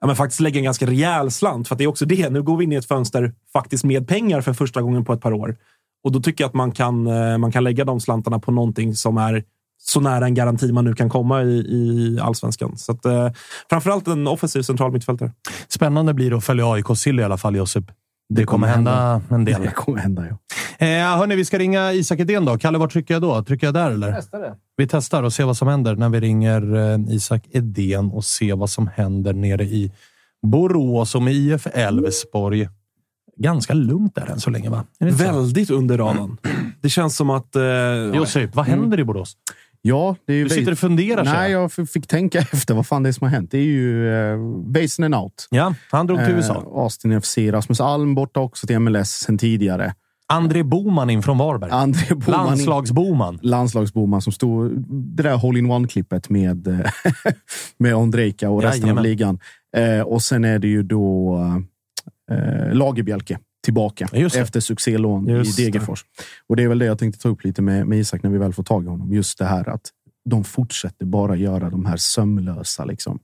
[0.00, 1.68] ja, men faktiskt lägga en ganska rejäl slant.
[1.68, 2.30] För att det är också det.
[2.30, 5.20] Nu går vi in i ett fönster faktiskt med pengar för första gången på ett
[5.20, 5.56] par år.
[6.04, 8.94] Och då tycker jag att man kan, eh, man kan lägga de slantarna på någonting
[8.94, 9.44] som är
[9.82, 12.76] så nära en garanti man nu kan komma i, i allsvenskan.
[12.76, 13.30] Så att, eh,
[13.70, 15.32] framförallt en offensiv central mittfältare.
[15.68, 17.84] Spännande blir det att följa AIK sill i alla fall, Josip.
[18.28, 19.62] Det kommer hända en del.
[19.62, 20.38] Det kommer hända, ja.
[20.86, 22.58] Eh, hörni, vi ska ringa Isak Edén då.
[22.58, 23.44] Kalle, var trycker jag då?
[23.44, 24.12] Trycker jag där eller?
[24.82, 28.56] Vi testar och ser vad som händer när vi ringer eh, Isak Edén och ser
[28.56, 29.92] vad som händer nere i
[30.42, 32.68] Borås och med IF Elfsborg.
[33.36, 34.84] Ganska lugnt där än så länge, va?
[35.00, 35.24] Inte så?
[35.24, 36.36] Väldigt under radarn.
[36.80, 37.56] Det känns som att...
[37.56, 37.62] Eh,
[38.14, 39.36] Josip, vad händer i Borås?
[39.82, 41.72] Ja, det är ju Du sitter och funderar, Nej, jag.
[41.72, 43.50] fick tänka efter vad fan det är som har hänt.
[43.50, 45.48] Det är ju uh, Väisänen out.
[45.50, 46.64] Ja, han drog till Eh, USA.
[46.74, 47.38] Austin FC.
[47.38, 49.94] Rasmus Alm borta också till MLS sen tidigare.
[50.32, 51.70] André Boman in från Varberg.
[51.70, 53.38] André Boman in- Landslagsboman.
[53.42, 54.70] landslagsboman som stod...
[55.16, 56.68] Det där hole-in-one-klippet med,
[57.78, 58.98] med Ondrejka och resten Jajamän.
[58.98, 59.38] av ligan.
[59.76, 61.36] Eh, och sen är det ju då
[62.30, 64.34] eh, Lagerbjälke tillbaka det.
[64.36, 65.70] efter succélån Just i det.
[65.70, 66.04] Degerfors.
[66.48, 68.38] Och det är väl det jag tänkte ta upp lite med, med Isak när vi
[68.38, 69.12] väl får tag i honom.
[69.12, 69.90] Just det här att
[70.30, 73.18] de fortsätter bara göra de här sömlösa liksom,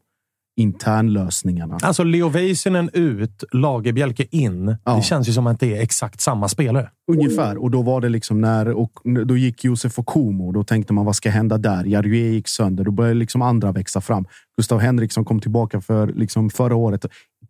[0.58, 1.78] internlösningarna.
[1.82, 4.76] Alltså Leo Väisänen ut, Lagerbjälke in.
[4.84, 4.96] Ja.
[4.96, 6.90] Det känns ju som att det är exakt samma spelare.
[7.12, 7.62] Ungefär.
[7.62, 8.92] Och då var det liksom när och
[9.26, 10.52] då gick Josef Okumo.
[10.52, 11.84] Då tänkte man vad ska hända där?
[11.84, 12.84] Jarue gick sönder.
[12.84, 14.24] Då började liksom andra växa fram.
[14.56, 17.06] Gustav Henriksson kom tillbaka för liksom förra året.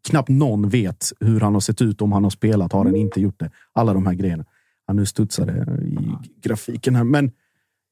[0.09, 2.73] Knappt någon vet hur han har sett ut om han har spelat.
[2.73, 3.51] Har han inte gjort det?
[3.73, 4.45] Alla de här grejerna.
[4.87, 5.05] Ja, nu
[5.47, 5.53] det
[5.83, 5.99] i
[6.43, 7.31] grafiken här, men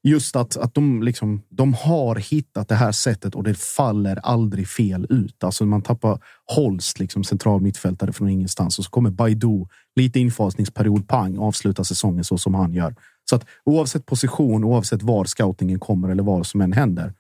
[0.07, 4.69] just att, att de, liksom, de har hittat det här sättet och det faller aldrig
[4.69, 5.45] fel ut.
[5.45, 9.67] Alltså man tappar Holst, liksom central mittfältare från ingenstans och så kommer Baidu,
[9.97, 12.95] lite infasningsperiod, pang, avsluta säsongen så som han gör.
[13.31, 17.15] Så att oavsett position, oavsett var scoutingen kommer eller vad som än händer,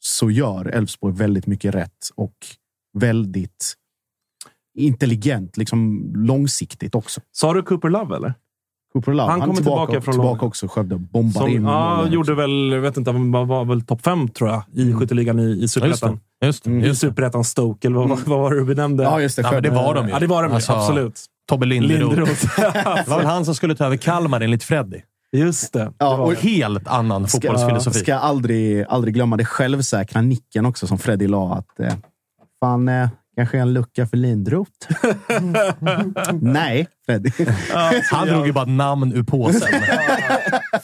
[0.00, 2.36] så gör Elfsborg väldigt mycket rätt och
[2.98, 3.74] väldigt
[4.74, 7.20] intelligent, liksom långsiktigt också.
[7.32, 8.34] Sa du Cooper Love, eller?
[8.92, 10.68] Cooper Love, Han kommer tillbaka från tillbaka också.
[10.68, 14.02] Skövde bombar in Som, ja, gjorde väl, jag vet inte, han var, var väl topp
[14.04, 16.20] fem tror jag i skytteligan i, i Ja, just Superettan.
[16.40, 16.46] det.
[16.46, 16.70] Just det.
[16.70, 17.06] I Just det.
[17.08, 19.02] Superettan Stoke, eller vad, vad var det du benämnde?
[19.02, 19.42] Ja, just det.
[19.42, 20.12] Ja, men det var de ju.
[20.12, 20.54] Ja, det var de ju.
[20.54, 21.20] Alltså, absolut.
[21.48, 22.16] Tobbe Linderoth.
[22.16, 22.60] Linderoth.
[23.04, 25.00] Det var väl han som skulle ta över Kalmar enligt Freddy.
[25.36, 25.92] Just det.
[25.98, 26.48] Ja, det var och- det.
[26.48, 27.98] Helt annan Ska, fotbollsfilosofi.
[27.98, 31.54] ska aldrig, aldrig glömma det självsäkra nicken också som Freddy la.
[31.54, 31.94] Att, eh,
[32.60, 34.70] fan, eh, kanske en lucka för Lindroth.
[36.40, 37.30] Nej, Freddy.
[38.10, 39.68] Han drog ju bara namn ur påsen.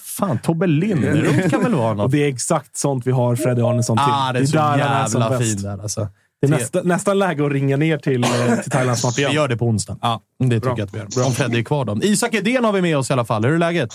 [0.00, 2.12] Fan, Tobbe Linderoth kan väl vara Och något?
[2.12, 4.04] det är exakt sånt vi har Freddy Arnesson till.
[4.08, 5.52] Ah, det är så där han är som jävla bäst.
[5.54, 6.08] fin där alltså.
[6.40, 9.34] Det är nästa, nästan läge att ringa ner till, eh, till Thailand snart Vi igen.
[9.34, 9.98] gör det på onsdag.
[10.02, 10.74] Ja, Det tycker bra.
[10.78, 11.26] jag att vi gör.
[11.26, 11.98] Om Freddy är kvar då.
[12.02, 13.44] Isak Edén har vi med oss i alla fall.
[13.44, 13.94] Hur är läget?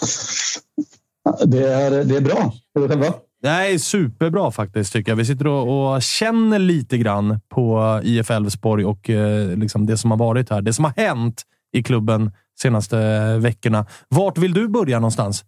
[1.45, 2.53] Det är, det är bra.
[2.75, 3.13] Hur är det själva?
[3.43, 5.17] Det här är superbra faktiskt tycker jag.
[5.17, 10.11] Vi sitter och, och känner lite grann på IF Elfsborg och eh, liksom det som
[10.11, 10.61] har varit här.
[10.61, 11.41] Det som har hänt
[11.73, 13.85] i klubben senaste eh, veckorna.
[14.09, 15.43] Vart vill du börja någonstans?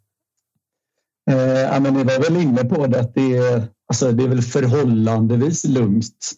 [1.32, 4.28] Eh, ja, men ni var väl inne på det att det är, alltså, det är
[4.28, 6.32] väl förhållandevis lugnt.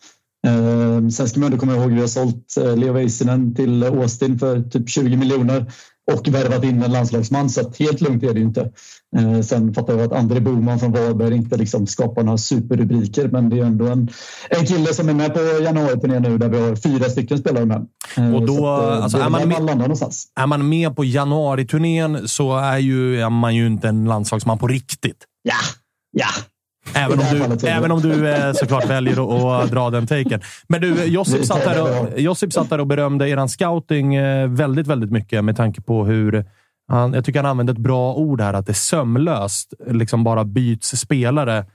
[0.48, 3.84] Eh, sen ska man ändå komma ihåg att vi har sålt eh, Leo Väisänen till
[3.84, 5.66] Austin för typ 20 miljoner
[6.14, 7.50] och värvat in en landslagsman.
[7.50, 8.72] Så helt lugnt är det inte.
[9.18, 13.50] Eh, sen fattar jag att André Boman från Varberg inte liksom skapar några superrubriker men
[13.50, 14.10] det är ändå en,
[14.50, 17.88] en kille som är med på januari nu där vi har fyra stycken spelare med.
[18.18, 20.02] Eh, Och då, att, eh, alltså, är man med- man.
[20.36, 24.68] Är man med på januariturnén så är, ju, är man ju inte en landslagsman på
[24.68, 25.18] riktigt.
[25.44, 25.54] Ja,
[26.12, 26.28] ja.
[26.94, 30.42] Även om här du, är även om du eh, såklart väljer att, dra den taken.
[30.68, 34.48] Men du, Josip Vi satt, där och, Josip satt där och berömde eran scouting eh,
[34.48, 36.46] väldigt, väldigt mycket med tanke på hur
[36.88, 40.90] han, jag tycker han använde ett bra ord här, att det sömlöst liksom bara byts
[40.90, 41.66] spelare.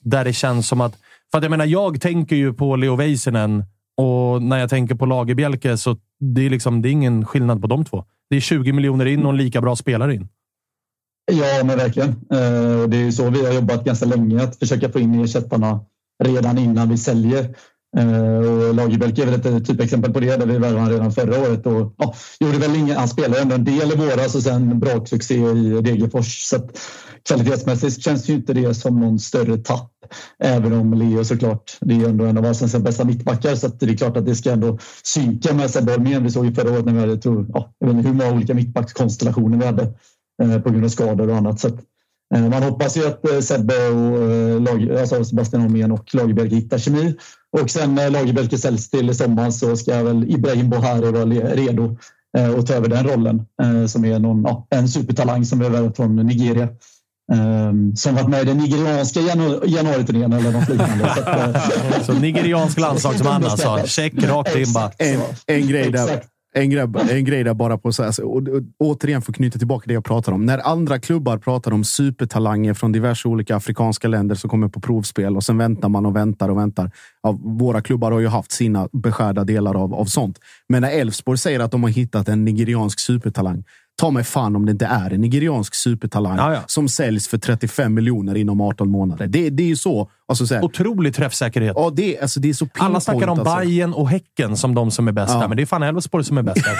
[0.00, 0.96] Där det känns som att...
[1.30, 3.64] För att jag menar, jag tänker ju på Leo Väisänen
[3.96, 7.66] och när jag tänker på Lagerbjälke så det är liksom, det är ingen skillnad på
[7.66, 8.04] de två.
[8.30, 10.28] Det är 20 miljoner in och en lika bra spelare in.
[11.32, 12.08] Ja, men verkligen.
[12.08, 15.80] Eh, det är så vi har jobbat ganska länge, att försöka få in ersättarna
[16.24, 17.56] redan innan vi säljer.
[17.96, 21.40] Eh, och är väl ett eh, typexempel på det, där vi värvade honom redan förra
[21.40, 21.66] året.
[21.66, 25.34] Och, ja, gjorde väl ingen, han spelade ändå en del i våras och sen braksuccé
[25.34, 26.42] i Degerfors.
[26.42, 26.78] Så att,
[27.28, 29.90] kvalitetsmässigt känns ju inte det som någon större tapp.
[30.38, 33.96] Även om Leo såklart, det är ändå en av allsvenskans bästa mittbackar så det är
[33.96, 36.24] klart att det ska ändå synka med Sebbe Holmén.
[36.24, 38.32] Vi såg ju förra året när vi hade, tror, ja, jag vet inte hur många
[38.32, 39.94] olika mittbackskonstellationer vi hade
[40.40, 41.60] på grund av skador och annat.
[41.60, 41.78] Så att,
[42.34, 46.48] eh, man hoppas ju att eh, Sebbe och eh, lag, alltså Sebastian Holmén och Lagerberg
[46.48, 47.14] hittar kemi.
[47.60, 51.96] Och sen när Lagerberg säljs till sommaren så ska väl Ibrahim Bohari vara redo
[52.38, 55.68] eh, att ta över den rollen eh, som är någon, ja, en supertalang som vi
[55.68, 56.68] har från Nigeria.
[57.32, 59.20] Um, som varit med i den nigerianska
[59.66, 61.14] januariturnén eller något liknande.
[61.14, 63.78] så, att, så nigeriansk landslagsman alltså.
[63.86, 64.90] Check rakt in bara.
[64.98, 66.22] En, en grej där.
[66.54, 69.58] En grej, en grej där bara på så här, och, och, återigen för att knyta
[69.58, 70.46] tillbaka det jag pratar om.
[70.46, 75.36] När andra klubbar pratar om supertalanger från diverse olika afrikanska länder som kommer på provspel
[75.36, 76.90] och sen väntar man och väntar och väntar.
[77.22, 80.38] Ja, våra klubbar har ju haft sina beskärda delar av, av sånt.
[80.68, 83.64] Men när Elfsborg säger att de har hittat en nigeriansk supertalang,
[84.00, 86.60] ta mig fan om det inte är en nigeriansk supertalang ja, ja.
[86.66, 89.26] som säljs för 35 miljoner inom 18 månader.
[89.26, 90.10] Det, det är ju så.
[90.30, 91.72] Alltså, så här, Otrolig träffsäkerhet.
[91.76, 93.56] Ja, det, alltså, det är så Alla snackar om alltså.
[93.56, 95.40] Bayern och Häcken som de som är bäst ja.
[95.40, 96.78] där, men det är fan Elfsborg som är bäst där.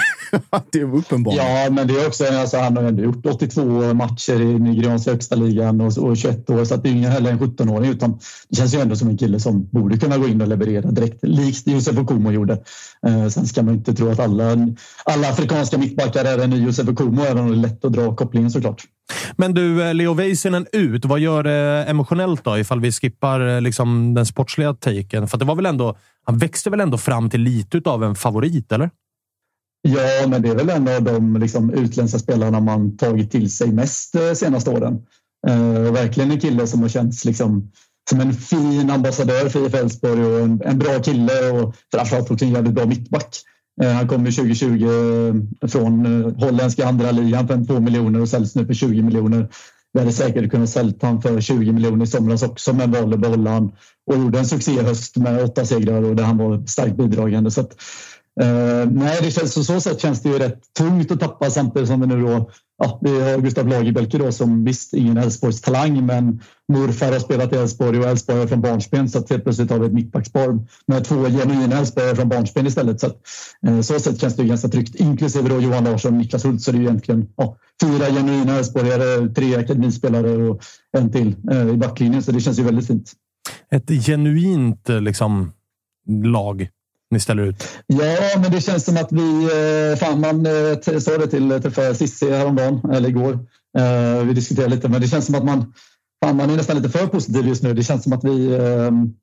[0.71, 1.35] det är uppenbart.
[1.37, 5.35] Ja, men det är också, alltså, han har ändå gjort 82 matcher i nigerianska högsta
[5.35, 7.91] ligan och, och 21 år, så att det är ingen heller en 17-åring.
[7.91, 8.19] Utan
[8.49, 11.19] det känns ju ändå som en kille som borde kunna gå in och leverera direkt,
[11.21, 12.53] likt Josef Okumo gjorde.
[13.07, 14.57] Eh, sen ska man inte tro att alla,
[15.05, 18.15] alla afrikanska mittbackar är en ny Josef Okumo, även om det är lätt att dra
[18.15, 18.83] kopplingen såklart.
[19.35, 21.05] Men du, eh, Leo Väisänen ut.
[21.05, 25.27] Vad gör det emotionellt då, ifall vi skippar eh, liksom, den sportsliga taken?
[25.27, 28.71] För det var väl ändå, han växte väl ändå fram till lite av en favorit,
[28.71, 28.89] eller?
[29.81, 33.71] Ja, men det är väl en av de liksom, utländska spelarna man tagit till sig
[33.71, 34.99] mest de senaste åren.
[35.47, 37.71] Eh, verkligen en kille som har känts liksom,
[38.09, 42.45] som en fin ambassadör för IF Elfsborg och en, en, bra kille och framförallt också
[42.45, 43.35] en jävligt bra mittback.
[43.81, 48.55] Eh, han kom 2020 eh, från eh, holländska andra ligan för 2 miljoner och säljs
[48.55, 49.47] nu för 20 miljoner.
[49.93, 53.21] Vi hade säkert kunnat sälja honom för 20 miljoner i somras också men valde att
[53.21, 53.71] behålla honom
[54.05, 57.51] och gjorde en succéhöst med åtta segrar och där han var starkt bidragande.
[57.51, 57.61] Så
[58.41, 61.87] Uh, nej, det känns, på så sätt känns det ju rätt tungt att tappa samtidigt
[61.87, 66.05] som vi nu då ja, vi har Gustav Lagerbielke då som visst ingen Elfsborgs talang
[66.05, 66.41] men
[66.73, 69.79] morfar har spelat i Elfsborg och Elfsborg är från barnsben så att helt plötsligt har
[69.79, 72.99] vi ett mittbackspar med två genuina Elfsborgare från barnsben istället.
[72.99, 73.21] Så att,
[73.67, 76.71] uh, så sätt känns det ganska tryggt inklusive då Johan Larsson och Niklas Hult så
[76.71, 80.61] det är egentligen ja, fyra genuina Elfsborgare, tre akademispelare och
[80.97, 83.11] en till uh, i backlinjen så det känns ju väldigt fint.
[83.71, 85.51] Ett genuint liksom,
[86.23, 86.69] lag
[87.11, 87.67] ni ställer ut?
[87.87, 89.43] Ja, men det känns som att vi...
[89.43, 93.33] Eh, fan, man eh, sa det till träffade Cissi häromdagen, eller igår.
[93.77, 95.73] Eh, vi diskuterade lite, men det känns som att man...
[96.25, 97.73] Fan, man är nästan lite för positiv just nu.
[97.73, 99.13] Det känns som att vi, ehm,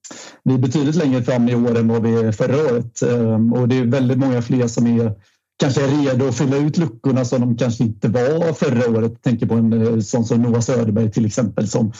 [0.44, 3.02] vi är betydligt längre fram i år än vad vi är förra året.
[3.02, 5.12] Ehm, och det är väldigt många fler som är
[5.58, 9.12] kanske är redo att fylla ut luckorna som de kanske inte var förra året.
[9.12, 11.92] Jag tänker på en sån som Noah Söderberg till exempel som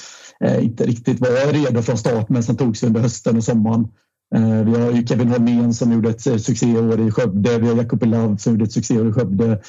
[0.61, 3.89] inte riktigt var redo från start men som tog sig under hösten och sommaren.
[4.35, 7.59] Eh, vi har Kevin Holmén som gjorde ett eh, succéår i Skövde.
[7.59, 9.61] Vi har Jakob Love som gjorde ett succéår i Skövde.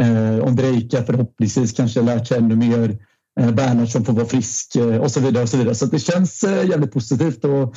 [0.00, 2.98] Eh, Ondrejka förhoppningsvis kanske lärt sig ännu mer.
[3.40, 5.42] Eh, Bernhardsson får vara frisk eh, och så vidare.
[5.42, 5.74] och Så vidare.
[5.74, 7.44] Så det känns jävligt positivt.
[7.44, 7.76] Och,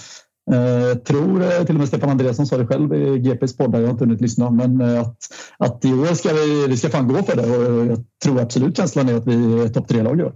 [0.50, 3.90] jag tror till och med Stefan Andreasson sa det själv i GPs podd, jag har
[3.90, 5.18] inte hunnit lyssna, men att,
[5.58, 8.78] att i år ska vi, vi ska fan gå för det och jag tror absolut
[8.78, 10.34] känslan är att vi är topp tre-lag i år.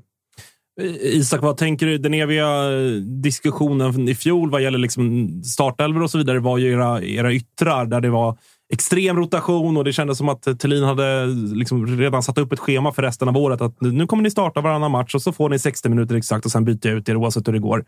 [0.79, 1.97] Eh, Isak, vad tänker du?
[1.97, 6.71] Den eviga eh, diskussionen i fjol vad gäller liksom startelver och så vidare var ju
[6.71, 8.37] era, era yttrar där det var
[8.73, 12.93] extrem rotation och det kändes som att Thelin hade liksom redan satt upp ett schema
[12.93, 13.61] för resten av året.
[13.61, 16.51] Att nu kommer ni starta varannan match och så får ni 60 minuter exakt och
[16.51, 17.85] sen byter jag ut er oavsett hur det går.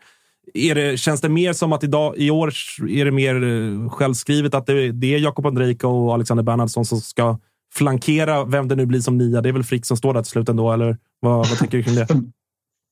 [0.53, 2.53] Är det, känns det mer som att idag, i år
[2.89, 7.01] är det mer eh, självskrivet att det, det är Jakob Andrejka och Alexander Bernhardsson som
[7.01, 7.39] ska
[7.73, 9.41] flankera vem det nu blir som nia?
[9.41, 11.83] Det är väl Frick som står där till slut ändå, eller vad, vad tänker du
[11.83, 12.07] kring det?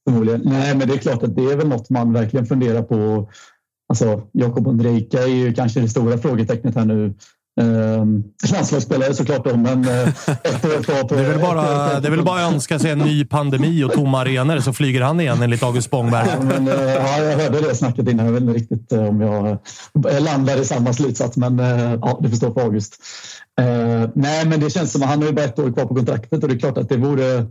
[0.10, 0.42] Förmodligen.
[0.46, 3.30] Nej, men det är klart att det är väl något man verkligen funderar på.
[3.90, 7.14] Alltså, Jakob Ondrejka är ju kanske det stora frågetecknet här nu.
[7.62, 8.06] Eh,
[8.52, 12.80] landslagsspelare såklart då, men eh, det, är väl bara, det är väl bara att önska
[12.80, 16.28] sig en ny pandemi och tomma arenor så flyger han igen enligt August Spångberg.
[16.30, 18.26] Ja, men, eh, ja, jag hörde det snacket innan.
[18.26, 19.58] Jag vet inte riktigt eh, om jag
[20.22, 21.60] landar i samma slutsats, men
[22.02, 22.96] ja, det får stå på August.
[23.60, 25.96] Eh, nej, men det känns som att han har ju bara ett år kvar på
[25.96, 27.46] kontraktet och det är klart att det vore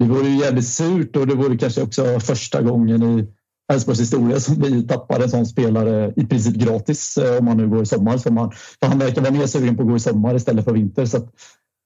[0.00, 3.26] det vore ju jävligt surt och det vore kanske också första gången i
[3.72, 7.68] Elfsborgs historia som vi tappar en sån spelare i princip gratis eh, om man nu
[7.68, 8.18] går i sommar.
[8.18, 10.72] Som man, för han verkar vara mer sugen på att gå i sommar istället för
[10.72, 11.06] vinter.
[11.06, 11.28] Så att,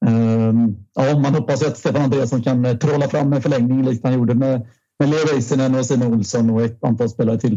[0.06, 4.14] um, ja, man hoppas att Stefan Andreasson kan eh, trolla fram en förlängning likt han
[4.14, 4.66] gjorde med,
[4.98, 7.54] med Leo Väisänen och Simon Olsson och ett antal spelare till.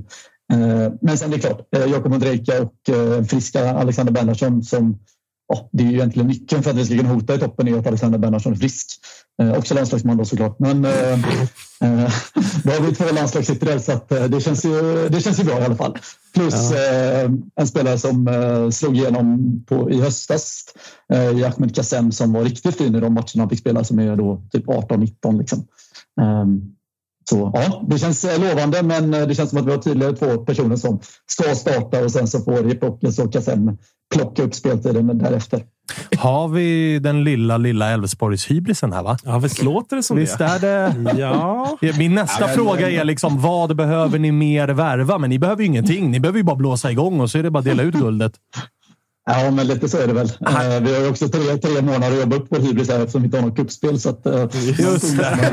[0.54, 5.00] Uh, men sen det är klart, uh, Jakob Ondrejka och uh, friska Alexander Bernhardsson som
[5.48, 7.80] ja, det är ju egentligen nyckeln för att vi ska kunna hota i toppen är
[7.80, 8.88] att Alexander Bernhardsson är frisk.
[9.42, 10.60] Eh, också landslagsman då såklart.
[10.60, 11.20] Men eh, eh,
[12.64, 15.60] då har vi två landslagsyttrar så att, eh, det, känns ju, det känns ju bra
[15.60, 15.98] i alla fall.
[16.34, 20.64] Plus eh, en spelare som eh, slog igenom på, i höstas
[21.14, 24.00] eh, i Ahmed Kassem som var riktigt fin i de matcherna han fick spela som
[24.00, 25.40] är då typ 18-19.
[25.40, 25.68] Liksom.
[27.30, 30.16] Så ja, det känns eh, lovande, men eh, det känns som att vi har tydligare
[30.16, 33.78] två personer som ska starta och sen så får Ripockes och Kassem
[34.16, 35.64] plocka upp speltiden därefter.
[36.18, 39.18] Har vi den lilla, lilla Elfsborgs-hybrisen här, va?
[39.24, 40.46] Ja, visst låter det som Visst det?
[40.46, 40.96] är det?
[41.18, 41.78] Ja.
[41.98, 45.18] Min nästa fråga är liksom, vad behöver ni mer värva?
[45.18, 46.12] Men ni behöver ju ingenting.
[46.12, 48.34] Ni behöver ju bara blåsa igång och så är det bara att dela ut guldet.
[49.30, 50.28] Ja, men lite så är det väl.
[50.28, 53.22] Eh, vi har ju också tre, tre månader att jobba upp vår hybris här eftersom
[53.22, 54.02] vi inte har något.
[54.02, 54.46] Så att, eh,
[54.80, 55.52] Just det.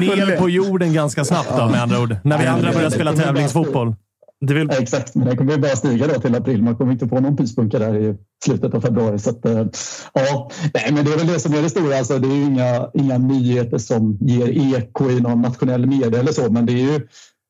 [0.00, 2.16] Ner på jorden ganska snabbt då, med andra ord.
[2.24, 3.94] När vi andra börjar spela tävlingsfotboll.
[4.40, 4.68] Det vill...
[4.72, 6.62] Ja, exakt, men den kommer ju bara stiga då till april.
[6.62, 8.14] Man kommer inte få någon pyspunka där i
[8.44, 9.18] slutet av februari.
[9.18, 9.66] Så att, eh,
[10.12, 11.98] ja, nej, men det är väl det som är det stora.
[11.98, 16.32] Alltså, det är ju inga, inga nyheter som ger eko i någon nationell media eller
[16.32, 17.00] så, men det är ju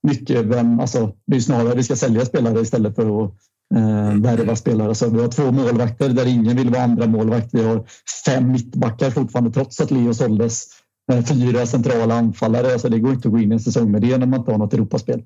[0.06, 3.32] mycket vem, alltså, det är snarare vi ska sälja spelare istället för att
[3.74, 4.94] eh, värva spelare.
[4.94, 7.48] Så vi har två målvakter där ingen vill vara andra målvakt.
[7.52, 7.84] Vi har
[8.24, 10.66] fem mittbackar fortfarande trots att Leo såldes.
[11.12, 12.72] Eh, Fyra centrala anfallare.
[12.72, 14.52] Alltså, det går inte att gå in i en säsong med det när man inte
[14.52, 15.22] har något Europaspel.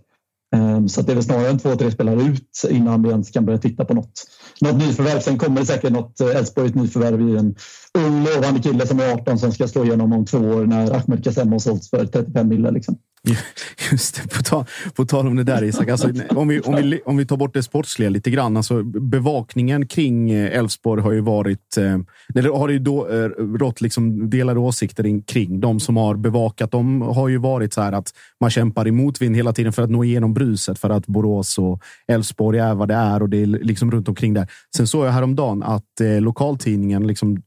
[0.57, 3.31] Ehm, Så att det är väl snarare en två, tre spelare ut innan vi ens
[3.31, 4.13] kan börja titta på något,
[4.61, 5.21] något nyförvärv.
[5.21, 7.55] Sen kommer det säkert något eh, Elfsborg ett nyförvärv i en
[7.99, 11.25] ung lovande kille som är 18 som ska slå igenom om två år när Ahmed
[11.25, 12.71] Kassem har sålts för 35 mille.
[12.71, 12.97] Liksom.
[13.91, 14.65] Just det, på, tal,
[14.95, 15.89] på tal om det där Isak.
[15.89, 18.57] Alltså, om, vi, om, vi, om vi tar bort det sportsliga lite grann.
[18.57, 21.77] Alltså, bevakningen kring eh, Elfsborg har ju varit...
[21.77, 21.99] Eh,
[22.35, 23.29] eller har det ju då eh,
[23.59, 25.61] rått liksom delade åsikter in, kring.
[25.61, 28.09] De som har bevakat dem har ju varit så här att
[28.41, 30.79] man kämpar i motvind hela tiden för att nå igenom bruset.
[30.79, 34.35] För att Borås och Elfsborg är vad det är och det är liksom runt omkring
[34.35, 34.49] där.
[34.77, 37.43] Sen såg jag häromdagen att eh, lokaltidningen liksom...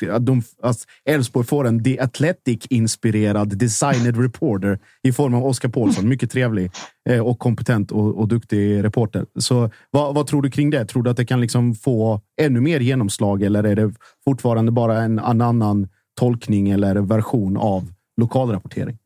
[0.00, 5.68] Eh, att de- att Elfsborg får en The Athletic-inspirerad designed reporter i form av Oskar
[5.68, 6.08] Paulsson.
[6.08, 6.70] Mycket trevlig
[7.10, 9.26] eh, och kompetent och, och duktig reporter.
[9.38, 10.84] Så vad, vad tror du kring det?
[10.84, 13.94] Tror du att det kan liksom få ännu mer genomslag eller är det
[14.24, 15.88] fortfarande bara en, en annan
[16.20, 18.98] tolkning eller version av lokalrapportering?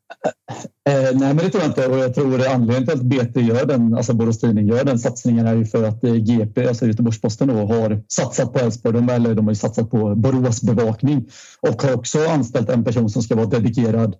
[0.89, 1.87] Eh, eh nej, men det tror jag inte.
[1.87, 5.47] Och jag tror anledningen till att BT gör den, alltså Borås Tidning gör den satsningen
[5.47, 8.95] är ju för att eh, GP, alltså Göteborgs-Posten, då, har satsat på Elfsborg.
[8.95, 11.25] De, eller de har ju satsat på Borås bevakning
[11.61, 14.15] och har också anställt en person som ska vara dedikerad,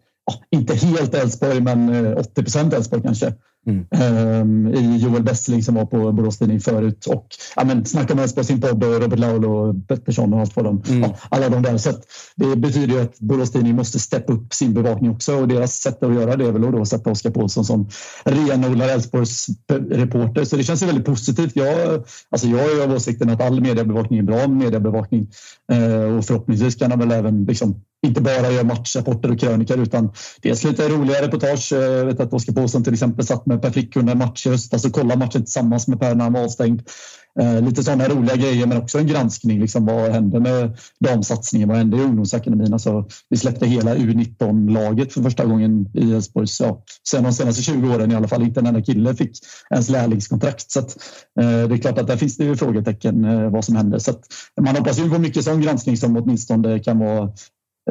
[0.52, 3.34] inte helt Elfsborg, men eh, 80 procent Elfsborg kanske.
[3.92, 7.06] Ehm, I Joel Bessling som var på Borås Tidning förut.
[7.06, 10.56] Och ja, men, snacka med Elfsborg sin podd och Robert Laul och Pettersson och allt
[10.56, 11.78] vad de, ja, alla de där.
[11.78, 11.92] Så
[12.36, 16.04] det betyder ju att Borås Tidning måste steppa upp sin bevakning också och deras sätt
[16.04, 17.90] att göra det är väl att då sätta Oskar Paulsson som
[18.24, 19.48] renodlad Elfsborgs
[19.90, 20.44] reporter.
[20.44, 21.52] Så det känns ju väldigt positivt.
[21.56, 25.28] Jag, alltså jag är av åsikten att all mediebevakning är bra mediebevakning
[25.72, 30.12] eh, och förhoppningsvis kan han väl även liksom, inte bara gör matchrapporter och krönikor utan
[30.42, 31.72] dels lite roliga reportage.
[31.72, 34.50] Jag vet att Oskar Paulsson till exempel satt med Per Frick under en match i
[34.50, 36.82] höstas alltså, och kollade matchen tillsammans med Per när han var avstängd.
[37.40, 39.60] Eh, lite sådana roliga grejer men också en granskning.
[39.60, 41.70] Liksom, vad hände med damsatsningen?
[41.70, 42.74] Vad hände i ungdomsakademin?
[42.74, 47.96] Alltså, vi släppte hela U19-laget för första gången i Elfsborgs, ja, sen de senaste 20
[47.96, 48.44] åren i alla fall.
[48.44, 49.32] Inte en enda kille fick
[49.70, 50.72] ens lärlingskontrakt.
[50.72, 50.98] Så att,
[51.40, 54.00] eh, det är klart att där finns det ju frågetecken eh, vad som händer.
[54.00, 54.22] Så att,
[54.62, 57.32] man hoppas ju på mycket sån granskning som åtminstone kan vara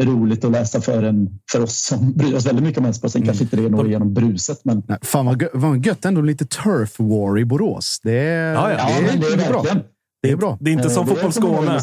[0.07, 3.11] roligt att läsa för, en, för oss som bryr oss väldigt mycket om Elfsborg.
[3.11, 4.61] Sen kanske inte det når igenom bruset.
[4.65, 4.83] Men...
[4.89, 8.01] Nej, fan vad, gö- vad gött ändå lite turf war i Borås.
[8.03, 8.77] Det är, Ja, ja.
[9.01, 9.65] det är, det är det är bra.
[10.23, 10.59] Det är bra.
[10.61, 11.81] Det är inte som Eh, det Fotboll Skåne.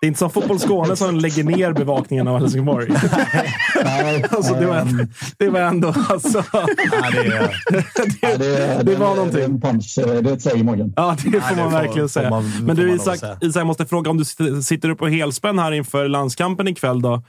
[0.00, 2.88] Det är inte som Fotboll Skåne som lägger ner bevakningen av Helsingborg.
[3.84, 5.94] Nej, Alltså, det, var, ehm, det var ändå...
[6.08, 6.66] Alltså, Ja,
[7.12, 8.38] det är...
[8.38, 9.36] det, det var någonting.
[9.38, 9.98] Det är en punch.
[9.98, 10.92] eh, Det är ett i magen.
[10.96, 12.30] ja, det får det man får- verkligen får säga.
[12.30, 13.16] man- Men du Isak.
[13.40, 17.02] Isak, jag måste fråga om du sitter, sitter upp på helspänn här inför landskampen ikväll.
[17.02, 17.22] Då.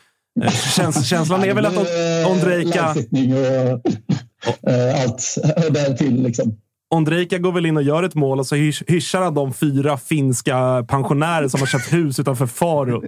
[0.44, 5.38] Eh, Käns, känslan är väl att Eh, Ondrejka, och eh, allt
[5.72, 6.24] därtill.
[6.24, 6.58] Liksom.
[6.96, 9.98] Ondrejka går väl in och gör ett mål och så hysch- hyschar han de fyra
[9.98, 13.04] finska pensionärer som har köpt hus utanför Faro.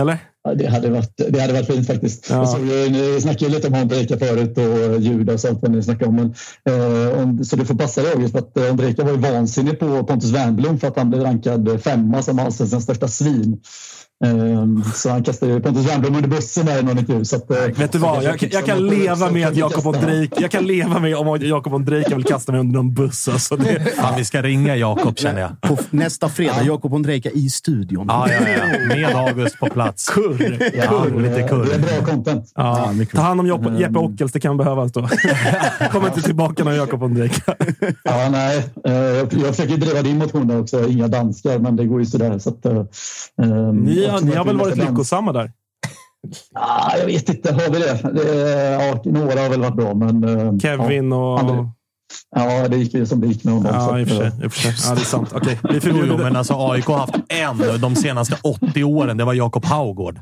[0.00, 0.18] Eller?
[0.44, 2.30] Ja, det, hade varit, det hade varit fint faktiskt.
[2.30, 2.58] Ja.
[2.58, 6.16] Ju, ni snackade lite om Ondrejka förut och Judas och vad ni snackade om.
[6.16, 6.34] Men,
[6.74, 9.78] eh, om, så du får passa dig August, för att eh, Ondrejka var ju vansinnig
[9.80, 13.60] på Pontus Wernbloom för att han blev rankad femma som allsvenskans största svin.
[14.24, 17.24] Ehm, Så han kastade ju Pontus Wernbloom under bussen där i någon intervju.
[17.24, 18.22] Så att, eh, Vet du vad?
[18.22, 22.14] Jag, jag kan leva med att Jakob Ondrejka jag kan leva med om Jakob Ondrejka
[22.16, 23.28] vill kasta mig under någon buss.
[23.28, 25.60] Alltså det, Fan, vi ska ringa Jakob känner jag.
[25.60, 28.06] På nästa fredag, Jakob Ondrejka i studion.
[28.08, 28.94] Ja, ja, ja.
[28.94, 30.08] Med August på plats.
[30.14, 30.70] kurr.
[30.76, 31.64] ja, kurr, lite kurr.
[31.64, 32.52] Det är bra content.
[32.54, 35.08] Ja, ta hand om Jeppe, Jeppe Ockels, det kan behövas då.
[35.92, 37.54] Kom inte tillbaka när Jakob Ondrejka.
[38.04, 38.64] Ja, nej.
[38.84, 40.88] eh, Jag, försöker driva din motion där också.
[40.88, 42.38] Inga danskar, men det går ju sådär.
[42.38, 42.82] Så att, eh,
[44.08, 45.52] ehm, Ni, har- väl varit lyckosamma där?
[46.54, 47.52] Ah, jag vet inte.
[47.52, 48.22] Har vi det?
[48.22, 50.24] det ja, några har väl varit bra, men...
[50.24, 51.40] eh, Kevin och...
[51.40, 51.56] André.
[52.36, 53.74] Ja, ja, det gick ju som det gick med honom.
[53.74, 54.32] Ja, i och för sig.
[54.44, 54.88] i och för sig.
[54.88, 55.32] Ja, det är sant.
[55.34, 56.24] Okej, vi Jo, förbjuder jo, det.
[56.24, 59.16] men alltså AIK har haft en de senaste 80 åren.
[59.16, 60.20] Det var Jakob Haugård.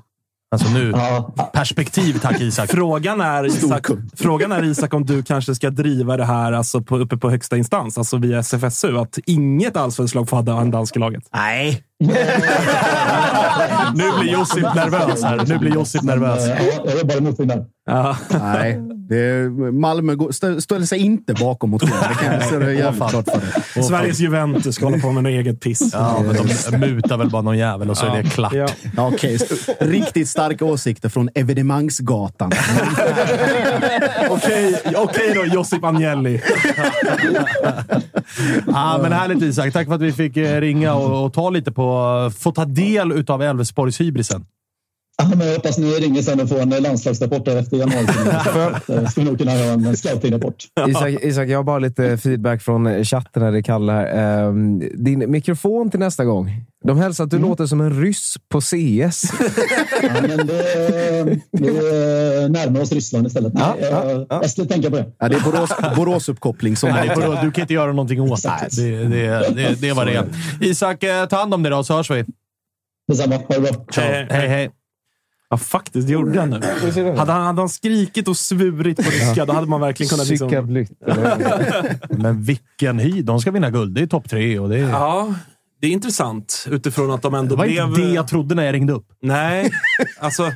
[0.51, 2.71] Alltså nu, Ja, perspektiv tack Isak.
[2.71, 3.87] Frågan är, Isak,
[4.17, 7.57] frågan är Isak om du kanske ska driva det här alltså på, uppe på högsta
[7.57, 8.99] instans, alltså via SFSU.
[8.99, 11.23] Att inget allsvenskt lag får ha en dansk i laget.
[11.35, 11.83] Nej.
[13.95, 15.45] Nu blir Josip nervös här.
[15.49, 16.49] Nu blir Josip nervös.
[16.49, 16.55] ja,
[16.85, 17.65] jag jobbar emot den där.
[17.87, 18.17] Ja.
[18.31, 18.81] Nej.
[19.09, 20.17] Det är, Malmö
[20.61, 21.95] ställer sig inte bakom motionen.
[22.09, 23.09] Det kan jag säga jävligt fan.
[23.11, 23.41] klart för
[23.75, 23.85] dig.
[23.85, 25.91] Sveriges Juventus ska hålla på med något eget piss.
[25.93, 26.37] Ja, men
[26.71, 28.53] de mutar väl bara någon jävel och så är det klart.
[28.53, 28.67] Ja.
[28.97, 29.39] Ja, okej.
[29.81, 32.53] Riktigt starka åsikter från evenemangsgatan.
[34.31, 36.43] Okej, okej då, Josip Agnelli.
[38.67, 39.73] Ja, men härligt Isak.
[39.73, 41.86] Tack för att vi fick eh, ringa och, och ta lite på...
[42.39, 44.45] Få ta del utav Elfsborgs hybrisen.
[45.19, 48.07] Ja, men jag hoppas ni ringer sen och får en landslagsrapport efter januari.
[49.11, 50.65] Ska vi nog kunna ha en scouting-rapport.
[50.89, 54.47] Isak, Isak, jag har bara lite feedback från chatten när det kallar här.
[54.49, 56.51] Ehm, Din mikrofon till nästa gång.
[56.87, 58.73] De hälsar att du låter som en ryss på CS.
[60.03, 63.55] Ja, men det, det närmar oss Ryssland istället.
[63.55, 64.27] Nej, Ja, ja, jag, ja.
[64.43, 65.13] jag skulle tänka på det.
[65.19, 67.39] Ja, det är Borås, Borås-uppkoppling som Nej, är vadå?
[67.43, 68.69] du kan inte göra någonting åt det.
[68.77, 70.27] Det, det, det, det var det.
[70.61, 72.25] Isak, eh, ta hand om dig då, så hörs vi.
[73.09, 73.37] Detsamma.
[73.37, 74.03] Ha det bra.
[74.05, 74.71] Eh, Hej, hej.
[75.51, 76.07] Ja, faktiskt.
[76.07, 76.61] Det gjorde han nu.
[77.17, 80.29] Hade han, hade han skrikit och svurit på ryska, då hade man verkligen kunnat...
[80.29, 80.87] Liksom...
[82.11, 83.23] Men vilken hy.
[83.23, 83.95] De ska vinna guld.
[83.95, 84.59] Det är topp tre.
[84.59, 84.89] Och det, är...
[84.89, 85.35] Ja,
[85.81, 87.85] det är intressant utifrån att de ändå det var blev...
[87.89, 89.07] inte det jag trodde när jag ringde upp.
[89.23, 89.71] Nej,
[90.19, 90.53] alltså...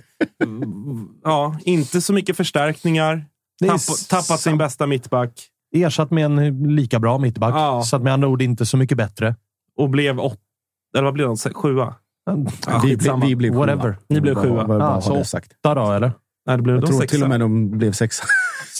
[1.24, 3.24] Ja, inte så mycket förstärkningar.
[3.66, 7.54] Tapp, tappat sin bästa mittback Ersatt med en lika bra mittback.
[7.54, 7.82] Ja.
[7.82, 9.36] Så att med andra ord inte så mycket bättre.
[9.76, 10.36] och blev åtta...
[10.94, 11.36] Eller vad blev de?
[11.36, 11.94] Sjua?
[12.66, 13.82] Ja, vi, vi, vi blev Whatever.
[13.92, 13.96] sjua.
[14.08, 14.54] Ni blev sjua.
[14.54, 15.52] Bara, bara Ja, ha så sagt.
[15.62, 16.12] Där då, eller?
[16.46, 17.14] Nej, det blev Jag de tror sexa.
[17.14, 18.24] till och med de blev sexa.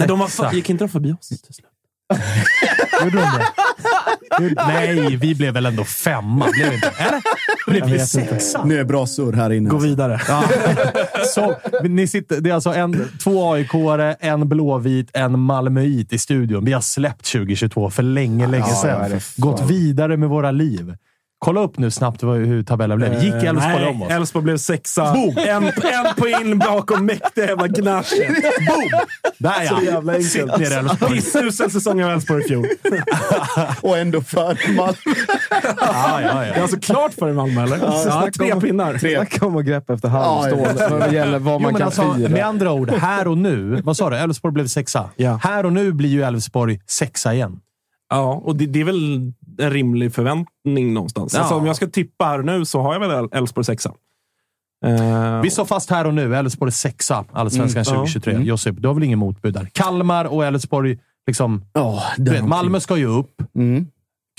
[0.01, 1.67] Nej, de var gick inte de förbi oss till slut?
[3.05, 3.47] Gjorde de det?
[4.57, 6.47] Nej, vi blev väl ändå femma?
[6.53, 6.93] Blev inte?
[6.99, 7.21] Eller?
[7.67, 8.65] Blev vi sexa?
[8.65, 9.71] Nu är bra surr här inne.
[9.71, 10.21] Gå vidare.
[10.29, 10.45] Ja.
[11.35, 13.71] Så, ni sitter, det är alltså en, två aik
[14.21, 16.65] en blåvit, en malmöit i studion.
[16.65, 19.11] Vi har släppt 2022 för länge, länge sedan.
[19.11, 19.19] ja.
[19.37, 20.95] Gått vidare med våra liv.
[21.43, 23.23] Kolla upp nu snabbt vad- hur tabellen blev.
[23.25, 24.11] Gick Eh, Elfsborg om oss?
[24.11, 25.15] Elfsborg blev sexa.
[25.37, 28.35] En, en poäng bakom mäktiga jävla Gnarchen.
[28.69, 29.01] Boom!
[29.39, 29.83] Där Så ja!
[29.83, 30.59] jävla enkelt.
[30.59, 31.13] Ner Elfsborg.
[31.15, 32.67] Pissusel säsong av Elfsborg i fjol.
[33.81, 34.93] Och ändå för Malmö.
[35.81, 36.63] Ja, ja, Det är ja.
[36.63, 37.79] alltså klart för Malmö, eller?
[37.83, 38.99] Ja, snacka tre om- pinnar.
[38.99, 42.15] Snacka om att greppa efter halmstål vad det gäller vad Jo, man men kan alltså,
[42.15, 42.29] fira.
[42.29, 43.81] med andra ord, här och nu.
[43.85, 44.17] Vad sa du?
[44.17, 45.11] Elfsborg blev sexa.
[45.17, 45.41] Ja.
[45.43, 47.61] Här och nu blir ju Elfsborg sexa igen.
[48.13, 51.35] Ja, och det, det är väl en rimlig förväntning någonstans.
[51.35, 51.41] Ja.
[51.41, 53.93] Alltså, om jag ska tippa här nu så har jag väl El- Elfsborg sexa.
[54.87, 56.37] Eh, Vi står fast här och nu.
[56.37, 58.07] Elfsborg sexa, Allsvenskan Mm, ja.
[58.07, 58.43] 2023.
[58.43, 59.69] Josip, du har väl ingen motbud där?
[59.73, 61.65] Kalmar och Elfsborg, liksom,
[62.19, 63.43] vet, Malmö ska ju upp.
[63.55, 63.87] Mm.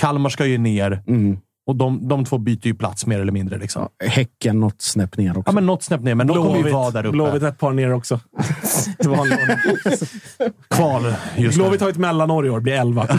[0.01, 1.03] Kalmar ska ju ner.
[1.07, 1.38] Mm.
[1.65, 3.57] Och de, de två byter ju plats mer eller mindre.
[3.57, 3.88] Liksom.
[3.99, 5.43] Ja, häcken något snäpp ner också.
[5.45, 7.11] Ja, men något snäpp ner, men de kommer ju Blåvitt- vara där uppe.
[7.11, 8.19] Blåvitt ett par ner också.
[10.69, 11.57] Kval just.
[11.57, 13.07] Blåvitt har ett mellanår i år, blir elva.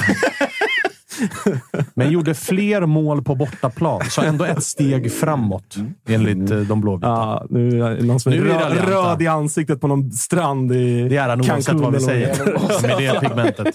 [1.95, 5.77] Men gjorde fler mål på bortaplan, så ändå ett steg framåt
[6.09, 7.07] enligt eh, de blåvita.
[7.07, 9.87] Ja, nu är det någon som är, Nu är det röd, röd i ansiktet på
[9.87, 12.37] någon strand i Det är han oavsett vad vi säger.
[12.83, 13.67] Med det pigmentet.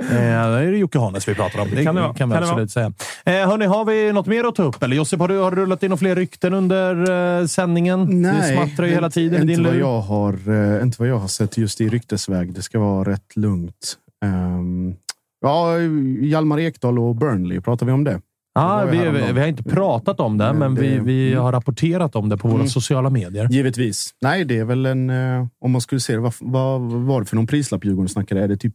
[0.00, 1.70] Eh, det är det Jocke Hanes vi pratar om.
[1.70, 2.12] Det Kan kan, det vara.
[2.12, 2.92] vi Kan det absolut säga.
[3.24, 4.82] Eh, hörni, har vi något mer att ta upp?
[4.82, 8.22] Eller Josip, har du, har du rullat in några fler rykten under eh, sändningen?
[8.22, 10.32] det smattrar ju hela tiden i inte din vad jag har,
[10.76, 12.54] eh, Inte vad jag har sett just i ryktesväg.
[12.54, 13.96] Det ska vara rätt lugnt.
[14.24, 14.94] Ehm,
[15.44, 15.78] ja,
[16.26, 18.20] Hjalmar Ekdal och Burnley, pratar vi om det?
[18.56, 19.34] Det ju vi, häromdagen.
[19.34, 21.42] vi har inte pratat om det, Men men vi, det- vi mm.
[21.44, 22.68] har rapporterat om det på våra Mm.
[22.68, 23.48] sociala medier.
[23.50, 24.10] Givetvis.
[24.22, 25.10] Nej, det är väl en...
[25.10, 28.40] eh, Om man skulle se det, vad, vad var det för någon prislapp Djurgården snackade?
[28.42, 28.74] Är det typ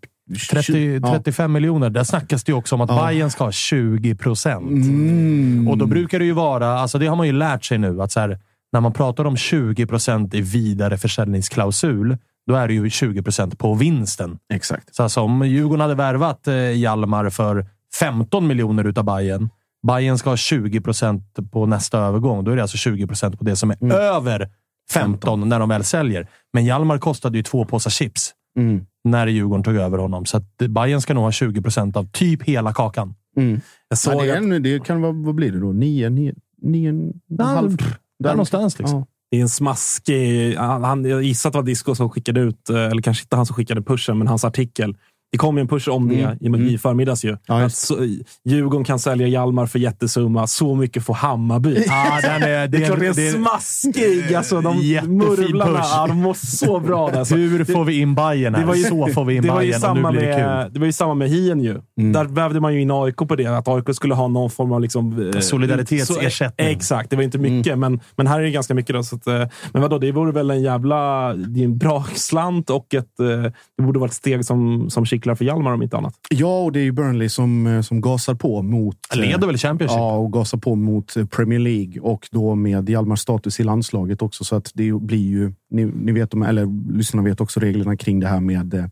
[0.52, 1.00] 30, 20?
[1.04, 1.14] Ja.
[1.14, 1.90] 35 miljoner.
[1.90, 3.08] Där snackas det också om att Ja.
[3.08, 4.70] Bayern ska ha 20 procent.
[4.86, 5.68] Mm.
[5.68, 8.12] Och då brukar det ju vara, alltså det har man ju lärt sig nu, att
[8.12, 8.40] så här,
[8.74, 12.18] när man pratar om 20 procent i vidare försäljningsklausul,
[12.50, 14.38] då är det ju 20 procent på vinsten.
[14.54, 14.96] Exakt.
[14.96, 17.66] Så alltså, om Djurgården hade värvat eh, Hjalmar för
[18.00, 19.50] 15 miljoner utav Bayern
[19.88, 22.44] Bayern ska ha 20 procent på nästa övergång.
[22.44, 23.98] Då är det alltså 20 procent på det som är Mm.
[23.98, 24.50] över
[24.92, 26.28] 15 när de väl säljer.
[26.54, 28.86] Men Hjalmar kostade ju två påsar chips Mm.
[29.04, 30.26] när Djurgården tog över honom.
[30.26, 33.16] Så att Bayern ska nog ha 20 procent av typ hela kakan.
[33.38, 33.62] Mm.
[33.90, 35.72] Jag såg Ja, det, att en- det kan vara, vad blir det då?
[35.72, 37.78] Nio, nio, nio Ja, halv?
[38.24, 39.00] Där någonstans liksom.
[39.00, 40.56] Ja det är en smaskig...
[40.56, 43.36] Han, han, jag gissar att det var Disco som skickade ut, eh, eller kanske inte
[43.36, 44.98] han som skickade pushen, men hans artikel.
[45.32, 46.38] Det kom ju en push om det Mm.
[46.42, 46.68] i, Mm.
[46.68, 47.24] i förmiddags.
[47.26, 47.38] Ju.
[47.46, 47.98] Ja, att så,
[48.46, 50.48] Djurgården kan sälja Hjalmar för jättesumma.
[50.48, 51.86] Så mycket får Hammarby.
[51.90, 54.34] Ah, den är, Det är klart det är smaskig.
[54.36, 54.78] Alltså, de
[55.08, 55.90] murvlarna, push.
[55.94, 57.10] ja, de mår så bra.
[57.12, 57.36] Alltså.
[57.36, 58.62] Hur får vi in Bayern här?
[58.62, 60.34] Det var ju- så får vi in Det var, Bayern och samma nu blir det
[60.36, 60.46] kul.
[60.46, 61.82] med, det var ju samma med Hien ju.
[62.00, 62.14] Mm.
[62.14, 63.46] Där vävde man ju in AIK på det.
[63.48, 64.82] Att AIK skulle ha någon form av...
[64.82, 66.66] Liksom, eh, Solidaritetsersättning.
[66.68, 67.78] så- Exakt, det var inte mycket.
[67.78, 68.96] Men, men här är det ganska mycket.
[68.96, 69.44] Då, så att, eh,
[69.74, 71.34] men vadå, det vore väl en jävla...
[71.34, 75.06] Det är en bra slant och ett, eh, det borde vara ett steg som, som
[75.20, 76.14] kittlar för Hjalmar om inte annat.
[76.30, 78.96] Ja, och det är ju Burnley som, eh, som gasar på mot...
[79.14, 79.98] eh, Leder väl Championship?
[79.98, 84.22] Ja, och gasar på mot eh, Premier League och då med Hjalmars status i landslaget
[84.22, 84.44] också.
[84.44, 88.28] Så att det blir ju, ni, ni vet, eller lyssnarna vet också reglerna kring det
[88.28, 88.86] här med eh,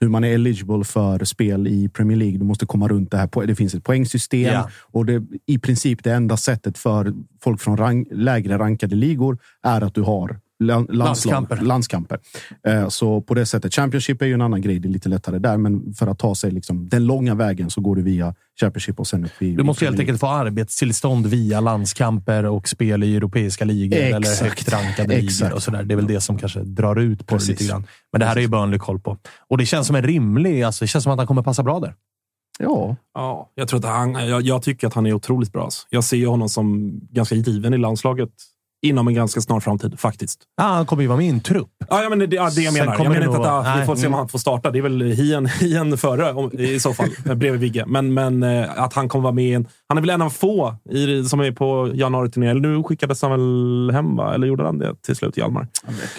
[0.00, 2.38] hur man är eligible för spel i Premier League.
[2.38, 3.46] Du måste komma runt det här.
[3.46, 4.68] Det finns ett poängsystem Ja.
[4.92, 7.12] och det i princip det enda sättet för
[7.42, 11.56] folk från rang, lägre rankade ligor är att du har lan- landslag- Landskamper.
[11.60, 12.18] landskamper.
[12.66, 13.74] Eh, Så på det sättet.
[13.74, 14.78] Championship är ju en annan grej.
[14.78, 17.80] Det är lite lättare där, men för att ta sig liksom den långa vägen så
[17.80, 19.54] går du via Championship och sen upp i...
[19.56, 24.40] Du måste helt enkelt få arbetstillstånd via landskamper och spel i europeiska ligor eller Exakt.
[24.40, 25.52] högt rankade ligor.
[25.52, 25.82] Och sådär.
[25.82, 27.46] Det är väl det som kanske drar ut på Precis.
[27.48, 27.86] det lite grann.
[28.12, 29.18] Men det här är ju Burnley koll på.
[29.48, 30.62] Och det känns som en rimlig...
[30.62, 31.94] Alltså, det känns som att han kommer passa bra där.
[32.58, 35.64] Ja, Ja, jag, tror att han, jag, jag tycker att han är otroligt bra.
[35.64, 35.86] alltså.
[35.90, 38.28] Jag ser honom som ganska given i landslaget
[38.84, 40.40] inom en ganska snar framtid, faktiskt.
[40.56, 41.68] Ja, han kommer ju vara med i en trupp.
[41.88, 42.94] Ja, ja, men det, ja, det jag menar.
[42.98, 44.70] Jag menar inte att vi får se om han får starta.
[44.70, 47.84] Det är väl hien, hien före om, i så fall, bredvid Vigge.
[47.86, 49.68] Men, men eh, att han kommer vara med i en...
[49.88, 52.50] Han är väl en av få i, som är på januari-turnén.
[52.50, 54.34] Eller nu skickades han väl hem, va?
[54.34, 55.66] Eller gjorde han det till slut, Hjalmar?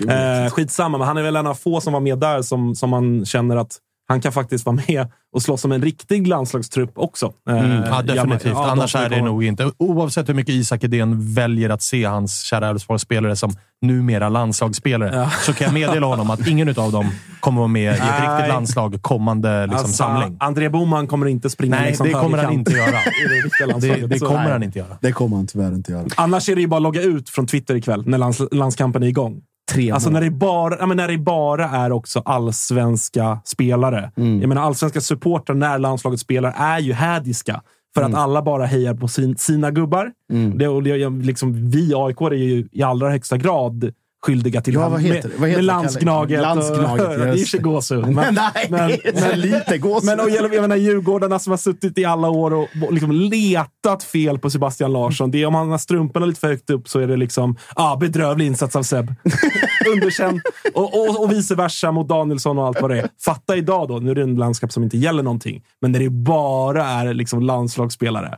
[0.08, 2.90] Eh, skitsamma, men han är väl en av få som var med där som, som
[2.90, 7.34] man känner att han kan faktiskt vara med och slåss som en riktig landslagstrupp också.
[7.50, 8.04] Eh, Mm, ja, Hjalmar.
[8.04, 8.52] definitivt.
[8.54, 9.72] Ja, Annars är det nog inte.
[9.78, 13.52] Oavsett hur mycket Isak Edén väljer att se hans kära Elfsborgsspelare som
[13.82, 15.30] numera landslagsspelare, Ja.
[15.30, 18.30] så kan jag meddela honom att ingen av dem kommer vara med i ett Nej.
[18.36, 20.38] riktigt landslag kommande liksom, Alltså, samling.
[20.40, 22.92] André Boman kommer inte springa Nej, liksom det kommer han inte göra.
[23.82, 24.98] det Det, det kommer han inte göra.
[25.02, 26.06] det kommer han tyvärr inte göra.
[26.18, 29.08] Annars är det ju bara att logga ut från Twitter ikväll när lands, landskampen är
[29.08, 29.42] igång.
[29.72, 30.14] Tre Alltså mål.
[30.14, 34.12] när det, bara, ja, men när det bara är också allsvenska spelare.
[34.18, 34.42] Mm.
[34.42, 37.62] Jag menar, allsvenska supportrar när landslaget spelar är ju hädiska.
[37.96, 38.14] För Mm.
[38.14, 40.12] att alla bara hejar på sin, sina gubbar.
[40.56, 43.92] Det, och det, liksom, vi AIK är ju i allra högsta grad
[44.26, 46.42] skyldiga till Ja, vad heter med, Vad heter med landsgnaget.
[46.42, 48.08] Landsgnaget, och, det är gåshud.
[48.08, 48.16] Men,
[48.54, 50.06] Nej, men, men lite gåshud.
[50.06, 54.04] men och jag menar Djurgårdarna som har suttit i alla år och och liksom letat
[54.04, 55.32] fel på Sebastian Larsson.
[55.32, 57.96] Det är, om han har strumporna lite för högt upp så är det liksom ah,
[57.96, 59.16] bedrövlig insats av Seb.
[59.94, 60.42] Underkänd.
[60.74, 63.10] Och, och, och vice versa mot Danielsson och allt vad det är.
[63.26, 66.10] Fatta idag då, nu är det en landskap som inte gäller någonting, men när det
[66.10, 68.38] bara är liksom landslagsspelare.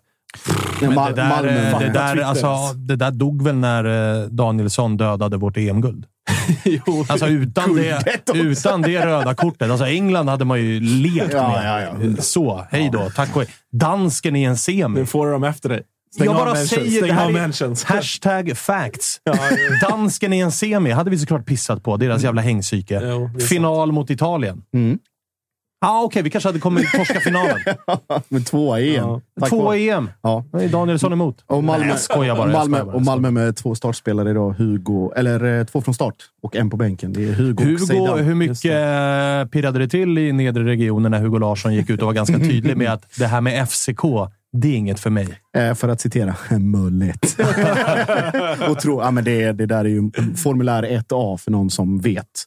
[0.82, 3.86] Men det, där, Malmö, eh, det, där, alltså, det där dog väl när
[4.22, 6.06] eh, Danielsson dödade vårt EM-guld.
[6.64, 8.04] Jo, Alltså utan det,
[8.36, 9.72] utan det röda kortet.
[9.72, 11.66] Alltså England hade man ju lekt Ja, med.
[11.66, 12.22] ja, ja.
[12.22, 13.10] Så, hej då.
[13.16, 13.52] Tack och hej.
[13.72, 15.00] Dansken i en semi.
[15.00, 15.82] nu får du dem efter dig.
[16.16, 16.70] Stäng jag bara mentions.
[16.70, 17.84] säger Stäng det här är mentions.
[17.84, 19.20] hashtag facts.
[19.90, 21.98] Dansken i en semi hade vi såklart pissat på.
[21.98, 23.02] Deras jävla hängsyke.
[23.04, 24.62] Jo, Final mot Italien.
[24.74, 25.00] Mm.
[25.80, 26.22] Ja, ah, okej.
[26.22, 27.58] vi kanske hade kommit torska finalen.
[28.30, 29.06] Men tvåa i EM.
[29.40, 29.48] Ja.
[29.50, 29.78] Två vare.
[29.78, 30.10] EM.
[30.22, 30.46] Ja.
[30.52, 31.44] Vad är Danielsson emot?
[31.46, 32.52] Och Malmö, Nej, jag skojar bara.
[32.52, 34.56] jag Malmö, bara, och Malmö med två startspelare idag.
[34.58, 37.14] Hugo, eller eh, två från start och en på bänken.
[37.14, 41.38] Det är Hugo, Hugo, hur mycket eh, pirrade det till i nedre regionen när Hugo
[41.40, 44.02] Larsson gick ut och var ganska tydlig med att det här med FCK,
[44.54, 45.28] det är inget för mig.
[45.58, 47.38] Eh, för att citera Mullet.
[48.70, 52.44] och tro, ja, men det, det där är ju formulär 1A för någon som vet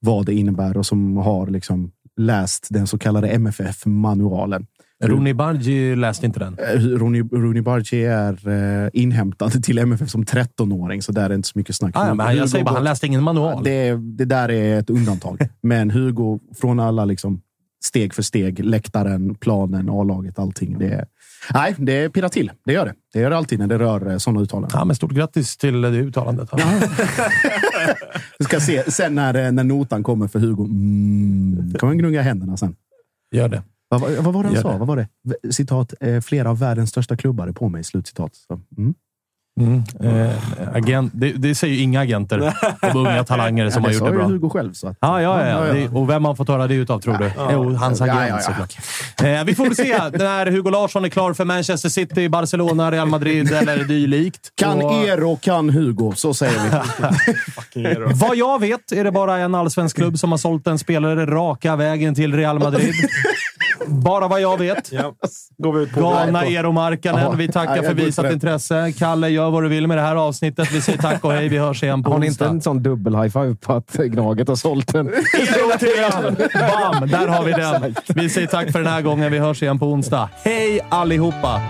[0.00, 4.66] vad det innebär och som har liksom läst den så kallade MFF-manualen.
[5.04, 6.58] Roni Bargi läste inte den.
[6.58, 11.34] Eh, Rooney, Rooney Bargi är eh, inhämtad till MFF som 13-åring, så där är det
[11.34, 11.92] inte så mycket snack.
[11.94, 13.64] Ah, men jag säger bara, han läste ingen manual.
[13.64, 15.40] det, det där är ett undantag.
[15.62, 17.40] Men Hugo, från alla liksom
[17.84, 20.78] steg för steg, läktaren, planen, A-laget, allting.
[20.78, 21.06] Det,
[21.54, 22.52] nej, det pirrar till.
[22.64, 22.94] Det gör det.
[23.12, 24.78] Det gör det alltid när det rör sådana uttalanden.
[24.78, 26.50] Ja, men stort grattis till det uttalandet.
[28.38, 30.64] Du ska se sen när, eh, när notan kommer för Hugo.
[30.64, 32.76] Mm, kommer han gnugga händerna sen.
[33.34, 33.62] Gör det.
[33.88, 34.72] Vad, vad, var det han Gör sa?
[34.72, 34.78] det.
[34.78, 35.08] Vad var det?
[35.52, 35.94] Citat.
[36.00, 37.84] Eh, flera av världens största klubbar är på mig.
[37.84, 38.34] Slutcitat.
[38.34, 38.94] Så, mm.
[39.60, 40.30] Eh,
[40.76, 42.52] agent, det, det säger ju inga agenter
[42.82, 44.26] om unga talanger som Ja, har det gjort sa det ju bra.
[44.26, 44.72] Hugo själv.
[44.72, 45.48] Så att, Ja, ja, ja.
[45.48, 45.72] Ja, ja.
[45.72, 47.30] Det, och vem har fått höra det utav, tror du?
[47.52, 48.40] Jo, hans Ja, agent ja, ja.
[48.40, 48.76] såklart.
[49.22, 53.08] Eh, vi får väl se när Hugo Larsson är klar för Manchester City, Barcelona, Real
[53.08, 54.52] Madrid eller dylikt.
[54.54, 56.12] Kan Och- Ero, kan Hugo.
[56.16, 56.60] Så säger
[57.74, 58.04] vi.
[58.14, 61.76] Vad jag vet är det bara en allsvensk klubb som har sålt en spelare raka
[61.76, 62.94] vägen till Real Madrid.
[63.86, 64.92] Bara vad jag vet.
[64.96, 65.12] Ja.
[65.58, 66.00] Går vi ut på.
[66.00, 67.22] Galna Eero Markkanen.
[67.22, 68.92] Ja, Vi tackar för visat intresse.
[68.98, 70.72] Kalle, gör vad du vill med det här avsnittet.
[70.72, 71.48] Vi säger tack och hej.
[71.48, 72.54] Vi hörs igen på Har ni inte onsdag.
[72.54, 75.06] en sån dubbel-high-five på att Gnaget har sålt den?
[76.54, 77.08] Bam!
[77.08, 77.94] Där har vi den.
[78.08, 79.32] Vi säger tack för den här gången.
[79.32, 80.28] Vi hörs igen på onsdag.
[80.44, 81.60] Hej allihopa!